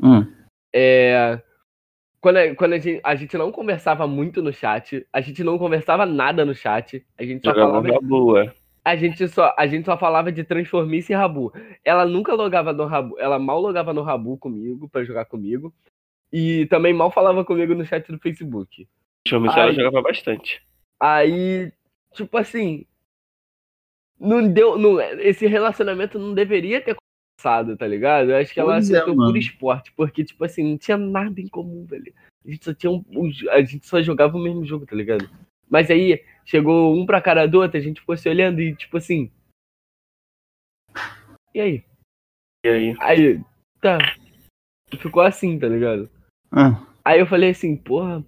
Hum. 0.00 0.26
É, 0.72 1.40
quando, 2.20 2.54
quando 2.56 2.72
a, 2.74 2.78
gente, 2.78 3.00
a 3.04 3.14
gente 3.14 3.38
não 3.38 3.52
conversava 3.52 4.06
muito 4.06 4.42
no 4.42 4.52
chat, 4.52 5.06
a 5.12 5.20
gente 5.20 5.42
não 5.44 5.58
conversava 5.58 6.04
nada 6.04 6.44
no 6.44 6.54
chat, 6.54 7.04
a 7.16 7.24
gente 7.24 7.44
só 7.44 7.54
Jogava 7.54 7.82
falava. 7.82 8.00
Boa 8.02 8.52
a 8.88 8.96
gente 8.96 9.28
só 9.28 9.54
a 9.56 9.66
gente 9.66 9.84
só 9.84 9.98
falava 9.98 10.32
de 10.32 10.42
Transformice 10.42 11.12
e 11.12 11.16
Rabu. 11.16 11.52
Ela 11.84 12.06
nunca 12.06 12.32
logava 12.32 12.72
no 12.72 12.86
Rabu, 12.86 13.18
ela 13.18 13.38
mal 13.38 13.60
logava 13.60 13.92
no 13.92 14.02
Rabu 14.02 14.38
comigo 14.38 14.88
para 14.88 15.04
jogar 15.04 15.26
comigo 15.26 15.74
e 16.32 16.64
também 16.66 16.94
mal 16.94 17.10
falava 17.10 17.44
comigo 17.44 17.74
no 17.74 17.84
chat 17.84 18.10
do 18.10 18.18
Facebook. 18.18 18.88
Transformice 19.26 19.58
ela 19.58 19.72
jogava 19.72 20.00
bastante. 20.00 20.62
Aí, 20.98 21.70
tipo 22.14 22.36
assim, 22.38 22.86
não 24.18 24.50
deu, 24.50 24.78
não, 24.78 24.98
esse 25.20 25.46
relacionamento 25.46 26.18
não 26.18 26.32
deveria 26.32 26.80
ter 26.80 26.96
começado, 26.96 27.76
tá 27.76 27.86
ligado? 27.86 28.30
Eu 28.30 28.36
acho 28.38 28.54
que 28.54 28.58
ela 28.58 28.72
pois 28.72 28.90
aceitou 28.90 29.12
é, 29.12 29.16
por 29.16 29.36
esporte, 29.36 29.92
porque 29.92 30.24
tipo 30.24 30.42
assim, 30.44 30.62
não 30.64 30.78
tinha 30.78 30.96
nada 30.96 31.38
em 31.38 31.46
comum, 31.46 31.84
velho. 31.84 32.12
A 32.42 32.50
gente 32.50 32.64
só 32.64 32.72
tinha 32.72 32.90
um, 32.90 33.04
a 33.50 33.60
gente 33.60 33.86
só 33.86 34.00
jogava 34.00 34.34
o 34.34 34.40
mesmo 34.40 34.64
jogo, 34.64 34.86
tá 34.86 34.96
ligado? 34.96 35.28
Mas 35.68 35.90
aí 35.90 36.22
chegou 36.48 36.96
um 36.96 37.04
pra 37.04 37.20
cara 37.20 37.46
do 37.46 37.60
outro, 37.60 37.76
a 37.76 37.80
gente 37.80 38.00
ficou 38.00 38.16
se 38.16 38.28
olhando 38.28 38.60
e 38.60 38.74
tipo 38.74 38.96
assim. 38.96 39.30
E 41.54 41.60
aí? 41.60 41.84
E 42.64 42.68
aí? 42.68 42.96
Aí, 43.00 43.44
tá. 43.80 43.98
Ficou 44.98 45.22
assim, 45.22 45.58
tá 45.58 45.68
ligado? 45.68 46.10
Ah. 46.50 46.86
Aí 47.04 47.20
eu 47.20 47.26
falei 47.26 47.50
assim, 47.50 47.76
porra. 47.76 48.24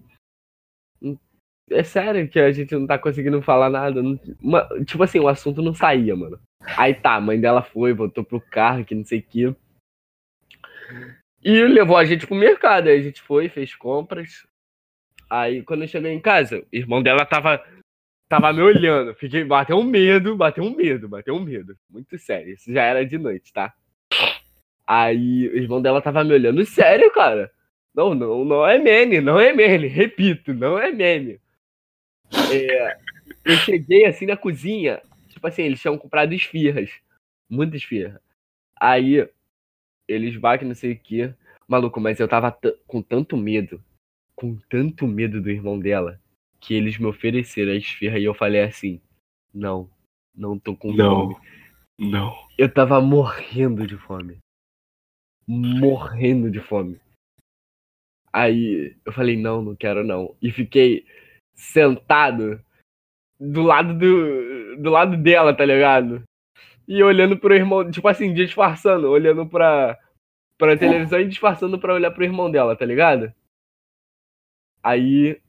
É 1.71 1.85
sério 1.85 2.29
que 2.29 2.39
a 2.39 2.51
gente 2.51 2.75
não 2.75 2.87
tá 2.87 2.99
conseguindo 2.99 3.41
falar 3.41 3.71
nada? 3.71 4.03
Não, 4.03 4.19
uma, 4.41 4.69
tipo 4.85 5.03
assim, 5.03 5.21
o 5.21 5.29
assunto 5.29 5.63
não 5.63 5.73
saía, 5.73 6.15
mano. 6.17 6.39
Aí 6.77 6.93
tá, 6.93 7.15
a 7.15 7.21
mãe 7.21 7.41
dela 7.41 7.63
foi, 7.63 7.95
voltou 7.95 8.25
pro 8.25 8.41
carro, 8.41 8.85
que 8.85 8.95
não 8.95 9.05
sei 9.05 9.21
o 9.21 9.23
que. 9.23 9.57
E 11.43 11.65
levou 11.65 11.97
a 11.97 12.05
gente 12.05 12.27
pro 12.27 12.35
mercado. 12.35 12.89
Aí 12.89 12.99
a 12.99 13.03
gente 13.03 13.23
foi, 13.23 13.49
fez 13.49 13.75
compras. 13.75 14.47
Aí 15.31 15.63
quando 15.63 15.83
eu 15.83 15.89
cheguei 15.89 16.13
em 16.13 16.21
casa, 16.21 16.59
o 16.59 16.67
irmão 16.73 17.03
dela 17.03 17.25
tava 17.25 17.65
tava 18.31 18.53
me 18.53 18.63
olhando. 18.63 19.13
Fiquei, 19.17 19.43
bateu 19.43 19.77
um 19.77 19.83
medo, 19.83 20.37
bateu 20.37 20.63
um 20.63 20.75
medo, 20.75 21.09
bateu 21.09 21.35
um 21.35 21.41
medo. 21.41 21.77
Muito 21.91 22.17
sério. 22.17 22.55
Isso 22.55 22.73
já 22.73 22.85
era 22.85 23.05
de 23.05 23.19
noite, 23.19 23.53
tá? 23.53 23.75
Aí 24.87 25.49
o 25.49 25.57
irmão 25.57 25.83
dela 25.83 26.01
tava 26.01 26.23
me 26.23 26.33
olhando 26.33 26.65
sério, 26.65 27.13
cara. 27.13 27.51
Não, 27.93 28.15
não, 28.15 28.45
não 28.45 28.67
é 28.67 28.79
meme, 28.79 29.21
não 29.21 29.39
é 29.39 29.53
meme. 29.53 29.89
Repito, 29.91 30.55
não 30.55 30.79
é 30.79 30.93
meme. 30.93 31.41
É, 32.53 32.97
eu 33.45 33.57
cheguei 33.59 34.07
assim 34.07 34.27
na 34.27 34.37
cozinha. 34.37 35.03
Tipo 35.29 35.49
assim, 35.49 35.63
eles 35.63 35.81
tinham 35.81 35.99
comprado 35.99 36.33
esfirras. 36.33 36.91
Muitas 37.49 37.81
esfirras. 37.81 38.21
Aí 38.79 39.29
eles 40.07 40.37
que 40.59 40.65
não 40.65 40.75
sei 40.75 40.93
o 40.93 40.99
que. 40.99 41.35
Maluco, 41.67 42.01
mas 42.01 42.21
eu 42.21 42.29
tava 42.29 42.57
com 42.87 43.03
tanto 43.03 43.37
medo. 43.37 43.83
Com 44.37 44.57
tanto 44.69 45.07
medo 45.09 45.41
do 45.41 45.51
irmão 45.51 45.81
dela. 45.81 46.20
Que 46.61 46.75
eles 46.75 46.99
me 46.99 47.07
ofereceram 47.07 47.73
a 47.73 47.77
esfirra 47.77 48.19
e 48.19 48.25
eu 48.25 48.35
falei 48.35 48.63
assim: 48.63 49.01
Não, 49.53 49.91
não 50.35 50.59
tô 50.59 50.77
com 50.77 50.93
não, 50.93 51.33
fome. 51.33 51.37
Não. 51.99 52.35
Eu 52.59 52.73
tava 52.73 53.01
morrendo 53.01 53.87
de 53.87 53.97
fome. 53.97 54.39
Morrendo 55.47 56.51
de 56.51 56.61
fome. 56.61 57.01
Aí 58.33 58.97
eu 59.05 59.13
falei: 59.13 59.37
Não, 59.37 59.63
não 59.63 59.75
quero 59.75 60.05
não. 60.05 60.37
E 60.41 60.51
fiquei 60.51 61.05
sentado 61.55 62.63
do 63.39 63.63
lado 63.63 63.95
do, 63.95 64.77
do 64.77 64.91
lado 64.91 65.17
dela, 65.17 65.55
tá 65.57 65.65
ligado? 65.65 66.23
E 66.87 67.03
olhando 67.03 67.39
pro 67.39 67.55
irmão, 67.55 67.91
tipo 67.91 68.07
assim, 68.09 68.35
disfarçando, 68.35 69.09
olhando 69.09 69.47
pra, 69.47 69.99
pra 70.59 70.77
televisão 70.77 71.21
e 71.21 71.29
disfarçando 71.29 71.79
pra 71.79 71.95
olhar 71.95 72.11
pro 72.11 72.25
irmão 72.25 72.51
dela, 72.51 72.77
tá 72.77 72.85
ligado? 72.85 73.33
Aí 74.83 75.41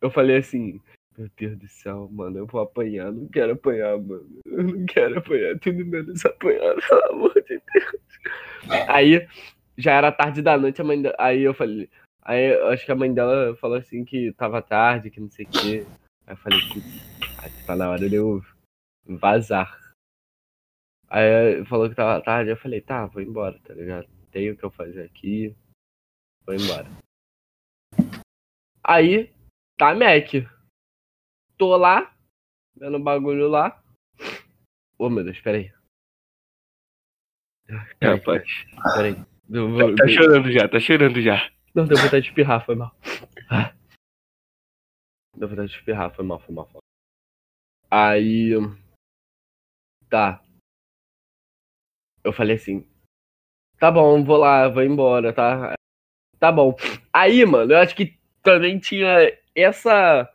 eu 0.00 0.10
falei 0.10 0.36
assim, 0.36 0.80
meu 1.16 1.30
Deus 1.36 1.58
do 1.58 1.68
céu, 1.68 2.08
mano, 2.12 2.38
eu 2.38 2.46
vou 2.46 2.60
apanhar, 2.60 3.10
não 3.12 3.26
quero 3.28 3.52
apanhar, 3.52 3.98
mano. 3.98 4.40
Eu 4.44 4.62
não 4.62 4.86
quero 4.86 5.18
apanhar, 5.18 5.58
tudo 5.58 5.84
menos 5.84 6.24
apanhar, 6.24 6.74
pelo 6.88 7.04
amor 7.10 7.34
de 7.34 7.60
Deus. 7.72 8.88
Aí 8.88 9.26
já 9.78 9.92
era 9.92 10.12
tarde 10.12 10.42
da 10.42 10.58
noite, 10.58 10.80
a 10.80 10.84
mãe 10.84 11.00
da... 11.00 11.14
aí 11.18 11.42
eu 11.42 11.54
falei, 11.54 11.88
aí 12.22 12.52
eu 12.52 12.68
acho 12.68 12.84
que 12.84 12.92
a 12.92 12.96
mãe 12.96 13.12
dela 13.12 13.56
falou 13.56 13.78
assim 13.78 14.04
que 14.04 14.32
tava 14.32 14.60
tarde, 14.60 15.10
que 15.10 15.20
não 15.20 15.30
sei 15.30 15.46
o 15.46 15.48
quê. 15.48 15.86
Aí 16.26 16.34
eu 16.34 16.36
falei, 16.36 16.60
putz, 16.68 17.66
tá 17.66 17.76
na 17.76 17.90
hora 17.90 18.08
de 18.08 18.16
eu 18.16 18.42
vazar. 19.06 19.94
Aí 21.08 21.64
falou 21.66 21.88
que 21.88 21.94
tava 21.94 22.22
tarde, 22.22 22.50
eu 22.50 22.56
falei, 22.56 22.80
tá, 22.80 23.06
vou 23.06 23.22
embora, 23.22 23.58
tá 23.60 23.72
ligado? 23.72 24.08
Tenho 24.30 24.54
o 24.54 24.56
que 24.56 24.64
eu 24.64 24.70
fazer 24.70 25.04
aqui, 25.04 25.54
vou 26.44 26.54
embora. 26.54 26.86
Aí, 28.82 29.32
tá 29.78 29.94
Mac. 29.94 30.30
Tô 31.58 31.76
lá, 31.76 32.14
vendo 32.74 32.98
bagulho 32.98 33.48
lá. 33.48 33.82
Ô 34.98 35.06
oh, 35.06 35.10
meu 35.10 35.24
Deus, 35.24 35.40
peraí. 35.40 35.72
Peraí, 37.66 38.18
Rapaz. 38.18 38.44
Peraí. 38.94 39.14
Tá, 39.14 39.96
tá 39.96 40.08
chorando 40.08 40.52
já, 40.52 40.68
tá 40.68 40.80
chorando 40.80 41.20
já. 41.20 41.50
Não, 41.74 41.86
deu 41.86 41.96
vontade 41.96 42.22
de 42.22 42.28
espirrar, 42.28 42.64
foi 42.64 42.74
mal. 42.74 42.94
Ah. 43.50 43.74
Deu 45.36 45.48
vontade 45.48 45.68
de 45.68 45.76
espirrar, 45.76 46.14
foi 46.14 46.24
mal, 46.24 46.40
foi 46.40 46.54
mal. 46.54 46.66
Foi 46.66 46.74
mal. 46.74 46.82
Aí. 47.90 48.52
Tá 50.08 50.42
eu 52.26 52.32
falei 52.32 52.56
assim, 52.56 52.84
tá 53.78 53.90
bom, 53.90 54.24
vou 54.24 54.36
lá, 54.36 54.68
vou 54.68 54.82
embora, 54.82 55.32
tá? 55.32 55.74
Tá 56.40 56.50
bom. 56.50 56.74
Aí, 57.12 57.46
mano, 57.46 57.72
eu 57.72 57.78
acho 57.78 57.94
que 57.94 58.18
também 58.42 58.80
tinha 58.80 59.32
essa 59.56 60.28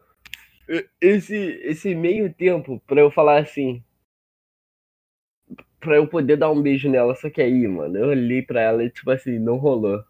esse 1.00 1.36
esse 1.64 1.94
meio 1.96 2.34
tempo 2.34 2.82
para 2.88 3.02
eu 3.02 3.12
falar 3.12 3.40
assim, 3.40 3.84
para 5.80 5.96
eu 5.96 6.08
poder 6.08 6.38
dar 6.38 6.52
um 6.52 6.62
beijo 6.62 6.90
nela, 6.90 7.16
só 7.16 7.30
que 7.30 7.42
aí, 7.42 7.68
mano, 7.68 7.98
eu 7.98 8.08
olhei 8.10 8.42
para 8.42 8.62
ela 8.62 8.84
e 8.84 8.90
tipo 8.90 9.12
assim, 9.12 9.40
não 9.40 9.58
rolou. 9.58 10.04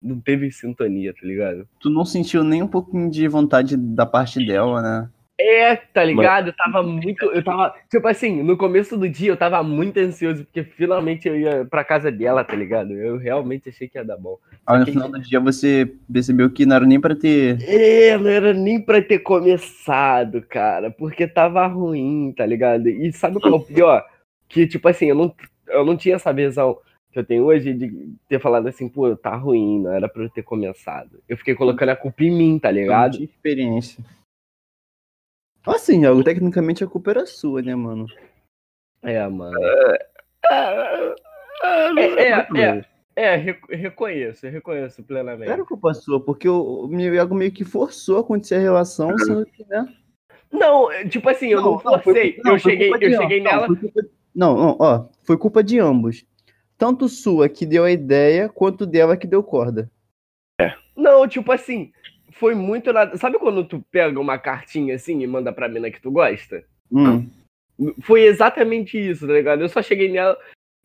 Não 0.00 0.20
teve 0.20 0.50
sintonia, 0.52 1.12
tá 1.12 1.26
ligado? 1.26 1.68
Tu 1.80 1.90
não 1.90 2.04
sentiu 2.04 2.44
nem 2.44 2.62
um 2.62 2.68
pouquinho 2.68 3.10
de 3.10 3.26
vontade 3.26 3.76
da 3.76 4.06
parte 4.06 4.44
dela, 4.46 4.80
né? 4.80 5.10
É, 5.40 5.76
tá 5.76 6.02
ligado? 6.02 6.48
Eu 6.48 6.52
tava 6.52 6.82
muito. 6.82 7.24
Eu 7.26 7.44
tava. 7.44 7.72
Tipo 7.88 8.08
assim, 8.08 8.42
no 8.42 8.56
começo 8.56 8.96
do 8.96 9.08
dia 9.08 9.30
eu 9.30 9.36
tava 9.36 9.62
muito 9.62 9.96
ansioso, 9.98 10.44
porque 10.44 10.64
finalmente 10.64 11.28
eu 11.28 11.38
ia 11.38 11.64
pra 11.64 11.84
casa 11.84 12.10
dela, 12.10 12.42
tá 12.42 12.56
ligado? 12.56 12.92
Eu 12.92 13.16
realmente 13.18 13.68
achei 13.68 13.88
que 13.88 13.96
ia 13.96 14.04
dar 14.04 14.16
bom. 14.16 14.36
Ah, 14.66 14.78
no 14.78 14.86
final 14.86 15.08
do 15.08 15.20
dia 15.20 15.38
você 15.38 15.92
percebeu 16.12 16.50
que 16.50 16.66
não 16.66 16.74
era 16.74 16.84
nem 16.84 17.00
pra 17.00 17.14
ter. 17.14 17.56
É, 17.62 18.18
não 18.18 18.28
era 18.28 18.52
nem 18.52 18.80
pra 18.80 19.00
ter 19.00 19.20
começado, 19.20 20.42
cara. 20.42 20.90
Porque 20.90 21.28
tava 21.28 21.64
ruim, 21.68 22.34
tá 22.36 22.44
ligado? 22.44 22.88
E 22.88 23.12
sabe 23.12 23.38
qual 23.38 23.54
é 23.54 23.56
o 23.56 23.60
pior? 23.60 24.04
Que, 24.48 24.66
tipo 24.66 24.88
assim, 24.88 25.06
eu 25.06 25.14
não, 25.14 25.32
eu 25.68 25.84
não 25.84 25.96
tinha 25.96 26.16
essa 26.16 26.32
visão 26.32 26.78
que 27.12 27.18
eu 27.18 27.24
tenho 27.24 27.44
hoje 27.44 27.72
de 27.74 28.12
ter 28.28 28.40
falado 28.40 28.66
assim, 28.66 28.88
pô, 28.88 29.14
tá 29.14 29.36
ruim, 29.36 29.82
não 29.82 29.92
era 29.92 30.08
pra 30.08 30.24
eu 30.24 30.28
ter 30.28 30.42
começado. 30.42 31.20
Eu 31.28 31.36
fiquei 31.36 31.54
colocando 31.54 31.90
a 31.90 31.96
culpa 31.96 32.24
em 32.24 32.30
mim, 32.30 32.58
tá 32.58 32.70
ligado? 32.70 33.18
Eu 33.18 33.24
experiência. 33.24 34.02
Assim, 35.66 36.04
algo 36.04 36.24
tecnicamente 36.24 36.82
a 36.82 36.86
culpa 36.86 37.10
era 37.10 37.26
sua, 37.26 37.60
né, 37.62 37.74
mano? 37.74 38.06
É, 39.02 39.26
mano. 39.28 39.56
É, 39.62 39.98
é, 41.62 42.46
é, 42.56 42.84
é, 43.16 43.36
reconheço, 43.36 44.46
reconheço 44.48 45.02
plenamente. 45.02 45.50
Era 45.50 45.64
culpa 45.64 45.92
sua, 45.92 46.24
porque 46.24 46.48
o, 46.48 46.88
Iago 46.92 47.34
meio 47.34 47.50
que 47.52 47.64
forçou 47.64 48.18
a 48.18 48.20
acontecer 48.20 48.56
a 48.56 48.60
relação, 48.60 49.16
sendo 49.18 49.44
que, 49.46 49.64
né? 49.66 49.86
Não, 50.50 50.88
tipo 51.08 51.28
assim, 51.28 51.48
eu 51.48 51.60
não, 51.60 51.72
não 51.72 51.80
forcei. 52.00 52.40
Não, 52.44 52.52
eu 52.52 52.58
cheguei, 52.58 52.90
eu 52.90 53.20
cheguei 53.20 53.40
nela. 53.40 53.66
Não, 54.34 54.56
não, 54.56 54.76
ó, 54.78 55.08
foi 55.24 55.36
culpa 55.36 55.62
de 55.62 55.78
ambos. 55.78 56.24
Tanto 56.76 57.08
sua 57.08 57.48
que 57.48 57.66
deu 57.66 57.84
a 57.84 57.90
ideia, 57.90 58.48
quanto 58.48 58.86
dela 58.86 59.16
que 59.16 59.26
deu 59.26 59.42
corda. 59.42 59.90
É. 60.60 60.72
Não, 60.96 61.26
tipo 61.26 61.50
assim, 61.50 61.92
foi 62.38 62.54
muito 62.54 62.92
nada. 62.92 63.16
Sabe 63.16 63.38
quando 63.38 63.64
tu 63.64 63.84
pega 63.90 64.18
uma 64.18 64.38
cartinha 64.38 64.94
assim 64.94 65.22
e 65.22 65.26
manda 65.26 65.52
pra 65.52 65.68
mina 65.68 65.90
que 65.90 66.00
tu 66.00 66.10
gosta? 66.10 66.64
Hum. 66.90 67.28
Foi 68.02 68.22
exatamente 68.22 68.98
isso, 68.98 69.26
tá 69.26 69.32
ligado? 69.32 69.62
Eu 69.62 69.68
só 69.68 69.82
cheguei 69.82 70.10
nela, 70.10 70.36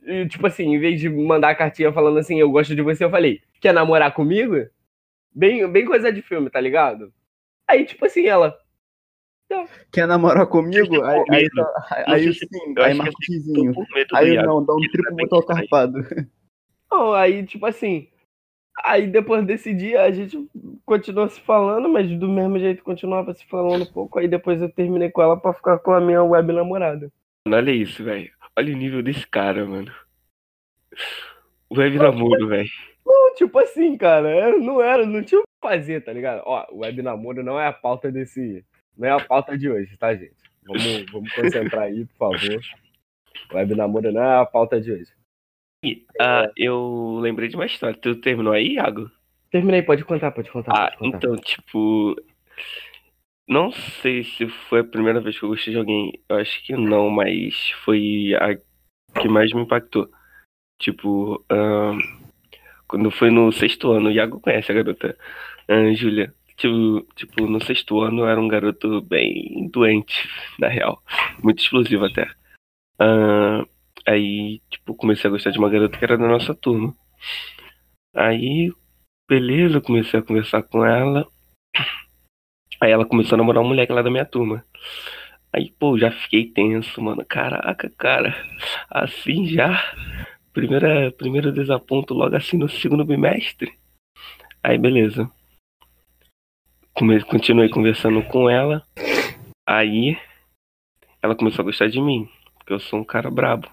e, 0.05 0.27
tipo 0.27 0.45
assim, 0.45 0.73
em 0.73 0.79
vez 0.79 0.99
de 0.99 1.09
mandar 1.09 1.49
a 1.49 1.55
cartinha 1.55 1.91
falando 1.91 2.19
assim, 2.19 2.39
eu 2.39 2.51
gosto 2.51 2.75
de 2.75 2.81
você, 2.81 3.03
eu 3.03 3.09
falei, 3.09 3.41
quer 3.61 3.73
namorar 3.73 4.13
comigo? 4.13 4.55
Bem, 5.33 5.67
bem 5.71 5.85
coisa 5.85 6.11
de 6.11 6.21
filme, 6.21 6.49
tá 6.49 6.59
ligado? 6.59 7.11
Aí, 7.67 7.85
tipo 7.85 8.05
assim, 8.05 8.25
ela. 8.25 8.57
Quer 9.91 10.07
namorar 10.07 10.47
comigo? 10.47 11.03
Aí, 11.03 11.23
aí, 11.29 11.49
aí, 11.91 12.03
aí 12.07 12.33
sim, 12.33 12.47
aí 12.77 12.99
xizinho. 13.21 13.73
Aí 14.13 14.35
não, 14.35 14.63
dá 14.65 14.73
um 14.73 14.81
triplo 14.91 15.15
botão 15.15 15.41
carpado. 15.43 15.99
Não, 16.91 17.11
aí, 17.11 17.43
tipo 17.43 17.65
assim, 17.65 18.07
Aí 18.83 19.07
depois 19.07 19.45
desse 19.45 19.73
dia 19.73 20.01
a 20.01 20.11
gente 20.11 20.49
continuou 20.85 21.29
se 21.29 21.39
falando, 21.41 21.87
mas 21.89 22.09
do 22.17 22.27
mesmo 22.27 22.57
jeito 22.57 22.83
continuava 22.83 23.33
se 23.33 23.45
falando 23.45 23.83
um 23.83 23.91
pouco. 23.91 24.19
Aí 24.19 24.27
depois 24.27 24.61
eu 24.61 24.69
terminei 24.69 25.11
com 25.11 25.21
ela 25.21 25.37
pra 25.37 25.53
ficar 25.53 25.77
com 25.79 25.91
a 25.91 26.01
minha 26.01 26.23
web 26.23 26.51
namorada. 26.51 27.11
Olha 27.47 27.71
isso, 27.71 28.03
velho. 28.03 28.31
Olha 28.57 28.73
o 28.73 28.77
nível 28.77 29.03
desse 29.03 29.27
cara, 29.27 29.65
mano. 29.65 29.91
Web 31.71 31.97
namoro, 31.97 32.47
velho. 32.47 32.69
Não, 33.05 33.35
tipo 33.35 33.59
assim, 33.59 33.97
cara, 33.97 34.57
não 34.59 34.81
era, 34.81 35.05
não 35.05 35.23
tinha 35.23 35.41
o 35.41 35.43
que 35.43 35.67
fazer, 35.67 36.03
tá 36.03 36.13
ligado? 36.13 36.41
Ó, 36.45 36.65
web 36.71 37.01
namoro 37.01 37.43
não 37.43 37.59
é 37.59 37.67
a 37.67 37.73
pauta 37.73 38.11
desse. 38.11 38.63
Não 38.97 39.07
é 39.07 39.11
a 39.11 39.19
pauta 39.19 39.57
de 39.57 39.69
hoje, 39.69 39.97
tá, 39.97 40.13
gente? 40.15 40.35
Vamos, 40.65 41.05
vamos 41.11 41.33
concentrar 41.33 41.83
aí, 41.83 42.05
por 42.05 42.31
favor. 42.31 42.61
Web 43.53 43.75
namoro 43.75 44.11
não 44.11 44.23
é 44.23 44.37
a 44.37 44.45
pauta 44.45 44.79
de 44.79 44.91
hoje. 44.91 45.11
Ah, 46.19 46.49
eu 46.55 47.19
lembrei 47.21 47.49
de 47.49 47.55
uma 47.55 47.65
história. 47.65 47.97
Tu 47.97 48.15
terminou 48.15 48.53
aí, 48.53 48.73
Iago? 48.73 49.09
Terminei, 49.51 49.81
pode 49.81 50.03
contar, 50.03 50.31
pode 50.31 50.49
contar. 50.49 50.71
Ah, 50.71 50.87
pode 50.87 50.97
contar. 50.97 51.17
então, 51.17 51.35
tipo. 51.37 52.15
Não 53.47 53.71
sei 53.71 54.23
se 54.23 54.47
foi 54.47 54.79
a 54.79 54.85
primeira 54.85 55.19
vez 55.19 55.37
que 55.37 55.43
eu 55.43 55.49
gostei 55.49 55.73
de 55.73 55.79
alguém. 55.79 56.13
Eu 56.29 56.37
acho 56.37 56.63
que 56.63 56.73
não, 56.73 57.09
mas 57.09 57.71
foi 57.83 58.33
a 58.35 58.55
que 59.19 59.27
mais 59.27 59.51
me 59.53 59.61
impactou. 59.61 60.09
Tipo, 60.79 61.35
uh, 61.51 61.97
quando 62.87 63.11
foi 63.11 63.29
no 63.29 63.51
sexto 63.51 63.91
ano, 63.91 64.09
o 64.09 64.11
Iago 64.11 64.39
conhece 64.39 64.71
a 64.71 64.75
garota, 64.75 65.17
uh, 65.69 65.93
Júlia. 65.93 66.33
Tipo, 66.57 67.05
tipo, 67.15 67.47
no 67.47 67.61
sexto 67.63 67.99
ano 68.01 68.21
eu 68.21 68.27
era 68.27 68.39
um 68.39 68.47
garoto 68.47 69.01
bem 69.01 69.69
doente, 69.71 70.29
na 70.59 70.67
real. 70.67 71.01
Muito 71.43 71.59
explosivo 71.61 72.05
até. 72.05 72.23
Uh, 73.01 73.67
Aí, 74.07 74.61
tipo, 74.69 74.93
comecei 74.95 75.27
a 75.27 75.31
gostar 75.31 75.51
de 75.51 75.59
uma 75.59 75.69
garota 75.69 75.97
que 75.97 76.03
era 76.03 76.17
da 76.17 76.27
nossa 76.27 76.53
turma. 76.53 76.93
Aí, 78.15 78.71
beleza, 79.29 79.81
comecei 79.81 80.19
a 80.19 80.23
conversar 80.23 80.63
com 80.63 80.85
ela. 80.85 81.25
Aí 82.81 82.91
ela 82.91 83.05
começou 83.05 83.35
a 83.35 83.37
namorar 83.37 83.63
um 83.63 83.67
moleque 83.67 83.93
lá 83.93 84.01
da 84.01 84.11
minha 84.11 84.25
turma. 84.25 84.65
Aí, 85.53 85.71
pô, 85.71 85.97
já 85.97 86.11
fiquei 86.11 86.45
tenso, 86.51 87.01
mano. 87.01 87.23
Caraca, 87.25 87.89
cara. 87.97 88.35
Assim 88.89 89.47
já. 89.47 89.81
Primeira, 90.51 91.11
primeiro 91.11 91.51
desaponto 91.51 92.13
logo 92.13 92.35
assim 92.35 92.57
no 92.57 92.67
segundo 92.67 93.05
bimestre. 93.05 93.71
Aí, 94.61 94.77
beleza. 94.77 95.31
Come, 96.93 97.23
continuei 97.23 97.69
conversando 97.69 98.21
com 98.23 98.49
ela. 98.49 98.85
Aí, 99.67 100.17
ela 101.21 101.35
começou 101.35 101.63
a 101.63 101.65
gostar 101.65 101.87
de 101.87 102.01
mim, 102.01 102.29
porque 102.55 102.73
eu 102.73 102.79
sou 102.79 102.99
um 102.99 103.03
cara 103.05 103.31
brabo. 103.31 103.69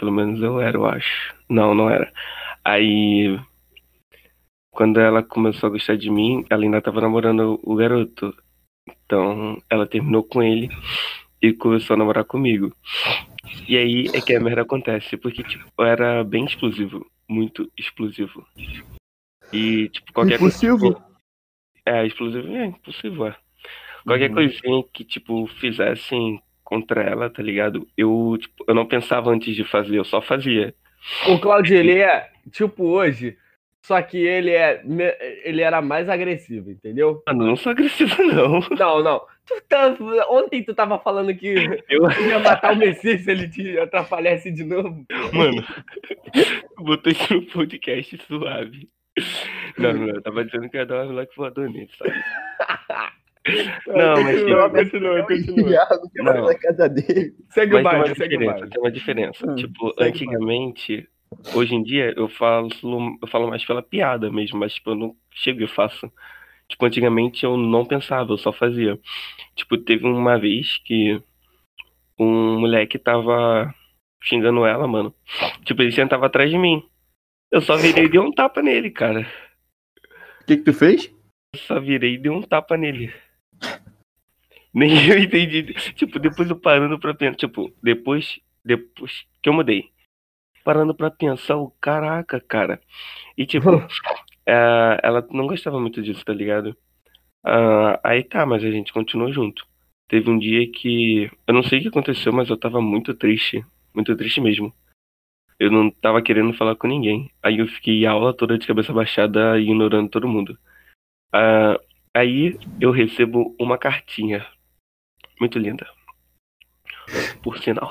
Pelo 0.00 0.10
menos 0.12 0.40
eu 0.40 0.58
era, 0.58 0.78
eu 0.78 0.86
acho. 0.86 1.34
Não, 1.46 1.74
não 1.74 1.90
era. 1.90 2.10
Aí, 2.64 3.38
quando 4.70 4.98
ela 4.98 5.22
começou 5.22 5.66
a 5.66 5.70
gostar 5.70 5.94
de 5.98 6.08
mim, 6.08 6.42
ela 6.48 6.62
ainda 6.62 6.80
tava 6.80 7.02
namorando 7.02 7.60
o 7.62 7.74
garoto. 7.76 8.34
Então, 9.04 9.62
ela 9.68 9.86
terminou 9.86 10.24
com 10.24 10.42
ele 10.42 10.70
e 11.42 11.52
começou 11.52 11.92
a 11.92 11.98
namorar 11.98 12.24
comigo. 12.24 12.74
E 13.68 13.76
aí 13.76 14.06
é 14.14 14.22
que 14.22 14.34
a 14.34 14.40
merda 14.40 14.62
acontece, 14.62 15.18
porque 15.18 15.42
tipo, 15.42 15.64
eu 15.78 15.84
era 15.84 16.24
bem 16.24 16.46
explosivo, 16.46 17.06
muito 17.28 17.70
explosivo. 17.76 18.46
E 19.52 19.90
tipo, 19.90 20.14
qualquer 20.14 20.36
Impulsivo? 20.36 20.94
coisa. 20.94 21.10
É, 21.84 22.06
explosivo, 22.06 22.48
é, 22.56 22.64
impulsivo, 22.64 23.26
é. 23.26 23.36
Qualquer 24.06 24.30
Uhum. 24.30 24.34
coisinha 24.34 24.84
que, 24.94 25.04
tipo, 25.04 25.46
fizessem 25.46 26.40
contra 26.70 27.02
ela, 27.02 27.28
tá 27.28 27.42
ligado? 27.42 27.86
Eu, 27.96 28.38
tipo, 28.40 28.64
eu 28.66 28.74
não 28.74 28.86
pensava 28.86 29.28
antes 29.30 29.54
de 29.56 29.64
fazer, 29.64 29.98
eu 29.98 30.04
só 30.04 30.22
fazia. 30.22 30.72
O 31.28 31.38
Claudio, 31.40 31.76
ele 31.76 31.98
é 31.98 32.30
tipo 32.52 32.84
hoje, 32.84 33.36
só 33.84 34.00
que 34.00 34.18
ele 34.18 34.52
é 34.52 34.82
ele 35.44 35.62
era 35.62 35.82
mais 35.82 36.08
agressivo, 36.08 36.70
entendeu? 36.70 37.22
Mano, 37.26 37.46
não 37.46 37.56
sou 37.56 37.72
agressivo, 37.72 38.22
não. 38.22 38.60
Não, 38.78 39.02
não. 39.02 39.20
Tu 39.46 39.60
tá- 39.68 39.96
ontem 40.30 40.62
tu 40.62 40.72
tava 40.72 40.96
falando 41.00 41.34
que 41.34 41.82
Eu, 41.88 42.08
ia 42.28 42.38
matar 42.38 42.72
o 42.72 42.76
Messias 42.76 43.22
se 43.22 43.30
ele 43.32 43.48
te 43.48 43.76
atrapalhasse 43.80 44.52
de 44.52 44.62
novo. 44.62 45.04
mano, 45.32 45.64
isso 47.10 47.34
no 47.34 47.42
podcast 47.46 48.16
suave. 48.28 48.88
Não, 49.76 49.92
não, 49.92 50.08
eu 50.08 50.22
tava 50.22 50.44
dizendo 50.44 50.70
que 50.70 50.76
ia 50.76 50.86
dar 50.86 51.02
uma 51.02 51.06
moleque 51.12 51.36
voador 51.36 51.68
nele, 51.68 51.90
sabe? 51.98 52.14
Não, 53.86 54.22
mas 54.22 54.38
continua, 54.38 54.70
tem- 54.70 54.84
continua, 54.84 55.26
continua. 55.26 55.70
Iago 55.70 56.10
que 56.10 56.22
vai 56.22 56.34
Não. 56.36 56.46
na 56.46 56.54
casa 56.58 56.88
dele. 56.88 57.34
Segue 57.50 57.74
o 57.74 57.82
Mas 57.82 57.90
tem 57.90 57.98
uma 57.98 57.98
baile, 58.04 58.14
segue 58.14 58.34
o 58.36 58.38
diferença, 58.38 58.52
baile. 58.58 58.70
tem 58.70 58.80
uma 58.82 58.92
diferença. 58.92 59.50
Hum, 59.50 59.54
tipo, 59.56 59.86
o 59.88 59.94
antigamente, 59.98 61.08
hoje 61.54 61.74
em 61.74 61.82
dia, 61.82 62.12
eu 62.16 62.28
falo, 62.28 62.68
eu 63.22 63.28
falo 63.28 63.48
mais 63.48 63.64
pela 63.64 63.82
piada 63.82 64.30
mesmo, 64.30 64.58
mas 64.58 64.74
tipo, 64.74 64.90
eu 64.90 64.94
não 64.94 65.16
chego 65.32 65.62
e 65.62 65.66
faço. 65.68 66.10
Tipo, 66.68 66.84
antigamente 66.86 67.44
eu 67.44 67.56
não 67.56 67.84
pensava, 67.84 68.32
eu 68.32 68.38
só 68.38 68.52
fazia. 68.52 68.98
Tipo, 69.56 69.76
teve 69.78 70.06
uma 70.06 70.38
vez 70.38 70.76
que 70.84 71.20
um 72.18 72.60
moleque 72.60 72.98
tava 72.98 73.74
xingando 74.22 74.64
ela, 74.66 74.86
mano. 74.86 75.14
Tipo, 75.64 75.82
ele 75.82 75.92
sentava 75.92 76.26
atrás 76.26 76.50
de 76.50 76.58
mim. 76.58 76.82
Eu 77.50 77.60
só 77.62 77.74
virei 77.76 78.04
e 78.04 78.08
dei 78.08 78.20
um 78.20 78.30
tapa 78.30 78.62
nele, 78.62 78.90
cara. 78.90 79.26
O 80.42 80.44
que 80.46 80.58
que 80.58 80.62
tu 80.62 80.72
fez? 80.74 81.10
Eu 81.54 81.60
só 81.60 81.80
virei 81.80 82.14
e 82.14 82.18
dei 82.18 82.30
um 82.30 82.42
tapa 82.42 82.76
nele. 82.76 83.12
Nem 84.74 85.08
eu 85.08 85.18
entendi. 85.18 85.74
Tipo, 85.94 86.18
depois 86.18 86.48
eu 86.48 86.58
parando 86.58 86.98
pra 86.98 87.14
pensar. 87.14 87.36
Tipo, 87.36 87.72
depois, 87.82 88.40
depois 88.64 89.26
que 89.42 89.48
eu 89.48 89.52
mudei. 89.52 89.90
Parando 90.64 90.94
pra 90.94 91.10
pensar, 91.10 91.56
o 91.56 91.70
caraca, 91.80 92.40
cara. 92.40 92.80
E 93.36 93.46
tipo, 93.46 93.68
é, 94.46 95.00
ela 95.02 95.26
não 95.30 95.46
gostava 95.46 95.80
muito 95.80 96.02
disso, 96.02 96.24
tá 96.24 96.32
ligado? 96.32 96.76
Ah, 97.44 97.98
aí 98.04 98.22
tá, 98.22 98.44
mas 98.46 98.62
a 98.62 98.70
gente 98.70 98.92
continuou 98.92 99.32
junto. 99.32 99.66
Teve 100.08 100.30
um 100.30 100.38
dia 100.38 100.70
que. 100.70 101.30
Eu 101.46 101.54
não 101.54 101.62
sei 101.62 101.78
o 101.78 101.82
que 101.82 101.88
aconteceu, 101.88 102.32
mas 102.32 102.48
eu 102.48 102.56
tava 102.56 102.80
muito 102.80 103.14
triste. 103.14 103.64
Muito 103.94 104.14
triste 104.16 104.40
mesmo. 104.40 104.72
Eu 105.58 105.70
não 105.70 105.90
tava 105.90 106.22
querendo 106.22 106.52
falar 106.54 106.76
com 106.76 106.86
ninguém. 106.86 107.30
Aí 107.42 107.58
eu 107.58 107.66
fiquei 107.66 108.06
a 108.06 108.12
aula 108.12 108.34
toda 108.34 108.58
de 108.58 108.66
cabeça 108.66 108.92
baixada 108.92 109.58
ignorando 109.58 110.08
todo 110.08 110.28
mundo. 110.28 110.58
Ah, 111.32 111.78
aí 112.14 112.58
eu 112.80 112.90
recebo 112.90 113.54
uma 113.58 113.78
cartinha. 113.78 114.46
Muito 115.40 115.58
linda. 115.58 115.88
Por 117.42 117.58
sinal. 117.58 117.88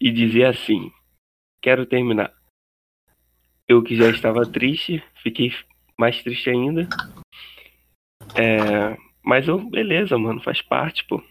E 0.00 0.10
dizia 0.10 0.48
assim: 0.48 0.90
Quero 1.60 1.84
terminar. 1.84 2.32
Eu 3.68 3.82
que 3.82 3.94
já 3.94 4.08
estava 4.08 4.50
triste, 4.50 5.02
fiquei 5.22 5.52
mais 5.98 6.22
triste 6.22 6.48
ainda. 6.48 6.88
É, 8.34 8.96
mas 9.22 9.46
eu, 9.46 9.58
beleza, 9.58 10.16
mano, 10.16 10.40
faz 10.40 10.62
parte, 10.62 11.04
pô. 11.04 11.22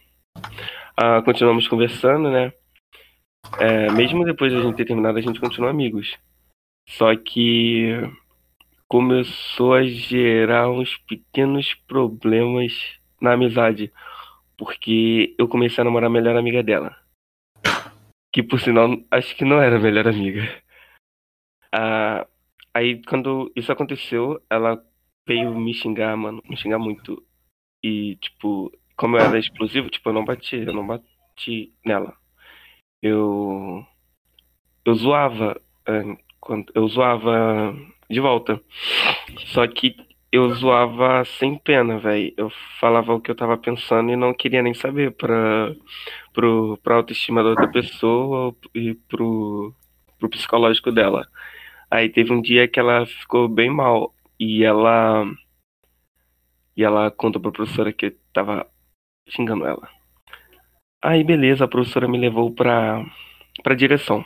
Ah, 0.95 1.21
continuamos 1.23 1.67
conversando, 1.67 2.29
né? 2.29 2.53
É, 3.59 3.91
mesmo 3.91 4.23
depois 4.23 4.51
de 4.51 4.59
a 4.59 4.61
gente 4.61 4.75
ter 4.75 4.85
terminado, 4.85 5.17
a 5.17 5.21
gente 5.21 5.39
continua 5.39 5.69
amigos. 5.69 6.15
Só 6.89 7.15
que 7.15 7.91
começou 8.87 9.73
a 9.73 9.83
gerar 9.83 10.69
uns 10.69 10.95
pequenos 10.97 11.73
problemas 11.87 12.73
na 13.21 13.33
amizade. 13.33 13.91
Porque 14.57 15.35
eu 15.37 15.47
comecei 15.47 15.81
a 15.81 15.85
namorar 15.85 16.07
a 16.09 16.13
melhor 16.13 16.35
amiga 16.35 16.63
dela. 16.63 16.95
Que 18.33 18.41
por 18.43 18.59
sinal, 18.59 18.89
acho 19.11 19.35
que 19.35 19.45
não 19.45 19.61
era 19.61 19.77
a 19.77 19.79
melhor 19.79 20.07
amiga. 20.07 20.41
Ah, 21.73 22.27
aí 22.73 23.01
quando 23.03 23.51
isso 23.55 23.71
aconteceu, 23.71 24.41
ela 24.49 24.83
veio 25.27 25.53
me 25.57 25.73
xingar, 25.73 26.15
mano, 26.17 26.41
me 26.47 26.57
xingar 26.57 26.79
muito. 26.79 27.23
E, 27.83 28.15
tipo, 28.17 28.71
como 28.95 29.17
eu 29.17 29.21
era 29.25 29.37
explosivo, 29.39 29.89
tipo, 29.89 30.09
eu 30.09 30.13
não 30.13 30.25
bati, 30.25 30.55
eu 30.57 30.73
não 30.73 30.85
bati 30.85 31.73
nela. 31.85 32.15
Eu. 33.01 33.85
Eu 34.85 34.95
zoava. 34.95 35.59
quando- 36.39 36.71
Eu 36.75 36.87
zoava 36.87 37.73
de 38.09 38.19
volta. 38.19 38.61
Só 39.47 39.67
que 39.67 39.95
eu 40.31 40.53
zoava 40.53 41.23
sem 41.25 41.57
pena, 41.57 41.97
velho. 41.99 42.33
Eu 42.37 42.49
falava 42.79 43.13
o 43.13 43.21
que 43.21 43.31
eu 43.31 43.35
tava 43.35 43.57
pensando 43.57 44.11
e 44.11 44.15
não 44.15 44.33
queria 44.33 44.61
nem 44.61 44.73
saber 44.73 45.11
pra, 45.11 45.73
pro, 46.33 46.77
pra 46.83 46.95
autoestima 46.95 47.43
da 47.43 47.49
outra 47.49 47.71
pessoa 47.71 48.55
e 48.75 48.93
pro, 49.07 49.73
pro 50.19 50.29
psicológico 50.29 50.91
dela. 50.91 51.27
Aí 51.89 52.09
teve 52.09 52.33
um 52.33 52.41
dia 52.41 52.67
que 52.67 52.79
ela 52.79 53.05
ficou 53.05 53.47
bem 53.47 53.69
mal 53.69 54.13
e 54.39 54.63
ela 54.63 55.25
e 56.75 56.83
ela 56.83 57.09
contou 57.09 57.41
pra 57.41 57.51
professora 57.51 57.91
que 57.93 58.07
eu 58.07 58.15
tava 58.33 58.67
xingando 59.27 59.65
ela. 59.65 59.89
Aí 61.01 61.23
beleza, 61.23 61.65
a 61.65 61.67
professora 61.67 62.07
me 62.07 62.17
levou 62.17 62.51
pra, 62.53 63.03
pra 63.63 63.75
direção. 63.75 64.25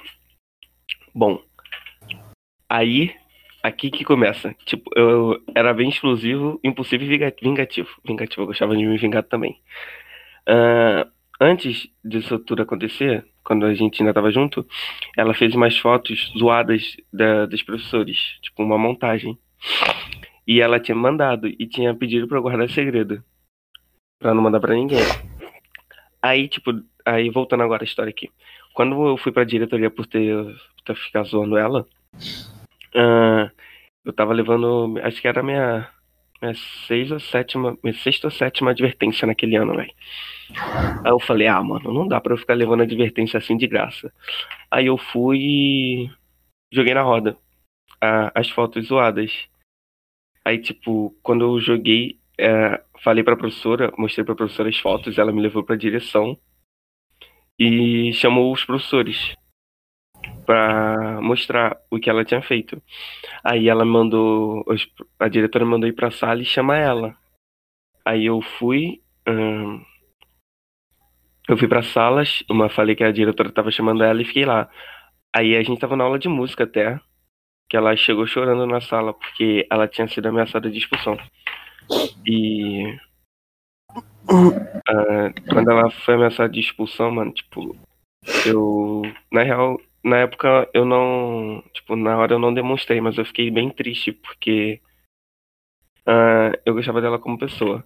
Bom, 1.14 1.42
aí 2.68 3.16
aqui 3.64 3.90
que 3.92 4.04
começa. 4.04 4.56
Tipo, 4.66 4.90
eu 4.96 5.42
era 5.56 5.74
bem 5.74 5.90
explosivo, 5.90 6.60
impulsivo 6.64 7.04
e 7.04 7.08
vinga- 7.08 7.36
vingativo. 7.42 7.90
Vingativo, 8.06 8.42
eu 8.44 8.48
gostava 8.48 8.76
de 8.76 8.86
me 8.86 8.98
vingar 8.98 9.24
também. 9.24 9.60
Ah, 10.48 11.08
antes 11.40 11.88
disso 12.04 12.40
tudo 12.40 12.62
acontecer, 12.64 13.26
quando 13.44 13.66
a 13.66 13.74
gente 13.74 14.02
ainda 14.02 14.14
tava 14.14 14.32
junto, 14.32 14.66
ela 15.18 15.34
fez 15.34 15.54
umas 15.56 15.78
fotos 15.78 16.32
zoadas 16.38 16.98
da, 17.12 17.46
dos 17.46 17.62
professores, 17.64 18.18
tipo 18.42 18.64
uma 18.64 18.78
montagem. 18.78 19.38
E 20.48 20.60
ela 20.60 20.80
tinha 20.80 20.96
mandado 20.96 21.48
e 21.48 21.68
tinha 21.68 21.94
pedido 21.94 22.28
pra 22.28 22.38
eu 22.38 22.42
guardar 22.42 22.70
segredo. 22.70 23.24
Pra 24.20 24.34
não 24.34 24.42
mandar 24.42 24.60
pra 24.60 24.74
ninguém. 24.74 25.00
Aí, 26.22 26.48
tipo, 26.48 26.72
aí 27.06 27.30
voltando 27.30 27.64
agora 27.64 27.84
a 27.84 27.86
história 27.86 28.10
aqui. 28.10 28.30
Quando 28.74 29.08
eu 29.08 29.18
fui 29.18 29.32
pra 29.32 29.44
diretoria 29.44 29.90
por 29.90 30.06
ter, 30.06 30.34
por 30.46 30.84
ter 30.86 30.96
ficar 30.96 31.24
zoando 31.24 31.58
ela, 31.58 31.86
ah, 32.96 33.51
eu 34.06 34.14
tava 34.14 34.34
levando, 34.34 35.00
acho 35.04 35.22
que 35.22 35.28
era 35.28 35.44
minha, 35.44 35.90
minha 36.42 36.54
seis 36.88 37.12
ou 37.12 37.20
sétima, 37.20 37.78
minha 37.84 37.94
sexta 37.94 38.28
ou 38.28 38.32
sétima 38.32 38.72
advertência 38.72 39.26
naquele 39.28 39.56
ano, 39.56 39.76
velho. 39.76 39.94
Aí 41.04 41.12
eu 41.12 41.20
falei, 41.20 41.48
ah, 41.48 41.62
mano, 41.62 41.94
não 41.94 42.08
dá 42.08 42.20
pra 42.20 42.34
eu 42.34 42.38
ficar 42.38 42.54
levando 42.54 42.82
advertência 42.82 43.38
assim 43.38 43.56
de 43.56 43.68
graça. 43.68 44.12
Aí 44.70 44.88
eu 44.88 44.98
fui 44.98 45.38
e 45.40 46.10
joguei 46.72 46.94
na 46.94 47.02
roda 47.02 47.38
as 48.34 48.50
fotos 48.50 48.88
zoadas. 48.88 49.48
Aí, 50.44 50.58
tipo, 50.58 51.16
quando 51.22 51.44
eu 51.44 51.60
joguei, 51.60 52.20
é, 52.40 52.84
falei 53.04 53.24
pra 53.24 53.38
professora, 53.38 53.94
mostrei 53.98 54.26
pra 54.26 54.36
professora 54.36 54.70
as 54.70 54.78
fotos, 54.78 55.20
ela 55.20 55.32
me 55.32 55.42
levou 55.42 55.64
pra 55.64 55.76
direção 55.76 56.36
e 57.60 58.12
chamou 58.14 58.52
os 58.52 58.66
professores 58.66 59.36
pra 60.46 61.20
mostrar 61.22 61.78
o 61.90 62.00
que 62.00 62.10
ela 62.10 62.26
tinha 62.26 62.42
feito. 62.42 62.82
Aí 63.44 63.70
ela 63.70 63.86
mandou, 63.86 64.66
a 65.20 65.28
diretora 65.28 65.66
mandou 65.66 65.88
ir 65.88 65.94
pra 65.94 66.12
sala 66.12 66.42
e 66.42 66.46
chamar 66.46 66.78
ela. 66.78 67.16
Aí 68.06 68.26
eu 68.26 68.42
fui, 68.42 69.02
ahn, 69.28 69.82
eu 71.48 71.58
fui 71.58 71.68
pra 71.68 71.84
salas, 71.84 72.44
uma 72.50 72.70
falei 72.70 72.96
que 72.96 73.04
a 73.04 73.12
diretora 73.12 73.52
tava 73.52 73.72
chamando 73.72 74.04
ela 74.04 74.22
e 74.22 74.26
fiquei 74.26 74.46
lá. 74.46 74.70
Aí 75.36 75.56
a 75.56 75.64
gente 75.64 75.80
tava 75.80 75.96
na 75.96 76.04
aula 76.04 76.20
de 76.20 76.28
música 76.28 76.64
até, 76.64 77.00
que 77.70 77.78
ela 77.78 77.96
chegou 77.96 78.28
chorando 78.28 78.66
na 78.66 78.82
sala 78.82 79.14
porque 79.14 79.68
ela 79.72 79.88
tinha 79.88 80.08
sido 80.08 80.28
ameaçada 80.28 80.70
de 80.70 80.78
expulsão. 80.78 81.18
E 82.26 82.98
ah, 84.88 85.34
quando 85.52 85.72
ela 85.72 85.90
foi 85.90 86.16
ameaçada 86.16 86.50
de 86.50 86.60
expulsão, 86.60 87.12
mano, 87.12 87.34
tipo, 87.34 87.76
eu, 88.46 89.02
na 89.32 89.44
real, 89.44 89.80
na 90.04 90.18
época 90.18 90.70
eu 90.74 90.86
não, 90.86 91.64
tipo, 91.74 91.96
na 91.96 92.18
hora 92.18 92.34
eu 92.34 92.40
não 92.40 92.54
demonstrei, 92.54 93.00
mas 93.02 93.18
eu 93.18 93.26
fiquei 93.26 93.52
bem 93.52 93.70
triste 93.70 94.12
porque 94.12 94.82
ah, 96.06 96.52
eu 96.66 96.74
gostava 96.74 97.02
dela 97.02 97.20
como 97.20 97.38
pessoa. 97.38 97.84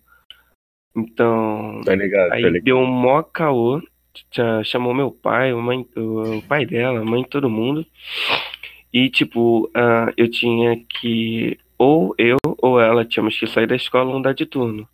Então, 0.96 1.82
Tá 1.84 1.94
ligado, 1.94 2.32
Aí 2.32 2.62
deu 2.62 2.78
um 2.78 2.86
mó 2.86 3.22
caô 3.22 3.82
chamou 4.64 4.94
meu 4.94 5.12
pai, 5.12 5.54
o, 5.54 5.62
mãe, 5.62 5.86
o 5.96 6.42
pai 6.48 6.66
dela, 6.66 7.02
a 7.02 7.06
mãe, 7.06 7.24
todo 7.24 7.50
mundo. 7.50 7.86
E, 8.94 9.10
tipo, 9.10 9.70
ah, 9.76 10.14
eu 10.16 10.30
tinha 10.30 10.78
que. 10.78 11.60
Ou 11.78 12.16
eu 12.18 12.38
ou 12.62 12.80
ela 12.80 13.04
tínhamos 13.04 13.38
que 13.38 13.46
sair 13.48 13.68
da 13.68 13.76
escola 13.76 14.10
e 14.10 14.14
mudar 14.14 14.34
de 14.34 14.46
turno. 14.46 14.88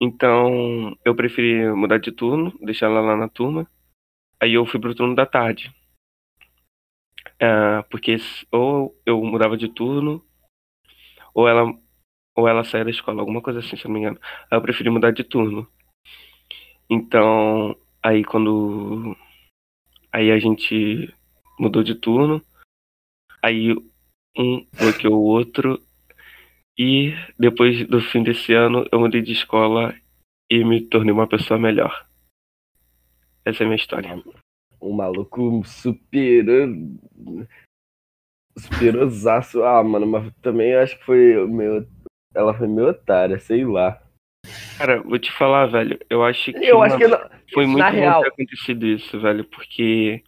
Então, 0.00 0.96
eu 1.04 1.14
preferi 1.14 1.70
mudar 1.72 1.98
de 1.98 2.10
turno, 2.10 2.52
deixar 2.60 2.86
ela 2.86 3.00
lá 3.00 3.16
na 3.16 3.28
turma. 3.28 3.66
Aí 4.40 4.54
eu 4.54 4.66
fui 4.66 4.80
pro 4.80 4.94
turno 4.94 5.14
da 5.14 5.24
tarde. 5.24 5.72
Ah, 7.40 7.84
porque 7.90 8.16
ou 8.50 8.98
eu 9.04 9.22
mudava 9.22 9.56
de 9.56 9.68
turno, 9.68 10.24
ou 11.34 11.46
ela, 11.48 11.64
ou 12.34 12.48
ela 12.48 12.64
saía 12.64 12.84
da 12.84 12.90
escola, 12.90 13.20
alguma 13.20 13.42
coisa 13.42 13.58
assim, 13.60 13.76
se 13.76 13.84
eu 13.84 13.88
não 13.90 13.94
me 13.94 14.00
engano. 14.00 14.18
Aí 14.50 14.56
eu 14.58 14.62
preferi 14.62 14.88
mudar 14.90 15.10
de 15.10 15.22
turno. 15.24 15.68
Então, 16.88 17.76
aí 18.02 18.24
quando. 18.24 19.16
Aí 20.12 20.30
a 20.30 20.38
gente 20.38 21.12
mudou 21.58 21.82
de 21.82 21.94
turno. 21.94 22.42
Aí 23.42 23.74
um 24.36 24.66
bloqueou 24.78 25.14
o 25.14 25.26
outro. 25.26 25.82
E 26.78 27.14
depois 27.38 27.86
do 27.88 28.00
fim 28.00 28.22
desse 28.22 28.52
ano, 28.52 28.86
eu 28.92 29.00
mudei 29.00 29.22
de 29.22 29.32
escola 29.32 29.94
e 30.50 30.64
me 30.64 30.80
tornei 30.80 31.12
uma 31.12 31.26
pessoa 31.26 31.58
melhor. 31.58 32.06
Essa 33.44 33.62
é 33.62 33.64
a 33.64 33.68
minha 33.68 33.76
história. 33.76 34.22
Um 34.80 34.92
maluco 34.92 35.62
superou. 35.64 36.68
Superosaço. 38.58 39.62
Ah, 39.62 39.82
mano, 39.82 40.06
mas 40.06 40.32
também 40.42 40.70
eu 40.72 40.80
acho 40.80 40.98
que 40.98 41.04
foi 41.04 41.46
meio. 41.46 41.86
Ela 42.34 42.54
foi 42.54 42.66
meio 42.68 42.88
otária, 42.88 43.38
sei 43.38 43.64
lá. 43.64 44.00
Cara, 44.78 45.02
vou 45.02 45.18
te 45.18 45.32
falar, 45.32 45.66
velho. 45.66 45.98
Eu 46.08 46.24
acho 46.24 46.52
que. 46.52 46.64
Eu 46.64 46.82
acho 46.82 46.98
que 46.98 47.06
não. 47.06 47.18
Foi 47.52 47.66
muito 47.66 47.78
na 47.84 47.90
bom 47.90 47.96
real- 47.96 48.22
ter 48.22 48.28
acontecido 48.28 48.86
isso, 48.86 49.20
velho, 49.20 49.44
porque 49.44 50.22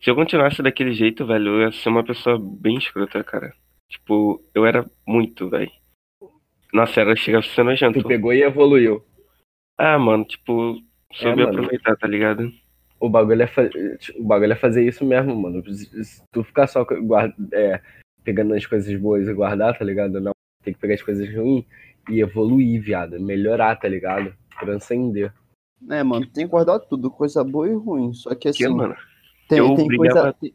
se 0.00 0.08
eu 0.10 0.14
continuasse 0.14 0.62
daquele 0.62 0.92
jeito, 0.92 1.26
velho, 1.26 1.48
eu 1.48 1.60
ia 1.62 1.72
ser 1.72 1.88
uma 1.88 2.04
pessoa 2.04 2.38
bem 2.40 2.76
escrota, 2.78 3.22
cara. 3.24 3.52
Tipo, 3.88 4.40
eu 4.54 4.64
era 4.64 4.88
muito, 5.06 5.48
velho. 5.50 5.70
Nossa, 6.72 7.00
era 7.00 7.12
a 7.12 7.16
ser 7.16 7.62
nojento. 7.64 8.00
Tu 8.00 8.06
pegou 8.08 8.32
e 8.32 8.42
evoluiu. 8.42 9.04
Ah, 9.76 9.98
mano, 9.98 10.24
tipo, 10.24 10.76
soube 11.12 11.42
É, 11.42 11.46
mano. 11.46 11.58
aproveitar, 11.58 11.96
tá 11.96 12.06
ligado? 12.06 12.48
O 13.00 13.08
bagulho, 13.08 13.42
é 13.42 13.46
fa... 13.46 13.62
o 14.18 14.24
bagulho 14.24 14.52
é 14.52 14.56
fazer 14.56 14.86
isso 14.86 15.04
mesmo, 15.04 15.34
mano. 15.34 15.62
Se 15.74 16.22
tu 16.30 16.44
ficar 16.44 16.66
só 16.66 16.84
guarda... 16.84 17.34
é, 17.52 17.80
pegando 18.22 18.52
as 18.54 18.66
coisas 18.66 18.94
boas 19.00 19.26
e 19.26 19.32
guardar, 19.32 19.78
tá 19.78 19.84
ligado? 19.84 20.20
Não, 20.20 20.32
tem 20.62 20.74
que 20.74 20.80
pegar 20.80 20.94
as 20.94 21.02
coisas 21.02 21.26
ruins 21.34 21.64
e 22.10 22.20
evoluir, 22.20 22.80
viado. 22.82 23.18
Melhorar, 23.18 23.76
tá 23.76 23.88
ligado? 23.88 24.34
Transcender. 24.58 25.32
É, 25.88 26.02
mano, 26.02 26.26
tem 26.26 26.44
que 26.44 26.50
guardar 26.50 26.78
tudo, 26.80 27.10
coisa 27.10 27.42
boa 27.42 27.66
e 27.66 27.72
ruim. 27.72 28.12
Só 28.12 28.34
que 28.34 28.52
Que, 28.52 28.64
assim, 28.64 28.74
mano? 28.74 28.94
tem, 29.48 29.74
tem 29.74 29.96
coisa. 29.96 30.32
tem- 30.34 30.54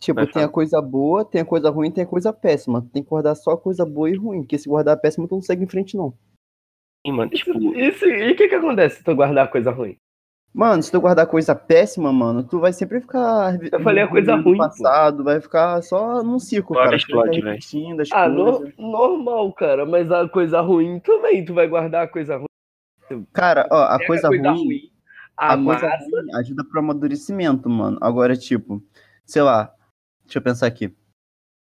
Tipo, 0.00 0.16
Vai 0.20 0.26
tem 0.26 0.42
a 0.42 0.48
coisa 0.48 0.82
boa, 0.82 1.24
tem 1.24 1.40
a 1.40 1.44
coisa 1.46 1.70
ruim, 1.70 1.90
tem 1.90 2.04
a 2.04 2.06
coisa 2.06 2.30
péssima. 2.30 2.86
Tem 2.92 3.02
que 3.02 3.08
guardar 3.08 3.34
só 3.36 3.52
a 3.52 3.56
coisa 3.58 3.86
boa 3.86 4.10
e 4.10 4.16
ruim, 4.16 4.40
porque 4.40 4.58
se 4.58 4.68
guardar 4.68 4.94
a 4.96 5.00
péssima, 5.00 5.26
tu 5.26 5.36
não 5.36 5.40
segue 5.40 5.64
em 5.64 5.68
frente, 5.68 5.96
não. 5.96 6.12
Sim, 7.06 7.12
mano, 7.12 7.30
tipo, 7.30 7.52
isso- 7.74 8.04
e 8.04 8.32
o 8.32 8.36
que 8.36 8.48
que 8.48 8.54
acontece 8.54 8.96
se 8.96 9.04
tu 9.04 9.14
guardar 9.14 9.50
coisa 9.50 9.70
ruim? 9.70 9.96
Mano, 10.54 10.80
se 10.84 10.92
tu 10.92 11.00
guardar 11.00 11.26
coisa 11.26 11.52
péssima, 11.52 12.12
mano, 12.12 12.44
tu 12.44 12.60
vai 12.60 12.72
sempre 12.72 13.00
ficar. 13.00 13.58
Eu 13.60 13.80
falei 13.80 14.04
a 14.04 14.08
coisa 14.08 14.36
ruim, 14.36 14.56
pô. 14.56 14.62
passado, 14.62 15.24
vai 15.24 15.40
ficar 15.40 15.82
só 15.82 16.22
num 16.22 16.38
ciclo, 16.38 16.76
cara. 16.76 16.94
explode, 16.94 17.40
velho. 17.40 17.58
as 18.00 18.08
Ah, 18.12 18.28
no- 18.28 18.72
normal, 18.78 19.52
cara. 19.52 19.84
Mas 19.84 20.12
a 20.12 20.28
coisa 20.28 20.60
ruim 20.60 21.00
também. 21.00 21.44
Tu 21.44 21.52
vai 21.52 21.66
guardar 21.66 22.04
a 22.04 22.08
coisa 22.08 22.36
ruim. 22.36 23.26
Cara, 23.32 23.66
ó, 23.70 23.82
a 23.82 23.98
Pega 23.98 24.06
coisa, 24.06 24.28
ruim, 24.28 24.90
A, 25.36 25.54
a 25.54 25.56
coisa 25.64 25.88
massa. 25.88 26.04
ruim 26.04 26.34
ajuda 26.36 26.64
pro 26.64 26.78
amadurecimento, 26.78 27.68
mano. 27.68 27.98
Agora, 28.00 28.36
tipo, 28.36 28.80
sei 29.26 29.42
lá, 29.42 29.74
deixa 30.24 30.38
eu 30.38 30.42
pensar 30.42 30.68
aqui. 30.68 30.94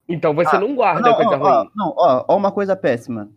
Então 0.09 0.33
você 0.35 0.55
Ah, 0.55 0.61
não 0.61 0.77
guarda 0.77 1.01
Não, 1.03 1.11
a 1.13 1.17
coisa 1.17 1.37
ó, 1.37 1.41
ó, 1.49 1.59
ruim. 1.63 1.71
não, 1.75 1.95
ó, 1.97 2.25
ó, 2.29 2.37
uma 2.37 2.53
coisa 2.53 2.77
péssima. 2.77 3.29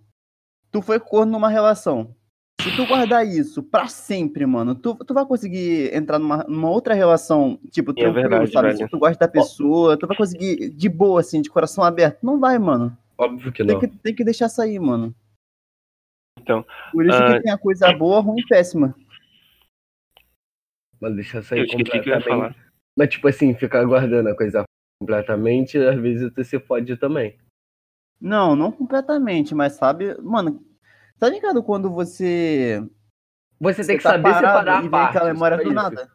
Tu 0.71 0.83
foi 0.83 0.99
corno 0.99 1.31
numa 1.31 1.49
relação. 1.49 2.15
Se 2.63 2.75
tu 2.75 2.85
guardar 2.85 3.25
isso 3.25 3.63
pra 3.63 3.87
sempre, 3.87 4.45
mano, 4.45 4.75
tu, 4.75 4.95
tu 4.95 5.13
vai 5.13 5.25
conseguir 5.25 5.93
entrar 5.95 6.19
numa, 6.19 6.43
numa 6.43 6.69
outra 6.69 6.93
relação, 6.93 7.59
tipo, 7.71 7.91
É 7.91 7.93
tranquilo, 7.95 8.13
verdade, 8.13 8.51
sabe? 8.51 8.67
velho. 8.67 8.77
Se 8.79 8.87
tu 8.89 8.99
gosta 8.99 9.17
da 9.17 9.27
pessoa, 9.31 9.97
tu 9.97 10.05
vai 10.07 10.15
conseguir 10.15 10.69
de 10.69 10.89
boa, 10.89 11.19
assim, 11.21 11.41
de 11.41 11.49
coração 11.49 11.83
aberto. 11.83 12.19
Não 12.23 12.39
vai, 12.39 12.57
mano. 12.59 12.95
Óbvio 13.17 13.51
que 13.51 13.63
Tem 13.63 13.73
não. 13.73 13.79
que, 13.79 13.87
tem 13.87 14.15
que 14.15 14.23
deixar 14.23 14.49
sair, 14.49 14.79
mano. 14.79 15.13
Então, 16.39 16.65
Por 16.91 17.05
isso 17.05 17.15
ah, 17.17 17.33
que 17.35 17.41
tem 17.43 17.51
a 17.51 17.57
coisa 17.57 17.93
boa, 17.93 18.19
ruim 18.19 18.39
e 18.39 18.47
péssima. 18.47 18.95
Mas 20.99 21.15
deixa 21.15 21.37
eu 21.37 21.43
sair 21.43 21.65
esqueci 21.65 21.81
o 21.81 21.85
que 21.85 21.91
eu 21.91 21.95
ia 21.95 22.01
completamente. 22.19 22.51
falar. 22.53 22.55
Mas, 22.97 23.09
tipo 23.09 23.27
assim, 23.27 23.53
ficar 23.55 23.83
guardando 23.85 24.27
a 24.27 24.35
coisa 24.35 24.63
completamente, 25.01 25.77
às 25.77 25.99
vezes 25.99 26.31
tu 26.33 26.43
se 26.43 26.59
fode 26.59 26.95
também. 26.97 27.37
Não, 28.19 28.55
não 28.55 28.71
completamente, 28.71 29.55
mas 29.55 29.73
sabe, 29.73 30.15
mano, 30.21 30.63
tá 31.21 31.29
ligado 31.29 31.61
quando 31.61 31.91
você. 31.91 32.83
Você 33.59 33.85
tem 33.85 33.97
que 33.97 34.03
tá 34.03 34.13
saber 34.13 34.33
separar 34.33 34.65
e 34.65 34.77
a 34.77 34.81
vem 34.81 34.89
parte. 34.89 35.17
aquela 35.17 35.31
memória 35.31 35.57
só 35.57 35.63
do 35.63 35.71
nada. 35.71 36.11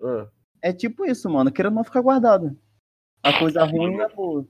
Ah. 0.00 0.28
É 0.62 0.72
tipo 0.72 1.04
isso, 1.04 1.28
mano, 1.28 1.50
querendo 1.50 1.74
não 1.74 1.82
ficar 1.82 2.00
guardado. 2.00 2.56
A 3.24 3.36
coisa 3.36 3.64
ruim 3.64 3.98
é 3.98 4.08
boa. 4.08 4.46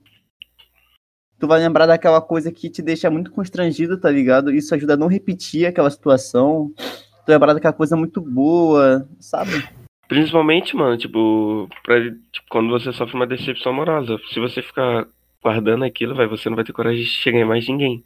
Tu 1.39 1.47
vai 1.47 1.59
lembrar 1.59 1.87
daquela 1.87 2.21
coisa 2.21 2.51
que 2.51 2.69
te 2.69 2.83
deixa 2.83 3.09
muito 3.09 3.31
constrangido, 3.31 3.99
tá 3.99 4.11
ligado? 4.11 4.51
Isso 4.51 4.73
ajuda 4.75 4.93
a 4.93 4.97
não 4.97 5.07
repetir 5.07 5.65
aquela 5.65 5.89
situação. 5.89 6.71
Tu 6.77 7.29
lembrar 7.29 7.53
daquela 7.53 7.73
coisa 7.73 7.95
muito 7.95 8.21
boa, 8.21 9.09
sabe? 9.19 9.67
Principalmente, 10.07 10.75
mano, 10.75 10.95
tipo, 10.95 11.67
pra, 11.83 11.99
tipo, 11.99 12.45
quando 12.49 12.69
você 12.69 12.93
sofre 12.93 13.15
uma 13.15 13.25
decepção 13.25 13.71
amorosa. 13.71 14.19
Se 14.31 14.39
você 14.39 14.61
ficar 14.61 15.07
guardando 15.41 15.83
aquilo, 15.83 16.13
vai, 16.13 16.27
você 16.27 16.49
não 16.49 16.55
vai 16.55 16.63
ter 16.63 16.71
coragem 16.71 17.01
de 17.01 17.09
chegar 17.09 17.39
em 17.39 17.45
mais 17.45 17.67
ninguém. 17.67 18.05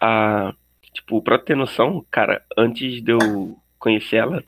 Ah, 0.00 0.54
tipo, 0.92 1.22
pra 1.22 1.38
ter 1.38 1.56
noção, 1.56 2.04
cara, 2.10 2.44
antes 2.56 3.02
de 3.02 3.12
eu 3.12 3.58
conhecer 3.78 4.16
ela, 4.16 4.44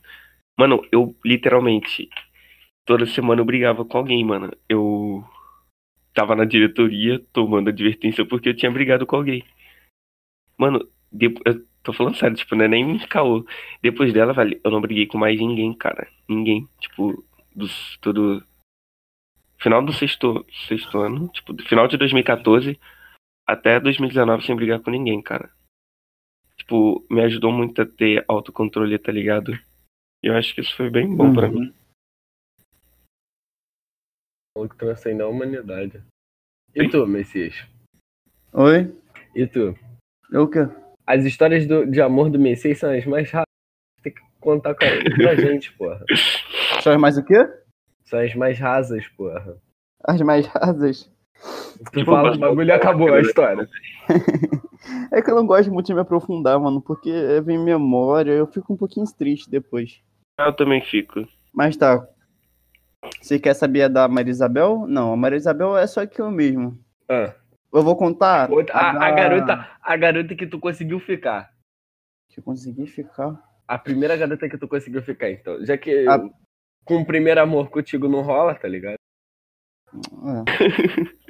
mano, 0.59 0.85
eu 0.93 1.15
literalmente, 1.25 2.09
toda 2.87 3.07
semana 3.07 3.41
eu 3.41 3.45
brigava 3.45 3.85
com 3.85 3.99
alguém, 3.99 4.25
mano. 4.25 4.53
Eu 4.69 5.25
tava 6.15 6.35
na 6.37 6.45
diretoria 6.45 7.19
tomando 7.33 7.69
advertência 7.69 8.27
porque 8.27 8.49
eu 8.51 8.57
tinha 8.57 8.71
brigado 8.71 9.07
com 9.07 9.17
alguém. 9.17 9.45
Mano, 10.59 10.87
depo- 11.11 11.41
eu 11.45 11.65
tô 11.83 11.93
falando 11.93 12.17
sério, 12.17 12.37
tipo, 12.37 12.55
não 12.55 12.65
é 12.65 12.69
nem 12.69 12.99
caô. 13.07 13.47
Depois 13.83 14.13
dela, 14.13 14.33
velho, 14.33 14.61
eu 14.63 14.71
não 14.71 14.81
briguei 14.81 15.07
com 15.07 15.17
mais 15.19 15.39
ninguém, 15.39 15.73
cara. 15.75 16.09
Ninguém. 16.29 16.69
Tipo, 16.81 17.25
dos, 17.55 17.97
todo. 18.01 18.45
Final 19.59 19.85
do 19.85 19.93
sexto, 19.93 20.45
sexto 20.69 20.99
ano, 20.99 21.29
tipo, 21.29 21.53
final 21.65 21.89
de 21.89 21.97
2014 21.97 22.79
até 23.49 23.81
2019 23.81 24.45
sem 24.45 24.55
brigar 24.55 24.83
com 24.83 24.91
ninguém, 24.91 25.23
cara. 25.23 25.51
Tipo, 26.59 27.03
me 27.11 27.23
ajudou 27.23 27.51
muito 27.51 27.81
a 27.81 27.87
ter 27.87 28.23
autocontrole, 28.29 28.99
tá 28.99 29.11
ligado? 29.11 29.53
E 30.23 30.27
eu 30.27 30.37
acho 30.37 30.55
que 30.55 30.61
isso 30.61 30.77
foi 30.77 30.91
bem 30.91 31.17
bom 31.17 31.33
pra 31.33 31.49
mim. 31.49 31.73
O 34.55 34.69
que 34.69 34.77
transcende 34.77 35.23
a 35.23 35.29
humanidade. 35.29 36.03
E 36.75 36.89
tu, 36.91 37.07
Messias? 37.07 37.67
Oi? 38.53 38.95
E 39.35 39.47
tu? 39.47 39.75
Eu 40.31 40.43
o 40.43 40.51
quê? 40.51 40.61
As 41.07 41.25
histórias 41.25 41.67
do, 41.67 41.87
de 41.87 42.03
amor 42.03 42.29
do 42.29 42.39
Messias 42.39 42.79
são 42.79 42.91
as 42.91 43.07
mais 43.07 43.31
raras. 43.31 43.47
Tem 44.03 44.13
que 44.13 44.21
contar 44.41 44.75
com 44.75 44.85
a, 44.85 45.17
pra 45.17 45.37
gente, 45.41 45.73
porra. 45.73 46.05
Só 46.83 46.99
mais 46.99 47.17
o 47.17 47.25
quê? 47.25 47.49
São 48.05 48.19
as 48.19 48.35
mais 48.35 48.59
rasas, 48.59 49.07
porra. 49.09 49.57
As 50.05 50.21
mais 50.21 50.47
rasas. 50.47 51.11
Tu 51.93 52.05
fala 52.05 52.35
o 52.35 52.39
bagulho 52.39 52.69
e 52.69 52.73
acabou 52.73 53.13
a 53.13 53.21
história. 53.21 53.69
É 55.13 55.21
que 55.21 55.31
eu 55.31 55.35
não 55.35 55.47
gosto 55.47 55.71
muito 55.73 55.87
de 55.87 55.95
me 55.95 56.01
aprofundar, 56.01 56.59
mano, 56.59 56.81
porque 56.81 57.11
vem 57.45 57.59
memória, 57.59 58.31
eu 58.31 58.47
fico 58.47 58.73
um 58.73 58.77
pouquinho 58.77 59.05
triste 59.19 59.51
depois. 59.51 60.01
Eu 60.39 60.53
também 60.55 60.81
fico. 60.81 61.27
Mas 61.53 61.77
tá. 61.77 62.07
Você 63.21 63.39
quer 63.39 63.55
saber 63.55 63.83
a 63.83 63.89
da 63.89 64.09
Maria 64.09 64.31
Isabel? 64.31 64.87
Não, 64.87 65.13
a 65.13 65.17
Maria 65.17 65.37
Isabel 65.37 65.77
é 65.77 65.87
só 65.87 66.01
aquilo 66.03 66.31
mesmo. 66.31 66.79
Ah, 67.09 67.35
Eu 67.73 67.83
vou 67.83 67.97
contar. 67.97 68.51
outra- 68.51 68.75
a, 68.75 68.91
a 68.91 68.93
da- 68.93 69.11
garota, 69.11 69.69
a 69.83 69.97
garota 69.97 70.35
que 70.35 70.47
tu 70.47 70.59
conseguiu 70.61 71.01
ficar. 71.01 71.51
Que 72.31 72.39
eu 72.41 72.45
consegui 72.45 72.87
ficar. 72.87 73.37
A 73.67 73.77
primeira 73.79 74.17
garota 74.17 74.49
que 74.49 74.57
tu 74.57 74.69
conseguiu 74.69 75.03
ficar, 75.03 75.31
então. 75.31 75.65
Já 75.67 75.77
que 75.77 76.07
A- 76.09 76.23
com 76.85 76.99
o 77.03 77.05
primeiro 77.07 77.41
amor 77.43 77.69
contigo 77.69 78.09
não 78.09 78.23
rola, 78.23 78.55
tá 78.55 78.69
ligado? 78.69 78.97
É. 79.93 80.45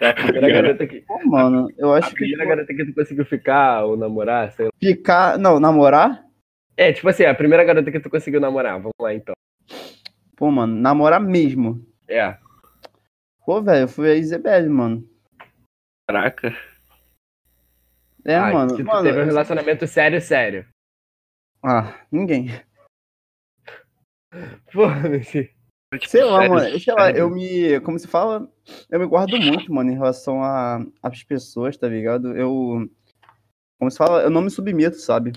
É 0.00 0.08
a 0.08 0.14
primeira 0.14 0.48
garota 0.50 0.86
que. 0.86 1.00
Pô, 1.02 1.18
mano, 1.26 1.68
eu 1.78 1.92
A 1.92 1.98
acho 1.98 2.10
que. 2.10 2.16
primeira 2.16 2.44
garota 2.44 2.74
que 2.74 2.84
tu 2.84 2.94
conseguiu 2.94 3.24
ficar 3.24 3.84
ou 3.84 3.96
namorar, 3.96 4.50
sei 4.52 4.66
lá. 4.66 4.70
Ficar. 4.80 5.38
Não, 5.38 5.60
namorar? 5.60 6.24
É, 6.76 6.92
tipo 6.92 7.08
assim, 7.08 7.24
a 7.24 7.34
primeira 7.34 7.62
garota 7.64 7.90
que 7.92 8.00
tu 8.00 8.10
conseguiu 8.10 8.40
namorar. 8.40 8.78
Vamos 8.78 8.92
lá 9.00 9.14
então. 9.14 9.34
Pô, 10.36 10.50
mano, 10.50 10.74
namorar 10.74 11.20
mesmo. 11.20 11.86
É. 12.08 12.36
Pô, 13.46 13.62
velho, 13.62 13.86
foi 13.86 14.10
a 14.12 14.14
Isabelle, 14.16 14.68
mano. 14.68 15.08
Caraca. 16.08 16.48
É, 18.24 18.34
Ah, 18.36 18.52
mano. 18.52 18.76
que 18.76 18.82
tu 18.82 18.86
mano 18.86 19.02
teve 19.04 19.20
um 19.20 19.24
relacionamento 19.24 19.86
sério, 19.86 20.20
sério. 20.20 20.66
Ah, 21.64 21.94
ninguém. 22.10 22.48
Foda-se. 24.72 25.54
Tipo, 25.92 26.08
Sei 26.08 26.24
lá, 26.24 26.38
sério, 26.40 26.54
mano. 26.54 26.80
Sei 26.80 26.94
lá, 26.94 27.10
eu 27.10 27.28
me. 27.30 27.80
Como 27.80 27.98
se 27.98 28.06
fala? 28.08 28.48
Eu 28.90 28.98
me 29.00 29.06
guardo 29.06 29.36
muito, 29.38 29.72
mano, 29.72 29.90
em 29.90 29.94
relação 29.94 30.42
a- 30.42 30.84
às 31.02 31.22
pessoas, 31.22 31.76
tá 31.76 31.86
ligado? 31.88 32.34
Eu. 32.36 32.88
Como 33.78 33.90
se 33.90 33.98
fala? 33.98 34.22
Eu 34.22 34.30
não 34.30 34.40
me 34.42 34.50
submeto, 34.50 34.96
sabe? 34.96 35.32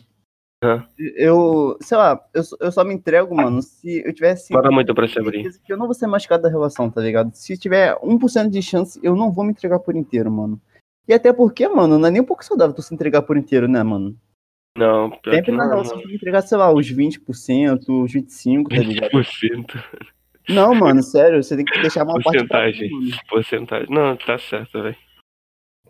Aham. 0.63 0.87
Eu. 1.17 1.77
Sei 1.81 1.97
lá, 1.97 2.23
eu, 2.33 2.43
só- 2.43 2.55
eu 2.59 2.71
só 2.71 2.83
me 2.83 2.93
entrego, 2.93 3.35
mano, 3.35 3.61
se 3.61 4.01
eu 4.05 4.13
tivesse. 4.13 4.53
Bora 4.53 4.71
muito 4.71 4.95
pra 4.95 5.07
se 5.07 5.19
abrir. 5.19 5.49
eu 5.67 5.77
não 5.77 5.85
vou 5.87 5.93
ser 5.93 6.07
machucado 6.07 6.43
da 6.43 6.49
relação, 6.49 6.89
tá 6.89 7.01
ligado? 7.01 7.33
Se 7.33 7.57
tiver 7.57 7.97
1% 8.01 8.49
de 8.49 8.61
chance, 8.61 8.99
eu 9.03 9.15
não 9.15 9.31
vou 9.31 9.43
me 9.43 9.51
entregar 9.51 9.79
por 9.79 9.95
inteiro, 9.95 10.31
mano. 10.31 10.59
E 11.07 11.13
até 11.13 11.31
porque, 11.33 11.67
mano, 11.67 11.99
não 11.99 12.07
é 12.07 12.11
nem 12.11 12.21
um 12.21 12.25
pouco 12.25 12.43
saudável 12.45 12.73
tu 12.73 12.81
se 12.81 12.93
entregar 12.93 13.21
por 13.23 13.37
inteiro, 13.37 13.67
né, 13.67 13.83
mano? 13.83 14.15
Não, 14.77 15.09
Sempre 15.29 15.51
na 15.53 15.67
relação 15.67 15.93
tu 15.97 15.99
tem 15.99 16.07
que 16.09 16.15
entregar, 16.15 16.41
sei 16.41 16.57
lá, 16.57 16.73
os 16.73 16.89
20%, 16.89 18.03
os 18.03 18.11
25%, 18.11 18.67
tá 18.69 18.75
ligado? 18.77 19.11
20%. 19.11 19.83
Não, 20.49 20.75
mano, 20.75 21.01
sério, 21.01 21.43
você 21.43 21.55
tem 21.55 21.65
que 21.65 21.81
deixar 21.81 22.03
uma 22.03 22.13
parte 22.13 22.25
Porcentagem. 22.25 22.89
mim, 22.89 23.09
mano. 23.09 23.21
Porcentagem. 23.29 23.87
Não, 23.89 24.15
tá 24.17 24.37
certo, 24.37 24.81
velho. 24.81 24.95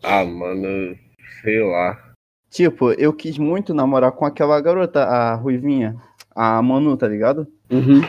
Ah, 0.04 0.24
mano, 0.24 0.98
sei 1.42 1.64
lá. 1.64 2.14
Tipo, 2.50 2.92
eu 2.94 3.12
quis 3.12 3.38
muito 3.38 3.74
namorar 3.74 4.12
com 4.14 4.26
aquela 4.26 4.60
garota, 4.62 5.04
a 5.04 5.36
Ruivinha, 5.36 5.96
a 6.34 6.62
Manu, 6.62 6.96
tá 6.96 7.08
ligado? 7.08 7.48
Uhum. 7.70 8.02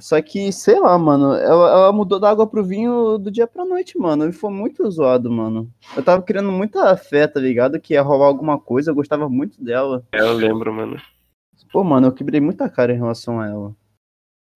Só 0.00 0.20
que, 0.20 0.52
sei 0.52 0.78
lá, 0.80 0.98
mano, 0.98 1.34
ela, 1.34 1.70
ela 1.70 1.92
mudou 1.92 2.18
da 2.18 2.28
água 2.28 2.46
pro 2.46 2.64
vinho 2.64 3.16
do 3.16 3.30
dia 3.30 3.46
pra 3.46 3.64
noite, 3.64 3.96
mano. 3.96 4.28
E 4.28 4.32
foi 4.32 4.50
muito 4.50 4.90
zoado, 4.90 5.30
mano. 5.30 5.70
Eu 5.96 6.02
tava 6.02 6.20
criando 6.20 6.50
muita 6.50 6.96
fé, 6.96 7.28
tá 7.28 7.38
ligado? 7.38 7.80
Que 7.80 7.94
ia 7.94 8.02
rolar 8.02 8.26
alguma 8.26 8.58
coisa, 8.58 8.90
eu 8.90 8.94
gostava 8.94 9.28
muito 9.28 9.62
dela. 9.62 10.04
É, 10.12 10.20
eu 10.20 10.32
lembro, 10.32 10.72
mano. 10.74 11.00
Pô, 11.72 11.84
mano, 11.84 12.08
eu 12.08 12.12
quebrei 12.12 12.40
muita 12.40 12.68
cara 12.68 12.92
em 12.92 12.96
relação 12.96 13.40
a 13.40 13.46
ela. 13.48 13.76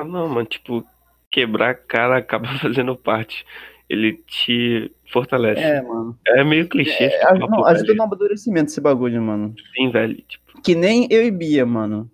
Ah, 0.01 0.05
Não, 0.05 0.29
mano, 0.29 0.47
tipo, 0.47 0.85
quebrar 1.31 1.71
a 1.71 1.75
cara 1.75 2.19
acaba 2.19 2.47
fazendo 2.59 2.97
parte. 2.97 3.45
Ele 3.89 4.13
te 4.15 4.95
fortalece. 5.11 5.61
É, 5.63 5.81
mano. 5.83 6.19
É, 6.27 6.45
meio 6.45 6.69
clichê. 6.69 7.05
É, 7.05 7.25
aj- 7.27 7.41
papo, 7.41 7.51
não, 7.51 7.65
ajuda 7.65 7.95
no 7.95 8.03
amadurecimento 8.03 8.71
esse 8.71 8.81
bagulho, 8.81 9.21
mano. 9.23 9.55
Sim, 9.75 9.91
velho. 9.91 10.15
Tipo, 10.23 10.61
Que 10.63 10.75
nem 10.75 11.09
eu 11.11 11.25
e 11.25 11.31
Bia, 11.31 11.65
mano. 11.65 12.11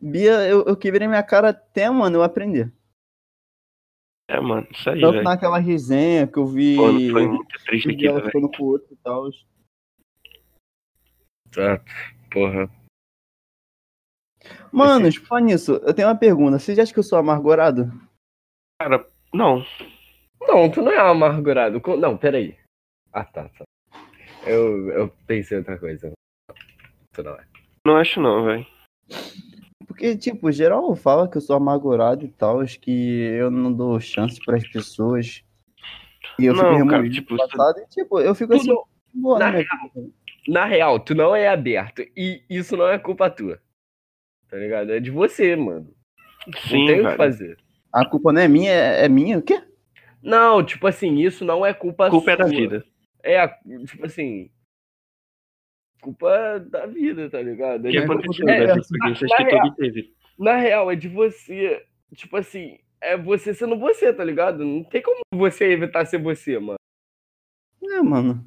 Bia, 0.00 0.46
eu, 0.48 0.64
eu 0.64 0.76
quebrei 0.76 1.08
minha 1.08 1.22
cara 1.22 1.48
até, 1.50 1.90
mano, 1.90 2.16
eu 2.18 2.22
aprender. 2.22 2.72
é, 4.28 4.40
mano, 4.40 4.66
isso 4.70 4.88
aí, 4.88 5.00
Tanto 5.00 5.12
velho. 5.14 5.24
naquela 5.24 5.58
resenha 5.58 6.26
que 6.28 6.38
eu 6.38 6.46
vi. 6.46 6.76
Mano, 6.76 7.10
foi 7.10 7.26
muito 7.26 7.64
triste 7.64 7.90
aquilo, 7.90 8.18
ela 8.18 8.26
ficando 8.26 8.48
com 8.50 8.62
o 8.62 8.66
outro 8.66 8.88
e 8.92 8.96
tal. 8.96 9.28
Tá, 11.50 11.80
porra. 12.30 12.70
Mano, 14.72 15.10
falar 15.26 15.40
nisso, 15.40 15.80
eu 15.84 15.94
tenho 15.94 16.08
uma 16.08 16.16
pergunta. 16.16 16.58
Você 16.58 16.74
já 16.74 16.82
acha 16.82 16.92
que 16.92 16.98
eu 16.98 17.02
sou 17.02 17.18
amargurado? 17.18 17.90
Cara, 18.80 19.06
não. 19.32 19.64
Não, 20.40 20.70
tu 20.70 20.82
não 20.82 20.92
é 20.92 20.98
amargurado. 20.98 21.80
Não, 21.98 22.16
peraí. 22.16 22.56
Ah, 23.12 23.24
tá, 23.24 23.48
tá. 23.48 23.64
Eu, 24.46 24.90
eu 24.90 25.08
pensei 25.26 25.56
em 25.56 25.60
outra 25.60 25.78
coisa. 25.78 26.12
Tu 27.12 27.22
não 27.22 27.32
é. 27.32 27.44
Não 27.86 27.96
acho 27.96 28.20
não, 28.20 28.44
velho. 28.44 28.66
Porque, 29.86 30.16
tipo, 30.16 30.52
geral 30.52 30.94
fala 30.94 31.28
que 31.28 31.36
eu 31.36 31.40
sou 31.40 31.56
amargurado 31.56 32.24
e 32.24 32.28
tal, 32.28 32.58
que 32.64 33.20
eu 33.20 33.50
não 33.50 33.72
dou 33.72 33.98
chance 33.98 34.38
pras 34.44 34.66
pessoas. 34.68 35.42
E 36.38 36.44
eu 36.44 36.54
fico 36.54 36.66
Não, 36.66 36.86
cara, 36.86 37.02
remoendo 37.02 37.14
tipo, 37.14 37.36
passado 37.36 37.78
e, 37.80 37.86
tipo, 37.86 38.20
eu 38.20 38.34
fico 38.34 38.52
assim, 38.54 38.66
Tudo- 38.66 38.84
boa, 39.14 39.38
na 39.38 39.52
né? 39.52 39.64
Na 40.46 40.64
real, 40.64 41.00
tu 41.00 41.14
não 41.14 41.34
é 41.34 41.48
aberto. 41.48 42.02
E 42.16 42.42
isso 42.50 42.76
não 42.76 42.86
é 42.88 42.98
culpa 42.98 43.30
tua. 43.30 43.60
Tá 44.50 44.56
ligado? 44.56 44.92
É 44.92 45.00
de 45.00 45.10
você, 45.10 45.56
mano. 45.56 45.92
Sim, 46.68 46.78
não 46.80 46.86
tem 46.86 47.00
o 47.06 47.10
que 47.10 47.16
fazer. 47.16 47.56
A 47.92 48.04
culpa 48.08 48.32
não 48.32 48.40
é 48.40 48.48
minha, 48.48 48.70
é 48.70 49.04
é 49.04 49.08
minha? 49.08 49.38
O 49.38 49.42
quê? 49.42 49.60
Não, 50.22 50.64
tipo 50.64 50.86
assim, 50.86 51.16
isso 51.20 51.44
não 51.44 51.64
é 51.64 51.72
culpa 51.74 52.06
A 52.06 52.10
culpa 52.10 52.30
é 52.32 52.36
da 52.36 52.46
sua. 52.46 52.56
vida. 52.56 52.84
É, 53.22 53.40
a- 53.40 53.48
tipo 53.86 54.04
assim. 54.06 54.50
Culpa 56.00 56.60
da 56.60 56.86
vida, 56.86 57.28
tá 57.30 57.40
ligado? 57.42 57.86
É 57.86 57.90
que 57.90 57.98
de- 57.98 58.04
aconteceu, 58.04 58.48
é, 58.48 58.58
velho? 58.66 58.70
é, 58.70 58.74
na 58.76 59.14
que 59.14 59.42
real- 59.44 59.62
todo 59.62 59.74
teve. 59.74 60.14
Na 60.38 60.56
real, 60.56 60.90
é 60.90 60.94
de 60.96 61.08
você. 61.08 61.84
Tipo 62.14 62.36
assim, 62.36 62.78
é 63.00 63.16
você 63.16 63.52
sendo 63.54 63.78
você, 63.78 64.12
tá 64.12 64.22
ligado? 64.22 64.64
Não 64.64 64.84
tem 64.84 65.02
como 65.02 65.20
você 65.34 65.64
evitar 65.72 66.04
ser 66.04 66.18
você, 66.18 66.58
mano. 66.58 66.76
É, 67.82 68.00
mano. 68.02 68.44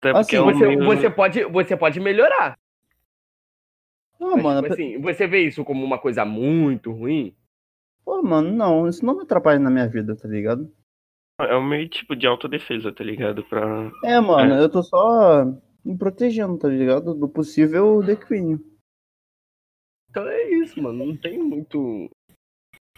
Até 0.00 0.10
Assim, 0.18 0.36
é 0.36 0.40
um 0.40 0.44
Você, 0.44 0.66
meio- 0.66 0.84
você, 0.84 1.10
pode, 1.10 1.44
você 1.44 1.76
pode 1.76 1.98
melhorar. 2.00 2.54
Não, 4.22 4.34
Mas, 4.36 4.42
mano, 4.44 4.62
tipo 4.62 4.72
assim, 4.72 5.00
você 5.00 5.26
vê 5.26 5.40
isso 5.40 5.64
como 5.64 5.84
uma 5.84 5.98
coisa 5.98 6.24
muito 6.24 6.92
ruim. 6.92 7.34
pô, 8.04 8.22
mano, 8.22 8.52
não, 8.52 8.86
isso 8.86 9.04
não 9.04 9.16
me 9.16 9.22
atrapalha 9.24 9.58
na 9.58 9.68
minha 9.68 9.88
vida, 9.88 10.14
tá 10.14 10.28
ligado? 10.28 10.72
É 11.40 11.56
um 11.56 11.66
meio 11.66 11.88
tipo 11.88 12.14
de 12.14 12.24
autodefesa, 12.24 12.92
tá 12.92 13.02
ligado? 13.02 13.42
Pra... 13.42 13.90
É, 14.04 14.20
mano, 14.20 14.54
eu 14.54 14.70
tô 14.70 14.80
só 14.80 15.44
me 15.84 15.98
protegendo, 15.98 16.56
tá 16.56 16.68
ligado? 16.68 17.14
Do 17.14 17.28
possível 17.28 18.00
declínio. 18.00 18.64
Então 20.08 20.28
é 20.28 20.50
isso, 20.52 20.80
mano. 20.80 21.04
Não 21.04 21.16
tem 21.16 21.36
muito. 21.42 22.08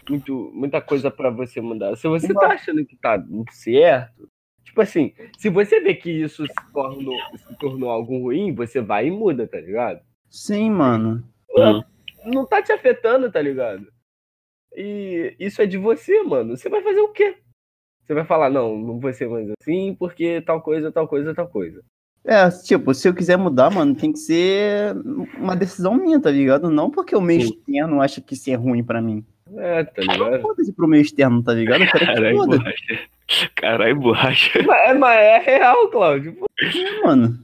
muito 0.07 0.53
muita 0.53 0.83
coisa 0.83 1.11
pra 1.11 1.31
você 1.31 1.59
mudar. 1.59 1.97
Se 1.97 2.07
você 2.07 2.35
tá 2.35 2.49
achando 2.49 2.85
que 2.85 2.97
tá 2.97 3.17
certo. 3.51 4.29
Tipo 4.63 4.83
assim, 4.83 5.15
se 5.39 5.49
você 5.49 5.81
vê 5.81 5.95
que 5.95 6.11
isso 6.11 6.47
se 6.47 6.73
tornou, 6.73 7.17
se 7.37 7.59
tornou 7.59 7.89
algo 7.89 8.19
ruim, 8.19 8.55
você 8.55 8.83
vai 8.83 9.07
e 9.07 9.11
muda, 9.11 9.47
tá 9.47 9.59
ligado? 9.59 10.05
Sim, 10.35 10.69
mano. 10.73 11.23
Hum. 11.57 11.81
Não 12.25 12.45
tá 12.45 12.61
te 12.61 12.73
afetando, 12.73 13.31
tá 13.31 13.41
ligado? 13.41 13.87
E 14.75 15.37
isso 15.39 15.63
é 15.63 15.67
de 15.67 15.79
você, 15.79 16.25
mano. 16.25 16.57
Você 16.57 16.69
vai 16.69 16.83
fazer 16.83 16.99
o 16.99 17.13
quê? 17.13 17.37
Você 18.05 18.15
vai 18.15 18.25
falar, 18.25 18.51
não, 18.51 18.77
não 18.77 18.99
vou 18.99 19.13
ser 19.13 19.29
mais 19.29 19.49
assim, 19.61 19.95
porque 19.97 20.41
tal 20.41 20.61
coisa, 20.61 20.91
tal 20.91 21.07
coisa, 21.07 21.33
tal 21.33 21.47
coisa. 21.47 21.81
É, 22.25 22.51
tipo, 22.51 22.93
se 22.93 23.09
eu 23.09 23.15
quiser 23.15 23.39
mudar, 23.39 23.71
mano, 23.71 23.95
tem 23.95 24.11
que 24.11 24.19
ser 24.19 24.97
uma 25.39 25.55
decisão 25.55 25.95
minha, 25.95 26.21
tá 26.21 26.33
ligado? 26.33 26.69
Não 26.69 26.91
porque 26.91 27.15
o 27.15 27.21
meio 27.21 27.43
Sim. 27.43 27.55
externo 27.55 28.01
acha 28.01 28.21
que 28.21 28.35
isso 28.35 28.51
é 28.51 28.55
ruim 28.55 28.83
pra 28.83 29.01
mim. 29.01 29.25
É, 29.57 29.85
tá 29.85 30.03
ligado? 30.03 30.43
Foda-se 30.43 30.73
pro 30.73 30.89
meio 30.89 31.03
externo, 31.03 31.45
tá 31.45 31.55
ligado? 31.55 31.87
Caralho, 31.93 32.39
foda, 32.39 32.59
borracha. 32.59 33.01
Caralho, 33.55 33.97
borracha. 34.01 34.63
Mas, 34.67 34.99
mas 34.99 35.17
é 35.17 35.39
real, 35.39 35.89
Cláudio. 35.91 36.37
mano. 37.05 37.39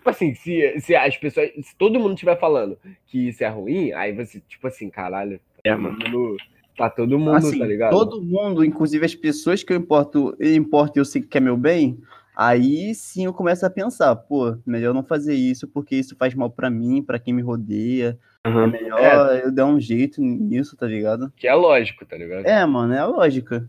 Tipo 0.00 0.08
assim, 0.10 0.34
se, 0.34 0.80
se 0.80 0.96
as 0.96 1.14
pessoas. 1.18 1.50
Se 1.62 1.76
todo 1.76 2.00
mundo 2.00 2.14
estiver 2.14 2.38
falando 2.40 2.78
que 3.06 3.28
isso 3.28 3.44
é 3.44 3.48
ruim, 3.48 3.92
aí 3.92 4.14
você, 4.14 4.40
tipo 4.48 4.66
assim, 4.66 4.88
caralho, 4.88 5.38
É, 5.62 5.72
todo 5.72 5.82
mano. 5.82 5.98
mundo- 5.98 6.36
tá 6.76 6.88
todo 6.88 7.18
mundo, 7.18 7.36
Assim, 7.36 7.58
tá 7.58 7.66
ligado? 7.66 7.90
todo 7.90 8.22
mundo, 8.22 8.64
inclusive 8.64 9.04
as 9.04 9.14
pessoas 9.14 9.62
que 9.62 9.70
eu 9.72 9.76
importo, 9.76 10.34
eu 10.40 10.54
importo 10.54 10.98
e 10.98 11.00
eu 11.00 11.04
sei 11.04 11.20
que 11.20 11.28
quer 11.28 11.40
meu 11.40 11.54
bem, 11.54 11.98
aí 12.34 12.94
sim 12.94 13.26
eu 13.26 13.34
começo 13.34 13.66
a 13.66 13.68
pensar, 13.70 14.16
pô, 14.16 14.56
melhor 14.64 14.94
não 14.94 15.02
fazer 15.04 15.34
isso 15.34 15.68
porque 15.68 15.96
isso 15.96 16.16
faz 16.16 16.34
mal 16.34 16.48
pra 16.50 16.70
mim, 16.70 17.02
pra 17.02 17.18
quem 17.18 17.34
me 17.34 17.42
rodeia. 17.42 18.18
É 18.42 18.48
Aham. 18.48 18.66
melhor 18.68 19.36
eu 19.44 19.52
dar 19.52 19.66
um 19.66 19.78
jeito 19.78 20.22
nisso, 20.22 20.74
tá 20.78 20.86
ligado? 20.86 21.30
Que 21.36 21.46
é 21.46 21.52
lógico, 21.54 22.06
tá 22.06 22.16
ligado? 22.16 22.46
É, 22.46 22.64
mano, 22.64 22.94
é 22.94 22.98
a 22.98 23.06
lógica. 23.06 23.68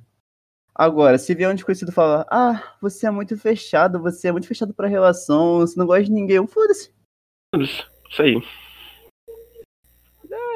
Agora, 0.74 1.18
se 1.18 1.36
vier 1.36 1.50
um 1.50 1.56
desconhecido 1.56 1.92
falar, 1.92 2.26
ah, 2.30 2.76
você 2.82 3.06
é 3.06 3.12
muito 3.12 3.38
fechado, 3.38 4.02
você 4.02 4.30
é 4.30 4.32
muito 4.32 4.48
fechado 4.48 4.74
pra 4.74 4.88
relação, 4.88 5.60
você 5.60 5.78
não 5.78 5.86
gosta 5.86 6.06
de 6.06 6.12
ninguém, 6.12 6.46
foda-se. 6.48 6.94
Isso 7.60 8.22
aí. 8.22 8.42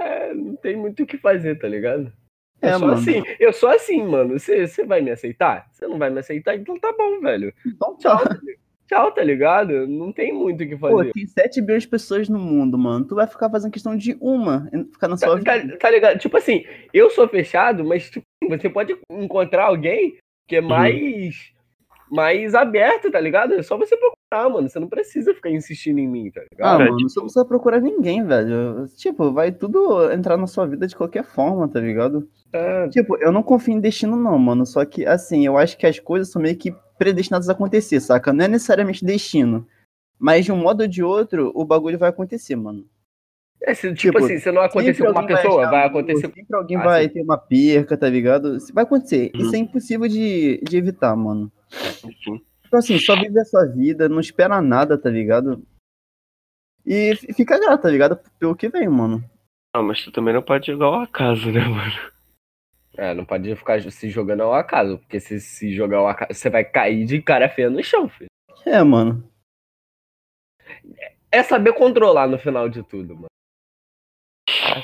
É, 0.01 0.33
não 0.33 0.55
tem 0.55 0.77
muito 0.77 1.03
o 1.03 1.05
que 1.05 1.17
fazer, 1.17 1.59
tá 1.59 1.67
ligado? 1.67 2.11
É, 2.61 2.69
eu 2.69 2.79
sou 2.79 2.87
mano. 2.87 2.99
assim, 2.99 3.23
eu 3.39 3.53
sou 3.53 3.69
assim, 3.69 4.03
mano. 4.03 4.39
Você 4.39 4.65
você 4.65 4.85
vai 4.85 5.01
me 5.01 5.11
aceitar? 5.11 5.67
Você 5.71 5.87
não 5.87 5.97
vai 5.97 6.09
me 6.09 6.19
aceitar? 6.19 6.55
Então 6.55 6.79
tá 6.79 6.93
bom, 6.93 7.19
velho. 7.19 7.53
Então, 7.65 7.97
tchau. 7.97 8.19
Tchau, 8.87 9.11
tá 9.11 9.23
ligado? 9.23 9.87
Não 9.87 10.11
tem 10.11 10.31
muito 10.31 10.63
o 10.63 10.67
que 10.67 10.77
Pô, 10.77 10.89
fazer. 10.97 11.11
tem 11.11 11.25
7 11.25 11.59
bilhões 11.61 11.83
de 11.83 11.89
pessoas 11.89 12.29
no 12.29 12.37
mundo, 12.37 12.77
mano. 12.77 13.03
Tu 13.05 13.15
vai 13.15 13.25
ficar 13.25 13.49
fazendo 13.49 13.71
questão 13.71 13.95
de 13.97 14.15
uma, 14.21 14.69
ficar 14.93 15.07
na 15.07 15.17
sua 15.17 15.41
Tá, 15.41 15.57
vida. 15.57 15.71
tá- 15.73 15.77
tá 15.79 15.89
ligado? 15.89 16.19
Tipo 16.19 16.37
assim, 16.37 16.63
eu 16.93 17.09
sou 17.09 17.27
fechado, 17.27 17.83
mas 17.83 18.09
tipo, 18.09 18.25
você 18.47 18.69
pode 18.69 18.95
encontrar 19.11 19.65
alguém 19.65 20.17
que 20.47 20.57
é 20.57 20.61
Uhum. 20.61 20.67
mais, 20.67 21.35
mais 22.11 22.53
aberto, 22.53 23.09
tá 23.09 23.19
ligado? 23.19 23.55
É 23.55 23.63
só 23.63 23.75
você 23.75 23.97
procurar, 23.97 24.49
mano. 24.49 24.69
Você 24.69 24.79
não 24.79 24.87
precisa 24.87 25.33
ficar 25.33 25.49
insistindo 25.49 25.97
em 25.97 26.07
mim, 26.07 26.29
tá 26.29 26.41
Ah, 26.41 26.45
ligado? 26.51 26.77
Cara, 26.77 26.85
mano, 26.85 26.97
tipo- 26.97 27.09
você 27.09 27.19
não 27.19 27.25
precisa 27.25 27.45
procurar 27.45 27.81
ninguém, 27.81 28.23
velho. 28.23 28.85
Tipo, 28.95 29.31
vai 29.33 29.51
tudo 29.51 30.11
entrar 30.11 30.37
na 30.37 30.45
sua 30.45 30.67
vida 30.67 30.85
de 30.85 30.95
qualquer 30.95 31.23
forma, 31.23 31.67
tá 31.67 31.79
ligado? 31.79 32.27
É, 32.53 32.87
Tipo, 32.89 33.17
eu 33.17 33.31
não 33.31 33.41
confio 33.41 33.73
em 33.73 33.79
destino, 33.79 34.15
não, 34.15 34.37
mano. 34.37 34.63
Só 34.65 34.85
que, 34.85 35.05
assim, 35.07 35.43
eu 35.45 35.57
acho 35.57 35.75
que 35.75 35.87
as 35.87 35.99
coisas 35.99 36.31
são 36.31 36.39
meio 36.39 36.55
que 36.55 36.71
predestinadas 36.97 37.49
a 37.49 37.53
acontecer, 37.53 37.99
saca? 37.99 38.31
Não 38.33 38.45
é 38.45 38.47
necessariamente 38.47 39.03
destino. 39.05 39.67
Mas 40.19 40.45
de 40.45 40.51
um 40.51 40.57
modo 40.57 40.81
ou 40.81 40.87
de 40.87 41.03
outro, 41.03 41.51
o 41.55 41.65
bagulho 41.65 41.97
vai 41.99 42.09
acontecer, 42.09 42.55
mano. 42.55 42.85
é, 43.61 43.73
se, 43.73 43.93
tipo, 43.93 44.17
Tipo, 44.17 44.25
assim, 44.25 44.37
se 44.39 44.51
não 44.51 44.61
acontecer 44.61 45.03
com 45.03 45.11
uma 45.11 45.25
pessoa, 45.27 45.69
vai 45.69 45.81
ruim, 45.81 45.87
acontecer 45.89 46.27
Sempre 46.33 46.55
alguém 46.55 46.77
Ah, 46.77 46.83
vai 46.83 47.03
sim. 47.03 47.09
ter 47.09 47.21
uma 47.23 47.37
perca, 47.37 47.97
tá 47.97 48.07
ligado? 48.09 48.57
Vai 48.73 48.83
acontecer. 48.83 49.31
Uhum. 49.35 49.41
Isso 49.41 49.55
é 49.55 49.59
impossível 49.59 50.07
de, 50.07 50.61
de 50.63 50.77
evitar, 50.77 51.15
mano. 51.15 51.51
Enfim. 52.03 52.41
Então, 52.67 52.79
assim, 52.79 52.97
só 52.99 53.15
vive 53.15 53.39
a 53.39 53.45
sua 53.45 53.65
vida, 53.65 54.07
não 54.09 54.19
espera 54.19 54.61
nada, 54.61 54.97
tá 54.97 55.09
ligado? 55.09 55.61
E 56.85 57.15
fica 57.33 57.59
grato, 57.59 57.81
tá 57.81 57.89
ligado? 57.89 58.19
Pelo 58.39 58.55
que 58.55 58.69
vem, 58.69 58.87
mano. 58.87 59.23
Não, 59.75 59.83
mas 59.83 60.03
tu 60.03 60.11
também 60.11 60.33
não 60.33 60.41
pode 60.41 60.67
jogar 60.67 60.85
ao 60.85 61.01
acaso, 61.01 61.51
né, 61.51 61.61
mano? 61.67 61.91
É, 62.97 63.13
não 63.13 63.25
pode 63.25 63.53
ficar 63.55 63.81
se 63.91 64.09
jogando 64.09 64.43
ao 64.43 64.53
acaso, 64.53 64.97
porque 64.99 65.19
se 65.19 65.39
se 65.39 65.73
jogar 65.73 65.97
ao 65.97 66.07
acaso, 66.07 66.33
você 66.33 66.49
vai 66.49 66.63
cair 66.63 67.05
de 67.05 67.21
cara 67.21 67.49
feia 67.49 67.69
no 67.69 67.83
chão, 67.83 68.07
filho. 68.07 68.29
É, 68.65 68.81
mano. 68.83 69.29
É 71.31 71.43
saber 71.43 71.73
controlar 71.73 72.27
no 72.27 72.39
final 72.39 72.69
de 72.69 72.81
tudo, 72.83 73.15
mano. 73.15 73.27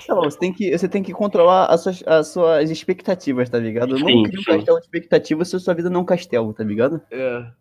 Sei 0.01 0.13
lá, 0.13 0.21
você 0.21 0.39
tem 0.39 0.53
que, 0.53 0.77
você 0.77 0.89
tem 0.89 1.03
que 1.03 1.13
controlar 1.13 1.65
as 1.67 1.81
suas, 1.81 2.03
as 2.07 2.27
suas 2.27 2.69
expectativas, 2.69 3.49
tá 3.49 3.59
ligado? 3.59 3.97
Sim, 3.97 4.03
não 4.03 4.23
cria 4.23 4.39
um 4.39 4.43
castelo 4.43 4.79
de 4.79 4.85
expectativa 4.85 5.45
se 5.45 5.55
a 5.55 5.59
sua 5.59 5.73
vida 5.73 5.89
não 5.89 5.99
é 5.99 6.03
um 6.03 6.05
castelo, 6.05 6.53
tá 6.53 6.63
ligado? 6.63 7.01
É. 7.11 7.51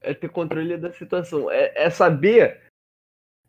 É 0.00 0.12
ter 0.12 0.28
controle 0.28 0.76
da 0.76 0.92
situação. 0.92 1.50
É, 1.50 1.72
é 1.86 1.90
saber. 1.90 2.62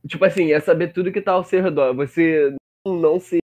Tipo 0.08 0.24
assim, 0.24 0.54
é 0.54 0.60
saber 0.60 0.94
tudo 0.94 1.12
que 1.12 1.22
tá 1.22 1.34
ao 1.34 1.44
seu 1.44 1.62
redor. 1.62 1.94
Você 1.96 2.56
não, 2.86 2.96
não 2.96 3.20
se. 3.20 3.40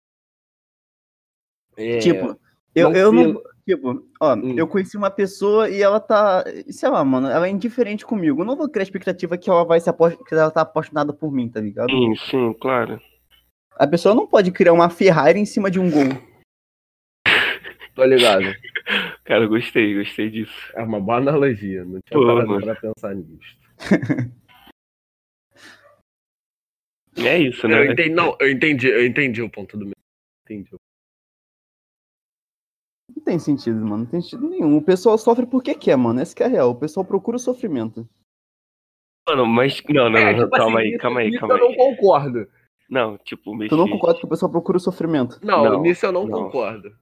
É, 1.76 1.98
Tipo, 1.98 2.38
eu, 2.76 2.90
não 2.90 2.96
eu 2.96 3.12
não. 3.12 3.42
Tipo, 3.68 4.06
ó, 4.20 4.34
Hum. 4.36 4.54
eu 4.56 4.68
conheci 4.68 4.96
uma 4.96 5.10
pessoa 5.10 5.68
e 5.68 5.82
ela 5.82 5.98
tá. 5.98 6.44
Sei 6.70 6.88
lá, 6.88 7.04
mano, 7.04 7.26
ela 7.28 7.46
é 7.48 7.50
indiferente 7.50 8.04
comigo. 8.06 8.42
Eu 8.42 8.44
não 8.46 8.54
vou 8.56 8.68
criar 8.68 8.84
expectativa 8.84 9.36
que 9.36 9.50
ela 9.50 9.64
vai 9.64 9.80
se 9.80 9.90
apo- 9.90 10.24
que 10.24 10.34
ela 10.34 10.50
tá 10.52 10.60
apaixonada 10.60 11.12
por 11.12 11.32
mim, 11.32 11.48
tá 11.48 11.60
ligado? 11.60 11.90
Sim, 11.90 12.14
sim, 12.30 12.52
claro. 12.60 13.00
A 13.76 13.86
pessoa 13.86 14.14
não 14.14 14.26
pode 14.26 14.52
criar 14.52 14.72
uma 14.72 14.88
Ferrari 14.88 15.40
em 15.40 15.44
cima 15.44 15.68
de 15.70 15.80
um 15.80 15.90
gol. 15.90 16.04
Tô 17.94 18.04
ligado. 18.04 18.44
Cara, 19.24 19.44
eu 19.44 19.48
gostei, 19.48 19.94
gostei 19.98 20.30
disso. 20.30 20.54
É 20.74 20.82
uma 20.82 21.00
boa 21.00 21.16
analogia. 21.18 21.82
Não 21.84 21.98
tinha 22.06 22.20
Pô, 22.20 22.26
parado 22.26 22.48
mano. 22.48 22.62
pra 22.64 22.76
pensar 22.76 23.14
nisso. 23.14 23.56
É 27.18 27.38
isso, 27.38 27.66
né? 27.66 27.78
Eu 27.80 27.92
entendi, 27.92 28.10
não, 28.10 28.36
eu 28.38 28.50
entendi, 28.50 28.88
eu 28.88 29.06
entendi 29.06 29.40
o 29.40 29.48
ponto 29.50 29.76
do 29.78 29.86
meu. 29.86 29.94
Entendi. 30.44 30.68
Não 33.26 33.32
tem 33.32 33.38
sentido, 33.40 33.80
mano. 33.80 33.98
Não 33.98 34.06
tem 34.06 34.20
sentido 34.22 34.48
nenhum. 34.48 34.76
O 34.76 34.82
pessoal 34.82 35.18
sofre 35.18 35.46
porque 35.46 35.74
quer, 35.74 35.96
mano. 35.96 36.20
Essa 36.20 36.34
que 36.34 36.44
é 36.44 36.46
a 36.46 36.48
real. 36.48 36.70
O 36.70 36.74
pessoal 36.76 37.04
procura 37.04 37.36
o 37.36 37.40
sofrimento. 37.40 38.08
Mano, 39.28 39.44
mas. 39.46 39.82
Não, 39.88 40.08
não, 40.08 40.16
É, 40.18 40.32
não, 40.32 40.44
tipo 40.44 40.56
calma 40.56 40.78
assim, 40.80 40.88
aí, 40.92 40.98
calma 40.98 41.20
aí, 41.20 41.32
calma 41.38 41.54
eu 41.54 41.58
não 41.58 41.68
aí. 41.70 41.76
concordo. 41.76 42.46
Não, 42.88 43.18
tipo, 43.18 43.52
o 43.56 43.68
Tu 43.68 43.76
não 43.76 43.88
concorda 43.88 44.20
que 44.20 44.26
o 44.26 44.28
pessoal 44.28 44.48
procura 44.48 44.78
o 44.78 44.80
sofrimento. 44.80 45.40
Não, 45.42 45.64
Não, 45.64 45.82
nisso 45.82 46.06
eu 46.06 46.12
não, 46.12 46.24
não. 46.24 46.44
concordo. 46.44 46.92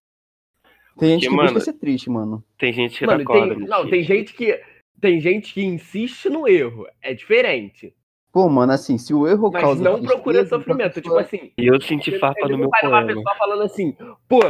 Tem 0.98 1.10
gente 1.10 1.24
Porque, 1.24 1.28
que 1.28 1.28
busca 1.36 1.44
mano, 1.52 1.60
ser 1.60 1.72
triste, 1.74 2.08
mano. 2.08 2.44
Tem 2.56 2.72
gente 2.72 2.98
que 2.98 3.04
Mano, 3.04 3.22
dá 3.22 3.30
tem, 3.32 3.48
corda. 3.48 3.66
não, 3.66 3.90
tem 3.90 4.02
gente 4.02 4.32
que. 4.32 4.58
Tem 4.98 5.20
gente 5.20 5.52
que 5.52 5.62
insiste 5.62 6.30
no 6.30 6.48
erro. 6.48 6.86
É 7.02 7.12
diferente. 7.12 7.94
Pô, 8.32 8.48
mano, 8.48 8.72
assim, 8.72 8.96
se 8.96 9.12
o 9.12 9.28
erro 9.28 9.50
Mas 9.52 9.60
causa. 9.62 9.84
não 9.84 10.00
procura 10.02 10.46
sofrimento. 10.46 11.02
Tipo 11.02 11.18
assim, 11.18 11.52
E 11.58 11.66
eu 11.66 11.78
senti 11.82 12.18
farpa 12.18 12.46
no 12.46 12.52
não 12.52 12.58
meu 12.60 12.70
poema. 12.70 13.06
pessoa 13.06 13.34
falando 13.36 13.62
assim, 13.62 13.94
pô, 14.26 14.40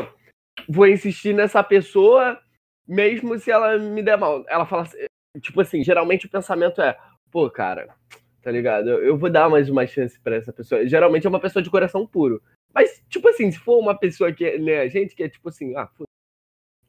vou 0.68 0.86
insistir 0.86 1.34
nessa 1.34 1.62
pessoa 1.62 2.40
mesmo 2.86 3.38
se 3.38 3.50
ela 3.50 3.78
me 3.78 4.02
der 4.02 4.16
mal. 4.18 4.44
Ela 4.48 4.66
fala 4.66 4.82
assim, 4.82 4.98
tipo 5.40 5.61
assim, 5.61 5.82
geralmente 5.82 6.26
o 6.26 6.30
pensamento 6.30 6.80
é, 6.82 6.98
pô, 7.30 7.50
cara, 7.50 7.94
tá 8.42 8.50
ligado? 8.50 8.88
Eu, 8.90 9.05
eu 9.05 9.18
vou 9.18 9.30
dar 9.30 9.48
mais 9.48 9.68
uma 9.70 9.86
chance 9.86 10.18
pra 10.20 10.36
essa 10.36 10.52
pessoa. 10.52 10.86
Geralmente 10.86 11.26
é 11.26 11.30
uma 11.30 11.40
pessoa 11.40 11.62
de 11.62 11.70
coração 11.70 12.07
puro. 12.07 12.42
Mas, 12.74 13.02
tipo 13.09 13.28
assim, 13.28 13.50
se 13.50 13.59
for 13.59 13.78
uma 13.78 13.96
pessoa 13.98 14.32
que, 14.32 14.59
né, 14.59 14.80
a 14.80 14.88
gente 14.88 15.14
que 15.14 15.22
é 15.22 15.28
tipo 15.28 15.48
assim, 15.48 15.74
ah, 15.76 15.86
foda 15.86 16.09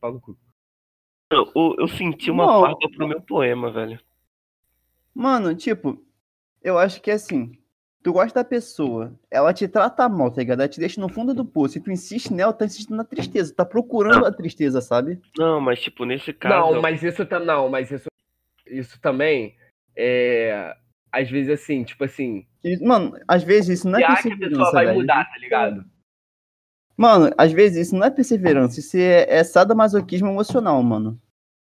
pau 0.01 0.11
no 0.13 0.19
cu. 0.21 0.37
Eu, 1.31 1.51
eu- 1.55 1.75
eu 1.79 1.87
senti 1.87 2.29
uma 2.29 2.45
Não. 2.45 2.61
farpa 2.61 2.89
pro 2.89 3.07
meu 3.07 3.21
poema, 3.21 3.71
velho. 3.71 3.99
Mano, 5.13 5.55
tipo, 5.55 6.03
eu 6.61 6.77
acho 6.77 7.01
que 7.01 7.09
assim, 7.09 7.57
tu 8.05 8.13
gosta 8.13 8.43
da 8.43 8.47
pessoa, 8.47 9.11
ela 9.31 9.51
te 9.51 9.67
trata 9.67 10.07
mal, 10.07 10.29
tá 10.29 10.39
ligado? 10.39 10.59
Ela 10.59 10.69
te 10.69 10.79
deixa 10.79 11.01
no 11.01 11.09
fundo 11.09 11.33
do 11.33 11.43
poço 11.43 11.79
e 11.79 11.81
tu 11.81 11.89
insiste 11.91 12.31
nela, 12.31 12.53
tá 12.53 12.63
insistindo 12.63 12.95
na 12.95 13.03
tristeza, 13.03 13.51
tá 13.51 13.65
procurando 13.65 14.27
a 14.27 14.31
tristeza, 14.31 14.79
sabe? 14.79 15.19
Não, 15.35 15.59
mas 15.59 15.81
tipo, 15.81 16.05
nesse 16.05 16.31
caso. 16.31 16.75
Não, 16.75 16.81
mas 16.83 17.01
isso 17.01 17.25
também, 17.25 17.47
não, 17.47 17.67
mas 17.67 17.89
isso, 17.89 18.05
isso 18.67 19.01
também 19.01 19.55
é, 19.97 20.77
às 21.11 21.27
vezes 21.31 21.49
assim, 21.51 21.83
tipo 21.83 22.03
assim, 22.03 22.45
mano, 22.79 23.17
às 23.27 23.41
vezes 23.41 23.79
isso 23.79 23.89
não 23.89 23.97
é 23.97 24.01
se 24.01 24.05
acha 24.05 24.21
que 24.21 24.27
a 24.27 24.37
pessoa 24.37 24.39
perseverança, 24.49 24.71
vai 24.71 24.85
velho. 24.85 24.99
mudar, 24.99 25.25
tá 25.25 25.37
ligado? 25.39 25.85
Mano, 26.95 27.33
às 27.39 27.51
vezes 27.51 27.87
isso 27.87 27.95
não 27.95 28.05
é 28.05 28.11
perseverança, 28.11 28.79
isso 28.79 28.95
é, 28.97 29.25
é 29.27 29.43
sadomasoquismo 29.43 30.29
emocional, 30.29 30.81
mano. 30.83 31.19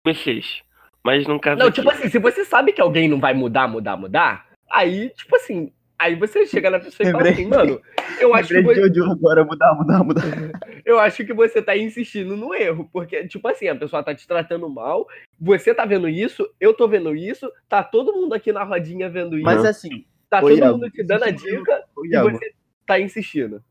Vocês. 0.03 0.63
Mas 1.03 1.23
caso. 1.39 1.59
Não, 1.59 1.67
aqui- 1.67 1.75
tipo 1.75 1.91
assim, 1.91 2.09
se 2.09 2.17
você 2.17 2.43
sabe 2.43 2.73
que 2.73 2.81
alguém 2.81 3.07
não 3.07 3.19
vai 3.19 3.35
mudar, 3.35 3.67
mudar, 3.67 3.95
mudar, 3.95 4.47
aí, 4.71 5.11
tipo 5.11 5.35
assim, 5.35 5.71
aí 6.03 6.15
você 6.15 6.45
chega 6.45 6.69
na 6.69 6.79
pessoa 6.79 7.07
e 7.07 7.11
fala 7.11 7.29
assim, 7.29 7.45
mano, 7.45 7.81
eu 8.19 8.33
acho, 8.33 8.49
que 8.49 8.61
você, 8.61 8.89
de 8.89 9.01
agora, 9.01 9.45
mudar, 9.45 9.73
mudar, 9.75 10.03
mudar. 10.03 10.23
eu 10.85 10.99
acho 10.99 11.25
que 11.25 11.33
você 11.33 11.61
tá 11.61 11.77
insistindo 11.77 12.35
no 12.35 12.53
erro, 12.53 12.89
porque, 12.91 13.25
tipo 13.27 13.47
assim, 13.47 13.69
a 13.69 13.75
pessoa 13.75 14.03
tá 14.03 14.13
te 14.13 14.27
tratando 14.27 14.69
mal, 14.69 15.07
você 15.39 15.73
tá 15.73 15.85
vendo 15.85 16.09
isso, 16.09 16.47
eu 16.59 16.73
tô 16.73 16.87
vendo 16.87 17.15
isso, 17.15 17.49
tá 17.69 17.81
todo 17.81 18.13
mundo 18.13 18.33
aqui 18.33 18.51
na 18.51 18.63
rodinha 18.63 19.09
vendo 19.09 19.37
isso, 19.37 19.45
Mas 19.45 19.63
assim, 19.63 20.05
tá 20.29 20.41
todo 20.41 20.57
Iago, 20.57 20.73
mundo 20.73 20.91
te 20.91 21.03
dando 21.03 21.23
a 21.23 21.31
dica 21.31 21.83
e 22.03 22.19
você 22.19 22.53
tá 22.85 22.99
insistindo. 22.99 23.63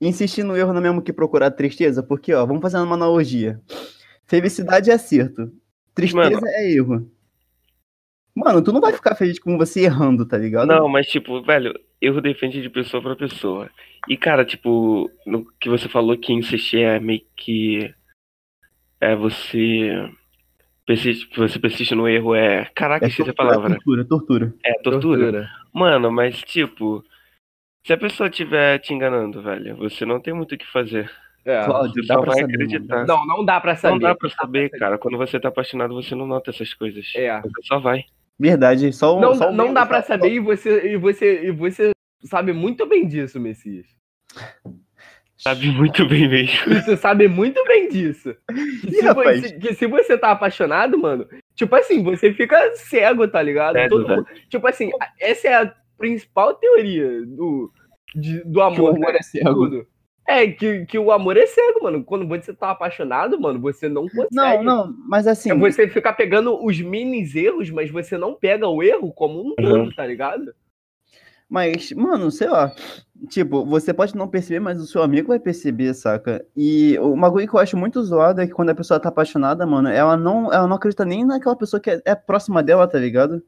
insistir 0.00 0.44
no 0.44 0.56
erro 0.56 0.72
não 0.72 0.80
é 0.80 0.82
mesmo 0.84 1.02
que 1.02 1.12
procurar 1.12 1.50
tristeza, 1.50 2.02
porque, 2.02 2.32
ó, 2.32 2.46
vamos 2.46 2.62
fazer 2.62 2.78
uma 2.78 2.94
analogia. 2.94 3.60
Felicidade 4.26 4.90
é 4.90 4.94
acerto, 4.94 5.52
tristeza 5.92 6.30
Mano. 6.30 6.46
é 6.46 6.72
erro. 6.72 7.10
Mano, 8.40 8.64
tu 8.64 8.72
não 8.72 8.80
vai 8.80 8.94
ficar 8.94 9.14
feliz 9.14 9.38
com 9.38 9.58
você 9.58 9.82
errando, 9.82 10.24
tá 10.24 10.38
ligado? 10.38 10.66
Não, 10.66 10.88
mas 10.88 11.06
tipo, 11.06 11.42
velho, 11.42 11.78
erro 12.00 12.22
depende 12.22 12.62
de 12.62 12.70
pessoa 12.70 13.02
pra 13.02 13.14
pessoa. 13.14 13.68
E, 14.08 14.16
cara, 14.16 14.46
tipo, 14.46 15.10
no 15.26 15.44
que 15.60 15.68
você 15.68 15.90
falou 15.90 16.16
que 16.16 16.32
insistir 16.32 16.80
é 16.80 16.98
meio 16.98 17.20
que. 17.36 17.94
É 18.98 19.14
você. 19.14 20.10
Persiste, 20.86 21.28
você 21.36 21.58
persiste 21.58 21.94
no 21.94 22.08
erro 22.08 22.34
é. 22.34 22.64
Caraca, 22.74 23.04
é 23.04 23.08
esqueci 23.08 23.28
a 23.28 23.34
tortura, 23.34 23.52
palavra. 23.52 23.74
tortura, 23.74 24.04
tortura. 24.06 24.54
É 24.64 24.72
tortura. 24.82 25.50
Mano, 25.70 26.10
mas 26.10 26.40
tipo. 26.40 27.04
Se 27.86 27.92
a 27.92 27.98
pessoa 27.98 28.30
estiver 28.30 28.78
te 28.78 28.94
enganando, 28.94 29.42
velho, 29.42 29.76
você 29.76 30.06
não 30.06 30.18
tem 30.18 30.32
muito 30.32 30.54
o 30.54 30.58
que 30.58 30.66
fazer. 30.66 31.10
É. 31.44 31.62
Cláudio, 31.64 32.06
dá 32.06 32.18
pra 32.20 32.32
acreditar. 32.32 33.06
Não, 33.06 33.26
não 33.26 33.44
dá 33.44 33.60
pra 33.60 33.76
saber. 33.76 33.92
Não 33.92 33.98
dá 33.98 34.14
pra 34.14 34.30
saber, 34.30 34.70
cara. 34.70 34.96
Quando 34.96 35.18
você 35.18 35.38
tá 35.38 35.48
apaixonado, 35.48 35.94
você 35.94 36.14
não 36.14 36.26
nota 36.26 36.50
essas 36.50 36.72
coisas. 36.72 37.12
É. 37.14 37.38
Você 37.42 37.62
só 37.64 37.78
vai. 37.78 38.06
Verdade, 38.40 38.90
só 38.92 39.18
um. 39.18 39.20
Não, 39.20 39.34
só 39.34 39.50
um 39.50 39.54
não 39.54 39.72
dá 39.74 39.86
só- 39.86 40.02
saber 40.02 40.32
e 40.32 40.40
você, 40.40 40.92
e 40.92 40.96
você, 40.96 41.42
e 41.48 41.50
você 41.50 41.90
sabe 42.24 42.52
muito 42.54 42.86
bem 42.86 43.06
disso, 43.06 43.38
Messias. 43.38 43.86
Sabe 45.36 45.68
muito 45.70 46.06
bem 46.06 46.28
mesmo. 46.28 46.74
Você 46.74 46.96
sabe 46.96 47.26
muito 47.28 47.62
bem 47.64 47.88
disso. 47.88 48.34
Que 48.80 48.88
Ih, 48.88 49.00
se, 49.00 49.12
você, 49.14 49.52
que 49.58 49.74
se 49.74 49.86
você 49.86 50.18
tá 50.18 50.30
apaixonado, 50.30 50.98
mano, 50.98 51.26
tipo 51.54 51.74
assim, 51.76 52.02
você 52.02 52.32
fica 52.32 52.72
cego, 52.76 53.26
tá 53.28 53.40
ligado? 53.42 53.74
Cego, 53.74 53.88
Todo 53.88 54.06
velho. 54.06 54.16
mundo- 54.18 54.28
tipo 54.48 54.66
assim, 54.66 54.90
essa 55.18 55.48
é 55.48 55.54
a 55.54 55.74
principal 55.98 56.54
teoria 56.54 57.24
do, 57.26 57.70
de- 58.14 58.40
do 58.44 58.52
Que 58.52 58.58
o 58.58 58.62
amor. 58.62 58.96
amor 58.96 59.12
né? 59.12 59.18
é 59.18 59.22
cego. 59.22 59.54
Tudo. 59.54 59.86
É, 60.30 60.46
que, 60.46 60.86
que 60.86 60.98
o 60.98 61.10
amor 61.10 61.36
é 61.36 61.44
cego, 61.46 61.82
mano. 61.82 62.04
Quando 62.04 62.26
você 62.28 62.54
tá 62.54 62.70
apaixonado, 62.70 63.40
mano, 63.40 63.60
você 63.60 63.88
não 63.88 64.02
consegue. 64.02 64.28
Não, 64.32 64.62
não, 64.62 64.94
mas 65.08 65.26
assim, 65.26 65.50
É 65.50 65.54
você 65.54 65.88
ficar 65.88 66.12
pegando 66.12 66.64
os 66.64 66.80
mini 66.80 67.28
erros, 67.34 67.68
mas 67.70 67.90
você 67.90 68.16
não 68.16 68.34
pega 68.34 68.68
o 68.68 68.82
erro 68.82 69.12
como 69.12 69.40
um 69.40 69.54
todo, 69.56 69.74
Uhum. 69.80 69.90
tá 69.94 70.06
ligado? 70.06 70.54
mas, 71.48 71.90
mano, 71.90 72.30
sei 72.30 72.48
lá. 72.48 72.72
Tipo, 73.28 73.66
você 73.66 73.92
pode 73.92 74.16
não 74.16 74.28
perceber, 74.28 74.60
mas 74.60 74.80
o 74.80 74.86
seu 74.86 75.02
amigo 75.02 75.28
vai 75.28 75.40
perceber, 75.40 75.92
saca? 75.94 76.46
E 76.56 76.96
uma 77.00 77.30
coisa 77.30 77.48
que 77.48 77.54
eu 77.54 77.58
acho 77.60 77.76
muito 77.76 78.00
zoada 78.04 78.44
é 78.44 78.46
que 78.46 78.52
quando 78.52 78.70
a 78.70 78.74
pessoa 78.74 79.00
tá 79.00 79.08
apaixonada, 79.08 79.66
mano, 79.66 79.88
ela 79.88 80.16
não, 80.16 80.52
ela 80.52 80.68
não 80.68 80.76
acredita 80.76 81.04
nem 81.04 81.24
naquela 81.24 81.56
pessoa 81.56 81.80
que 81.80 81.90
é, 81.90 82.00
é 82.04 82.14
próxima 82.14 82.62
dela, 82.62 82.86
tá 82.86 82.98
ligado? 83.00 83.42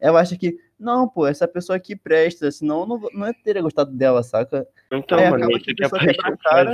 Ela 0.00 0.20
acha 0.20 0.34
que, 0.36 0.56
não, 0.82 1.08
pô, 1.08 1.26
essa 1.26 1.46
pessoa 1.48 1.76
aqui 1.76 1.94
presta, 1.96 2.50
senão 2.50 2.80
eu 2.80 2.86
não, 2.86 3.00
não 3.14 3.26
ia 3.26 3.34
teria 3.34 3.62
gostado 3.62 3.92
dela, 3.92 4.22
saca? 4.22 4.66
Então, 4.92 5.18
Aí 5.18 5.30
mano, 5.30 5.50
isso 5.52 5.64
que 5.64 5.70
a 5.72 5.74
que 5.74 5.84
a 5.84 5.90
pessoa 5.90 6.02
a 6.10 6.36
cara. 6.36 6.70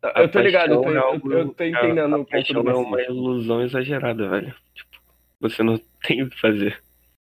faz. 0.00 0.16
Eu 0.16 0.30
tô 0.30 0.40
ligado, 0.40 0.74
eu 0.74 0.80
tô, 0.80 0.90
é 0.90 0.96
eu, 0.96 1.02
algo- 1.02 1.32
eu 1.32 1.48
tô 1.48 1.64
entendendo 1.64 2.14
a, 2.14 2.18
o 2.18 2.26
a 2.30 2.62
do 2.62 2.70
é 2.70 2.74
uma 2.74 3.02
ilusão 3.02 3.62
exagerada, 3.62 4.28
velho. 4.28 4.54
Tipo, 4.74 5.02
você 5.40 5.62
não 5.62 5.80
tem 6.06 6.22
o 6.22 6.30
que 6.30 6.40
fazer. 6.40 6.80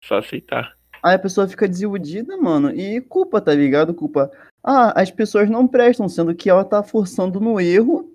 Só 0.03 0.17
aceitar. 0.17 0.73
Aí 1.03 1.15
a 1.15 1.19
pessoa 1.19 1.47
fica 1.47 1.67
desiludida, 1.67 2.37
mano, 2.37 2.69
e 2.71 3.01
culpa, 3.01 3.41
tá 3.41 3.53
ligado? 3.53 3.93
Culpa. 3.93 4.31
Ah, 4.63 4.99
as 4.99 5.09
pessoas 5.09 5.49
não 5.49 5.67
prestam, 5.67 6.07
sendo 6.07 6.35
que 6.35 6.49
ela 6.49 6.63
tá 6.63 6.83
forçando 6.83 7.39
no 7.39 7.59
erro 7.59 8.10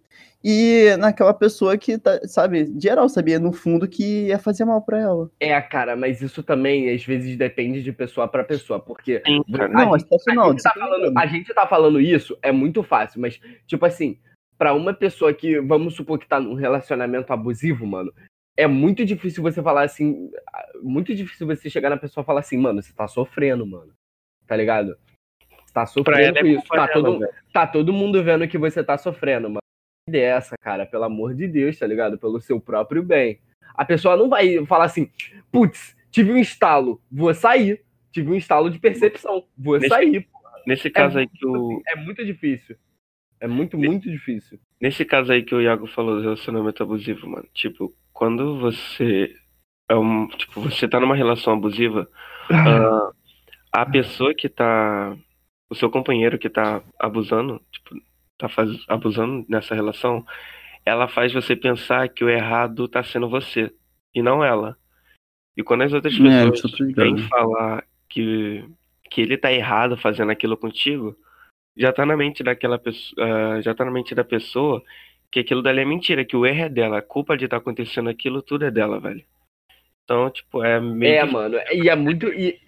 e 0.48 0.96
naquela 0.98 1.34
pessoa 1.34 1.76
que, 1.76 1.98
tá, 1.98 2.20
sabe, 2.22 2.72
geral 2.80 3.08
sabia 3.08 3.36
no 3.36 3.52
fundo 3.52 3.88
que 3.88 4.28
ia 4.28 4.38
fazer 4.38 4.64
mal 4.64 4.80
pra 4.80 5.00
ela. 5.00 5.28
É, 5.40 5.60
cara, 5.60 5.96
mas 5.96 6.22
isso 6.22 6.40
também 6.40 6.88
às 6.94 7.04
vezes 7.04 7.36
depende 7.36 7.82
de 7.82 7.90
pessoa 7.90 8.28
pra 8.28 8.44
pessoa, 8.44 8.78
porque 8.78 9.20
Sim, 9.26 9.42
cara. 9.52 9.66
Não, 9.66 9.92
a 9.92 9.96
é 9.96 9.98
situacional. 9.98 10.46
a 10.46 10.52
gente, 10.52 10.62
tá 10.62 10.72
falando, 10.72 11.18
a 11.18 11.26
gente 11.26 11.54
tá 11.54 11.66
falando 11.66 12.00
isso, 12.00 12.38
é 12.40 12.52
muito 12.52 12.80
fácil, 12.84 13.20
mas, 13.20 13.40
tipo 13.66 13.84
assim, 13.84 14.20
pra 14.56 14.72
uma 14.72 14.94
pessoa 14.94 15.34
que, 15.34 15.60
vamos 15.60 15.96
supor 15.96 16.16
que 16.16 16.28
tá 16.28 16.38
num 16.38 16.54
relacionamento 16.54 17.32
abusivo, 17.32 17.84
mano, 17.84 18.14
é 18.56 18.68
muito 18.68 19.04
difícil 19.04 19.42
você 19.42 19.60
falar 19.60 19.82
assim, 19.82 20.30
muito 20.80 21.12
difícil 21.12 21.44
você 21.44 21.68
chegar 21.68 21.90
na 21.90 21.96
pessoa 21.96 22.22
e 22.22 22.24
falar 22.24 22.38
assim, 22.38 22.56
mano, 22.56 22.80
você 22.80 22.92
tá 22.92 23.08
sofrendo, 23.08 23.66
mano, 23.66 23.92
tá 24.46 24.54
ligado? 24.54 24.96
Você 25.64 25.74
tá 25.74 25.86
sofrendo 25.86 26.38
ela 26.38 26.40
com 26.40 26.46
é 26.46 26.50
isso. 26.50 26.68
Tá 26.68 26.86
todo, 26.86 27.18
velho. 27.18 27.32
tá 27.52 27.66
todo 27.66 27.92
mundo 27.92 28.22
vendo 28.22 28.46
que 28.46 28.56
você 28.56 28.84
tá 28.84 28.96
sofrendo, 28.96 29.48
mano. 29.48 29.65
Dessa, 30.16 30.56
cara, 30.58 30.86
pelo 30.86 31.02
amor 31.02 31.34
de 31.34 31.48
Deus, 31.48 31.76
tá 31.78 31.86
ligado? 31.86 32.16
Pelo 32.16 32.40
seu 32.40 32.60
próprio 32.60 33.02
bem. 33.02 33.40
A 33.74 33.84
pessoa 33.84 34.16
não 34.16 34.28
vai 34.28 34.64
falar 34.64 34.84
assim, 34.84 35.10
putz, 35.50 35.96
tive 36.12 36.32
um 36.32 36.38
estalo, 36.38 37.00
vou 37.10 37.34
sair. 37.34 37.84
Tive 38.12 38.30
um 38.30 38.36
estalo 38.36 38.70
de 38.70 38.78
percepção, 38.78 39.44
vou 39.58 39.74
Nesse- 39.74 39.88
sair. 39.88 40.28
Nesse 40.66 40.88
caso 40.90 41.18
aí 41.18 41.28
que 41.28 41.44
o. 41.44 41.72
assim, 41.72 41.82
É 41.88 41.96
muito 41.96 42.24
difícil. 42.24 42.76
É 43.40 43.46
muito, 43.48 43.76
muito 43.76 44.08
difícil. 44.10 44.58
Nesse 44.80 45.04
caso 45.04 45.32
aí 45.32 45.42
que 45.42 45.54
o 45.54 45.60
Iago 45.60 45.86
falou 45.88 46.16
do 46.16 46.22
relacionamento 46.22 46.82
abusivo, 46.82 47.28
mano. 47.28 47.46
Tipo, 47.52 47.92
quando 48.12 48.58
você. 48.58 49.34
É 49.90 49.94
um, 49.96 50.26
tipo, 50.28 50.60
você 50.60 50.88
tá 50.88 50.98
numa 50.98 51.14
relação 51.14 51.52
abusiva, 51.52 52.08
ah, 52.50 53.10
a 53.72 53.84
pessoa 53.86 54.32
que 54.34 54.48
tá. 54.48 55.16
O 55.68 55.74
seu 55.74 55.90
companheiro 55.90 56.38
que 56.38 56.48
tá 56.48 56.80
abusando, 56.98 57.60
tipo, 57.72 57.90
tá 58.38 58.48
faz, 58.48 58.70
abusando 58.88 59.44
nessa 59.48 59.74
relação, 59.74 60.24
ela 60.84 61.08
faz 61.08 61.32
você 61.32 61.56
pensar 61.56 62.08
que 62.08 62.24
o 62.24 62.28
errado 62.28 62.86
tá 62.88 63.02
sendo 63.02 63.28
você 63.28 63.72
e 64.14 64.22
não 64.22 64.44
ela. 64.44 64.76
E 65.56 65.62
quando 65.62 65.82
as 65.82 65.92
outras 65.92 66.14
É, 66.14 66.50
pessoas 66.50 66.94
vêm 66.94 67.18
falar 67.28 67.84
que, 68.08 68.64
que 69.10 69.20
ele 69.22 69.38
tá 69.38 69.52
errado 69.52 69.96
fazendo 69.96 70.30
aquilo 70.30 70.56
contigo, 70.56 71.16
já 71.76 71.92
tá 71.92 72.06
na 72.06 72.16
mente 72.16 72.42
daquela 72.42 72.78
pessoa, 72.78 73.60
já 73.62 73.74
tá 73.74 73.84
na 73.84 73.90
mente 73.90 74.14
da 74.14 74.24
pessoa 74.24 74.82
que 75.30 75.40
aquilo 75.40 75.62
dali 75.62 75.80
é 75.80 75.84
mentira, 75.84 76.24
que 76.24 76.36
o 76.36 76.46
erro 76.46 76.60
é 76.60 76.68
dela, 76.68 76.98
a 76.98 77.02
culpa 77.02 77.36
de 77.36 77.44
estar 77.44 77.56
acontecendo 77.56 78.08
aquilo 78.08 78.40
tudo 78.40 78.64
é 78.64 78.70
dela, 78.70 79.00
velho. 79.00 79.24
Então, 80.04 80.30
tipo, 80.30 80.62
é 80.62 80.80
meio 80.80 81.14
É, 81.14 81.24
mano. 81.24 81.56
E 81.72 81.88
é 81.88 81.96
muito. 81.96 82.28
E, 82.32 82.60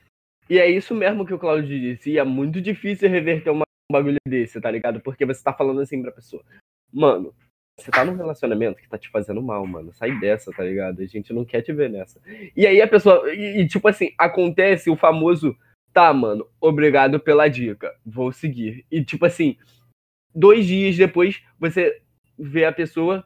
e 0.51 0.59
é 0.59 0.69
isso 0.69 0.95
mesmo 0.95 1.25
que 1.25 1.33
o 1.33 1.39
Claudio 1.39 1.69
disse. 1.69 2.11
E 2.11 2.19
é 2.19 2.25
muito 2.25 2.61
difícil 2.61 3.09
reverter 3.09 3.51
uma- 3.51 3.65
um 3.91 3.93
bagulho 3.93 4.19
desse, 4.27 4.61
tá 4.61 4.71
ligado? 4.71 5.01
Porque 5.01 5.25
você 5.25 5.43
tá 5.43 5.53
falando 5.53 5.81
assim 5.81 6.03
pra 6.03 6.13
pessoa. 6.13 6.45
Mano, 6.93 7.35
você 7.79 7.91
tá 7.91 8.05
num 8.05 8.17
relacionamento 8.17 8.81
que 8.81 8.89
tá 8.89 8.99
te 8.99 9.09
fazendo 9.09 9.41
mal, 9.41 9.67
mano. 9.67 9.93
Sai 9.95 10.19
dessa, 10.19 10.53
tá 10.53 10.63
ligado? 10.63 11.01
A 11.01 11.07
gente 11.07 11.33
não 11.33 11.45
quer 11.45 11.63
te 11.63 11.73
ver 11.73 11.89
nessa. 11.89 12.21
E 12.55 12.67
aí 12.67 12.83
a 12.83 12.89
pessoa. 12.89 13.33
E, 13.33 13.63
e, 13.63 13.69
tipo 13.69 13.89
assim, 13.89 14.13
acontece 14.19 14.91
o 14.91 14.97
famoso. 14.97 15.57
Tá, 15.93 16.13
mano, 16.13 16.47
obrigado 16.61 17.19
pela 17.19 17.49
dica. 17.49 17.97
Vou 18.05 18.31
seguir. 18.31 18.85
E 18.91 19.03
tipo 19.03 19.25
assim, 19.25 19.57
dois 20.35 20.67
dias 20.67 20.97
depois, 20.97 21.43
você 21.59 22.03
vê 22.39 22.67
a 22.67 22.73
pessoa 22.73 23.25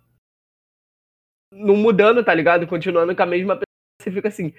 não 1.52 1.76
mudando, 1.76 2.24
tá 2.24 2.32
ligado? 2.32 2.66
Continuando 2.66 3.14
com 3.14 3.22
a 3.22 3.26
mesma 3.26 3.54
pessoa. 3.54 3.66
Você 4.00 4.10
fica 4.10 4.28
assim, 4.28 4.54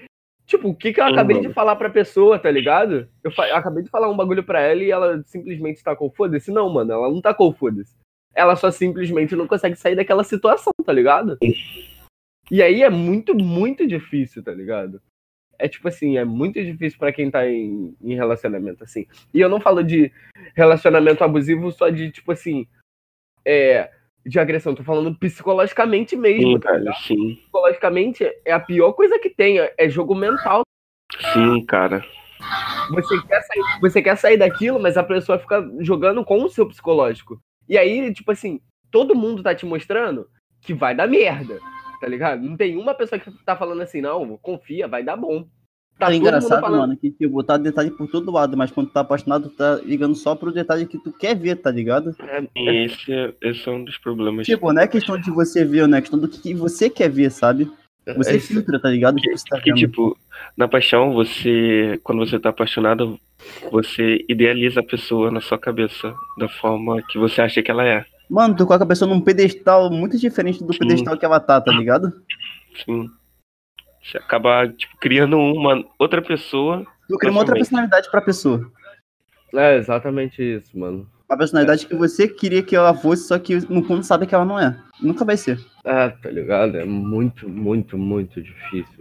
tipo, 0.53 0.69
o 0.69 0.75
que 0.75 0.93
que 0.93 1.01
eu 1.01 1.05
acabei 1.05 1.41
de 1.41 1.51
falar 1.51 1.75
pra 1.75 1.89
pessoa, 1.89 2.37
tá 2.37 2.49
ligado? 2.51 3.07
Eu, 3.23 3.31
eu 3.31 3.55
acabei 3.55 3.83
de 3.83 3.89
falar 3.89 4.09
um 4.09 4.15
bagulho 4.15 4.43
pra 4.43 4.61
ela 4.61 4.83
e 4.83 4.91
ela 4.91 5.23
simplesmente 5.25 5.83
tacou 5.83 6.11
foda-se. 6.11 6.51
Não, 6.51 6.69
mano, 6.69 6.91
ela 6.93 7.09
não 7.09 7.21
tacou 7.21 7.51
foda-se. 7.53 7.95
Ela 8.35 8.55
só 8.55 8.69
simplesmente 8.71 9.35
não 9.35 9.47
consegue 9.47 9.75
sair 9.75 9.95
daquela 9.95 10.23
situação, 10.23 10.71
tá 10.85 10.93
ligado? 10.93 11.37
E 12.51 12.61
aí 12.61 12.83
é 12.83 12.89
muito, 12.89 13.35
muito 13.35 13.87
difícil, 13.87 14.43
tá 14.43 14.51
ligado? 14.51 15.01
É 15.57 15.67
tipo 15.67 15.87
assim, 15.87 16.17
é 16.17 16.25
muito 16.25 16.63
difícil 16.63 16.99
pra 16.99 17.13
quem 17.13 17.31
tá 17.31 17.47
em, 17.47 17.95
em 18.01 18.15
relacionamento, 18.15 18.83
assim. 18.83 19.07
E 19.33 19.39
eu 19.39 19.49
não 19.49 19.59
falo 19.59 19.83
de 19.83 20.11
relacionamento 20.55 21.23
abusivo 21.23 21.71
só 21.71 21.89
de, 21.89 22.11
tipo 22.11 22.31
assim, 22.31 22.67
é, 23.45 23.91
de 24.26 24.39
agressão. 24.39 24.76
Tô 24.76 24.84
falando 24.84 25.15
psicologicamente 25.17 26.15
mesmo, 26.15 26.53
Sim, 26.53 26.59
tá 26.59 26.69
cara, 26.69 26.80
ligado? 26.80 27.03
sim. 27.03 27.36
Psicologicamente 27.36 28.24
é 28.45 28.51
a 28.51 28.59
pior 28.59 28.93
coisa 28.93 29.19
que 29.19 29.30
tem, 29.30 29.59
é- 29.59 29.74
é 29.78 29.89
jogo 29.89 30.15
mental. 30.15 30.63
Sim, 31.34 31.65
cara. 31.65 32.03
Você 32.89 33.21
quer 33.21 33.41
sair, 33.41 33.80
você 33.82 34.01
quer 34.01 34.17
sair 34.17 34.38
daquilo, 34.38 34.80
mas 34.80 34.97
a 34.97 35.03
pessoa 35.03 35.39
fica 35.39 35.65
jogando 35.80 36.24
com 36.26 36.43
o 36.43 36.49
seu 36.49 36.67
psicológico. 36.67 37.39
E 37.69 37.78
aí, 37.78 38.13
tipo 38.13 38.32
assim, 38.32 38.59
todo 38.91 39.15
mundo 39.15 39.41
tá 39.41 39.55
te 39.55 39.65
mostrando 39.65 40.28
que 40.61 40.74
vai 40.74 40.93
dar 40.93 41.07
merda, 41.07 41.59
tá 42.01 42.07
ligado? 42.07 42.41
Não 42.41 42.57
tem 42.57 42.76
uma 42.78 42.93
pessoa 42.93 43.19
que 43.19 43.32
tá 43.45 43.55
falando 43.55 43.82
assim, 43.82 44.01
não, 44.01 44.38
confia, 44.38 44.88
vai 44.88 45.03
dar 45.03 45.15
bom. 45.15 45.47
Tá 45.99 46.11
é 46.11 46.15
engraçado, 46.15 46.69
mano, 46.69 46.97
que 46.97 47.11
tipo, 47.11 47.43
tá 47.43 47.55
detalhe 47.55 47.91
por 47.91 48.07
todo 48.09 48.31
lado, 48.31 48.57
mas 48.57 48.71
quando 48.71 48.89
tá 48.89 49.01
apaixonado, 49.01 49.49
tu 49.49 49.55
tá 49.55 49.75
ligando 49.85 50.15
só 50.15 50.35
pro 50.35 50.51
detalhe 50.51 50.85
que 50.85 50.97
tu 50.97 51.11
quer 51.11 51.35
ver, 51.35 51.55
tá 51.57 51.71
ligado? 51.71 52.15
E 52.55 52.69
esse, 52.85 53.13
é- 53.13 53.33
esse 53.41 53.69
é 53.69 53.71
um 53.71 53.83
dos 53.83 53.97
problemas. 53.97 54.45
Tipo, 54.45 54.73
não 54.73 54.81
é 54.81 54.87
questão 54.87 55.17
de 55.17 55.29
você 55.31 55.63
ver, 55.63 55.87
não 55.87 55.97
é 55.97 56.01
questão 56.01 56.19
do 56.19 56.27
que 56.27 56.53
você 56.53 56.89
quer 56.89 57.09
ver, 57.09 57.31
sabe? 57.31 57.71
Você 58.17 58.35
É, 58.35 58.39
filtra, 58.39 58.79
tá 58.79 58.89
ligado? 58.89 59.15
Que 59.15 59.31
você 59.31 59.45
tá 59.47 59.61
Que, 59.61 59.73
tipo, 59.73 60.17
na 60.57 60.67
paixão, 60.67 61.13
você. 61.13 61.97
Quando 62.03 62.19
você 62.27 62.37
tá 62.37 62.49
apaixonado, 62.49 63.17
você 63.71 64.25
idealiza 64.27 64.81
a 64.81 64.83
pessoa 64.85 65.31
na 65.31 65.39
sua 65.39 65.57
cabeça 65.57 66.13
da 66.37 66.49
forma 66.49 67.01
que 67.01 67.17
você 67.17 67.41
acha 67.41 67.61
que 67.61 67.71
ela 67.71 67.85
é. 67.85 68.05
Mano, 68.29 68.55
tu 68.55 68.65
coloca 68.65 68.83
a 68.83 68.87
pessoa 68.87 69.07
num 69.07 69.21
pedestal 69.21 69.89
muito 69.89 70.17
diferente 70.17 70.61
do 70.63 70.73
Sim. 70.73 70.79
pedestal 70.79 71.17
que 71.17 71.23
ela 71.23 71.39
tá, 71.39 71.61
tá 71.61 71.71
ligado? 71.71 72.11
Sim. 72.85 73.09
Acaba, 74.15 74.67
tipo, 74.67 74.97
criando 74.97 75.37
uma 75.37 75.83
outra 75.97 76.21
pessoa. 76.21 76.85
Tu 77.07 77.17
cria 77.17 77.31
uma 77.31 77.39
outra 77.39 77.55
personalidade 77.55 78.09
pra 78.11 78.21
pessoa. 78.21 78.71
É 79.53 79.77
exatamente 79.77 80.41
isso, 80.41 80.77
mano. 80.77 81.09
Uma 81.29 81.37
personalidade 81.37 81.87
que 81.87 81.95
você 81.95 82.27
queria 82.27 82.61
que 82.63 82.75
ela 82.75 82.93
fosse, 82.93 83.27
só 83.27 83.39
que 83.39 83.55
no 83.71 83.83
fundo 83.83 84.03
sabe 84.03 84.27
que 84.27 84.35
ela 84.35 84.45
não 84.45 84.59
é. 84.59 84.77
Nunca 85.01 85.23
vai 85.23 85.37
ser. 85.37 85.59
Ah, 85.85 86.09
tá 86.09 86.29
ligado? 86.29 86.77
É 86.77 86.85
muito, 86.85 87.47
muito, 87.47 87.97
muito 87.97 88.41
difícil. 88.41 88.97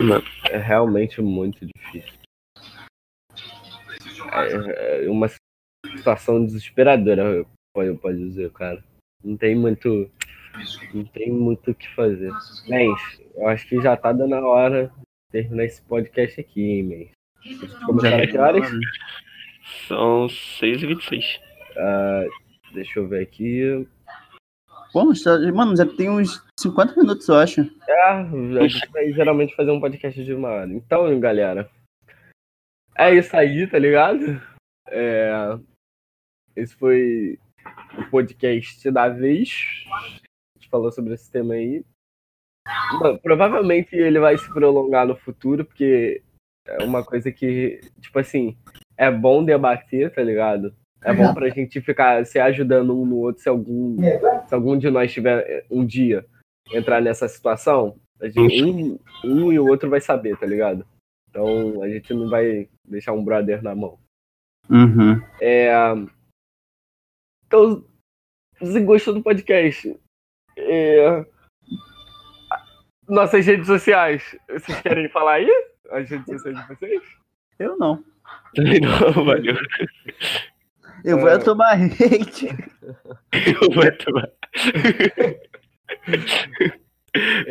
Mano. 0.00 0.24
É 0.48 0.56
realmente 0.56 1.20
muito 1.20 1.66
difícil. 1.66 2.12
É, 4.32 5.04
é 5.04 5.10
uma 5.10 5.28
situação 5.86 6.44
desesperadora, 6.44 7.44
pode, 7.74 7.94
pode 7.98 8.18
dizer, 8.18 8.50
cara. 8.52 8.82
Não 9.22 9.36
tem 9.36 9.54
muito. 9.54 10.10
Não 10.92 11.04
tem 11.04 11.30
muito 11.30 11.70
o 11.70 11.74
que 11.74 11.88
fazer. 11.94 12.30
Mas, 12.68 13.20
eu 13.34 13.48
acho 13.48 13.66
que 13.68 13.80
já 13.80 13.96
tá 13.96 14.12
dando 14.12 14.34
a 14.34 14.46
hora 14.46 14.86
de 14.88 15.02
terminar 15.32 15.64
esse 15.64 15.82
podcast 15.82 16.40
aqui, 16.40 16.62
hein, 16.62 16.82
man. 16.82 17.52
Vocês 17.56 17.74
começaram 17.84 18.26
que 18.26 18.38
horas? 18.38 18.70
São 19.88 20.26
6h26. 20.26 21.40
Ah, 21.76 22.24
deixa 22.72 23.00
eu 23.00 23.08
ver 23.08 23.22
aqui. 23.22 23.86
Mas 24.94 25.22
tá- 25.22 25.38
mano, 25.52 25.74
já 25.74 25.86
tem 25.86 26.10
uns 26.10 26.44
50 26.60 26.94
minutos, 27.00 27.26
eu 27.28 27.36
acho. 27.36 27.62
É, 27.88 28.02
a 28.10 28.68
gente 28.68 28.90
vai 28.90 29.10
geralmente 29.12 29.56
fazer 29.56 29.70
um 29.70 29.80
podcast 29.80 30.22
de 30.22 30.34
uma 30.34 30.48
hora. 30.48 30.72
Então, 30.72 31.18
galera, 31.18 31.70
é 32.96 33.14
isso 33.14 33.34
aí, 33.34 33.66
tá 33.66 33.78
ligado? 33.78 34.40
É, 34.88 35.58
esse 36.54 36.74
foi 36.76 37.38
o 37.98 38.10
podcast 38.10 38.90
da 38.90 39.08
vez. 39.08 39.84
Falou 40.72 40.90
sobre 40.90 41.12
esse 41.12 41.30
tema 41.30 41.52
aí. 41.52 41.84
Bom, 42.98 43.18
provavelmente 43.18 43.94
ele 43.94 44.18
vai 44.18 44.38
se 44.38 44.48
prolongar 44.50 45.06
no 45.06 45.14
futuro, 45.14 45.66
porque 45.66 46.22
é 46.66 46.82
uma 46.82 47.04
coisa 47.04 47.30
que, 47.30 47.78
tipo 48.00 48.18
assim, 48.18 48.56
é 48.96 49.10
bom 49.10 49.44
debater, 49.44 50.10
tá 50.14 50.22
ligado? 50.22 50.74
É 51.04 51.12
bom 51.12 51.34
pra 51.34 51.50
gente 51.50 51.80
ficar 51.80 52.24
se 52.24 52.38
ajudando 52.38 52.98
um 52.98 53.04
no 53.04 53.16
outro 53.18 53.42
se 53.42 53.48
algum, 53.48 53.96
se 54.46 54.54
algum 54.54 54.78
de 54.78 54.88
nós 54.88 55.12
tiver 55.12 55.66
um 55.70 55.84
dia 55.84 56.24
entrar 56.72 57.02
nessa 57.02 57.28
situação, 57.28 57.98
a 58.18 58.28
gente, 58.28 58.62
um, 58.62 58.98
um 59.24 59.52
e 59.52 59.58
o 59.58 59.66
outro 59.66 59.90
vai 59.90 60.00
saber, 60.00 60.38
tá 60.38 60.46
ligado? 60.46 60.86
Então 61.28 61.82
a 61.82 61.88
gente 61.88 62.14
não 62.14 62.30
vai 62.30 62.68
deixar 62.84 63.12
um 63.12 63.24
brother 63.24 63.62
na 63.62 63.74
mão. 63.74 63.98
Uhum. 64.70 65.20
É, 65.40 65.70
então, 67.46 67.84
se 68.62 68.80
gostou 68.80 69.12
do 69.12 69.22
podcast, 69.22 69.98
é, 70.56 71.24
nossas 73.08 73.46
redes 73.46 73.66
sociais, 73.66 74.36
vocês 74.48 74.80
querem 74.82 75.08
falar 75.08 75.34
aí? 75.34 75.50
As 75.90 76.08
redes 76.08 76.26
sociais 76.26 76.58
de 76.60 76.68
vocês? 76.68 77.02
Eu 77.58 77.76
não. 77.76 78.02
Também 78.54 78.80
não, 78.80 79.24
valeu. 79.24 79.56
Eu 81.04 81.18
vou 81.18 81.28
É. 81.28 81.38
tomar 81.38 81.72
hate. 81.74 82.48
Eu 83.32 83.70
vou 83.72 83.96
tomar. 83.98 84.28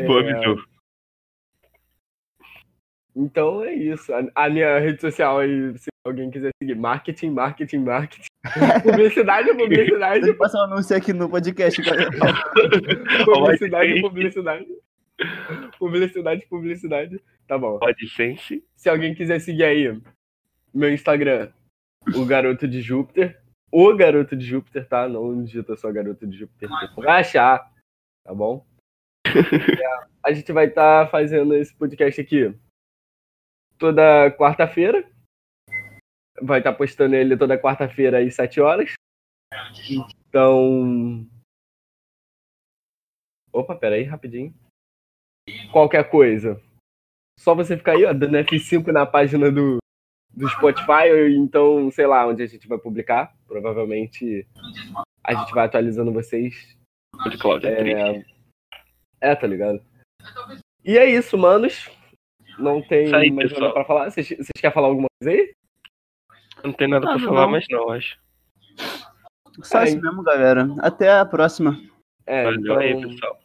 Boa, 0.08 0.22
É, 0.24 0.34
Vitor. 0.34 0.66
Então 3.16 3.64
é 3.64 3.74
isso. 3.74 4.12
A, 4.14 4.24
a 4.46 4.50
minha 4.50 4.80
rede 4.80 5.02
social 5.02 5.40
aí, 5.40 5.78
se 5.78 5.90
alguém 6.06 6.32
quiser 6.32 6.52
seguir, 6.62 6.76
marketing, 6.76 7.32
marketing, 7.32 7.80
marketing. 7.80 8.31
Publicidade, 8.84 9.52
publicidade, 9.52 10.22
Deixa 10.22 10.30
eu 10.30 10.38
passar 10.38 10.60
um 10.62 10.64
anúncio 10.64 10.98
aqui 10.98 11.14
no 11.14 11.30
podcast, 11.30 11.80
publicidade, 13.26 14.02
publicidade. 14.02 14.68
Publicidade, 15.78 16.46
publicidade. 16.48 17.22
Tá 17.48 17.58
bom. 17.58 17.78
Pode 17.78 18.10
sense. 18.10 18.64
Se 18.76 18.90
alguém 18.90 19.14
quiser 19.14 19.40
seguir 19.40 19.64
aí, 19.64 20.02
meu 20.74 20.92
Instagram, 20.92 21.52
o 22.16 22.26
Garoto 22.26 22.68
de 22.68 22.82
Júpiter. 22.82 23.40
O 23.72 23.96
Garoto 23.96 24.36
de 24.36 24.46
Júpiter, 24.46 24.88
tá? 24.88 25.08
Não 25.08 25.44
digita 25.44 25.76
só 25.76 25.92
Garoto 25.92 26.26
de 26.26 26.38
Júpiter. 26.38 26.68
Vai 26.96 27.22
achar, 27.22 27.72
tá 28.24 28.34
bom? 28.34 28.66
É, 29.26 29.32
a 30.26 30.34
gente 30.34 30.52
vai 30.52 30.66
estar 30.66 31.10
fazendo 31.10 31.54
esse 31.56 31.74
podcast 31.76 32.20
aqui 32.20 32.54
toda 33.78 34.32
quarta-feira. 34.32 35.04
Vai 36.42 36.60
estar 36.60 36.74
postando 36.74 37.16
ele 37.16 37.38
toda 37.38 37.60
quarta-feira 37.60 38.20
às 38.20 38.34
7 38.36 38.60
horas. 38.60 38.94
Então. 39.90 41.28
Opa, 43.52 43.76
peraí, 43.76 44.04
rapidinho. 44.04 44.54
Qualquer 45.72 46.10
coisa. 46.10 46.62
Só 47.40 47.56
você 47.56 47.78
ficar 47.78 47.94
aí, 47.94 48.06
ó, 48.06 48.14
dando 48.14 48.38
F5 48.38 48.88
na 48.88 49.06
página 49.06 49.52
do, 49.52 49.78
do 50.34 50.48
Spotify, 50.50 51.10
então, 51.36 51.90
sei 51.92 52.06
lá, 52.06 52.28
onde 52.28 52.44
a 52.44 52.48
gente 52.48 52.68
vai 52.68 52.78
publicar. 52.78 53.36
Provavelmente 53.48 54.48
a 55.24 55.34
gente 55.34 55.54
vai 55.54 55.66
atualizando 55.66 56.14
vocês. 56.14 56.78
PodCloud 57.24 57.66
é, 57.66 57.76
triste. 57.76 58.36
é, 59.20 59.36
tá 59.36 59.48
ligado? 59.48 59.84
E 60.84 60.98
é 60.98 61.06
isso, 61.06 61.38
manos. 61.38 61.90
Não 62.58 62.82
tem 62.82 63.14
aí, 63.14 63.32
mais 63.32 63.50
pessoal. 63.50 63.70
nada 63.70 63.74
pra 63.74 63.86
falar. 63.86 64.10
Vocês 64.12 64.28
querem 64.58 64.74
falar 64.74 64.88
alguma 64.88 65.08
coisa 65.20 65.38
aí? 65.38 65.54
Não 66.64 66.74
tem 66.74 66.88
nada 66.88 67.06
pra 67.06 67.16
Nada, 67.16 67.26
falar 67.26 67.48
mais 67.48 67.66
não, 67.70 67.90
acho. 67.92 68.20
Só 69.64 69.80
É, 69.80 69.84
isso 69.86 70.02
mesmo, 70.02 70.24
galera. 70.24 70.68
Até 70.80 71.12
a 71.12 71.26
próxima. 71.26 71.78
É, 72.26 72.44
Valeu 72.46 72.60
então, 72.62 72.78
aí, 72.78 73.02
pessoal. 73.02 73.40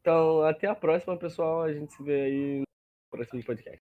então, 0.00 0.42
até 0.42 0.66
a 0.68 0.74
próxima, 0.74 1.16
pessoal. 1.16 1.62
A 1.62 1.72
gente 1.72 1.92
se 1.92 2.02
vê 2.02 2.22
aí 2.22 2.58
no 2.60 2.64
próximo 3.10 3.44
podcast. 3.44 3.78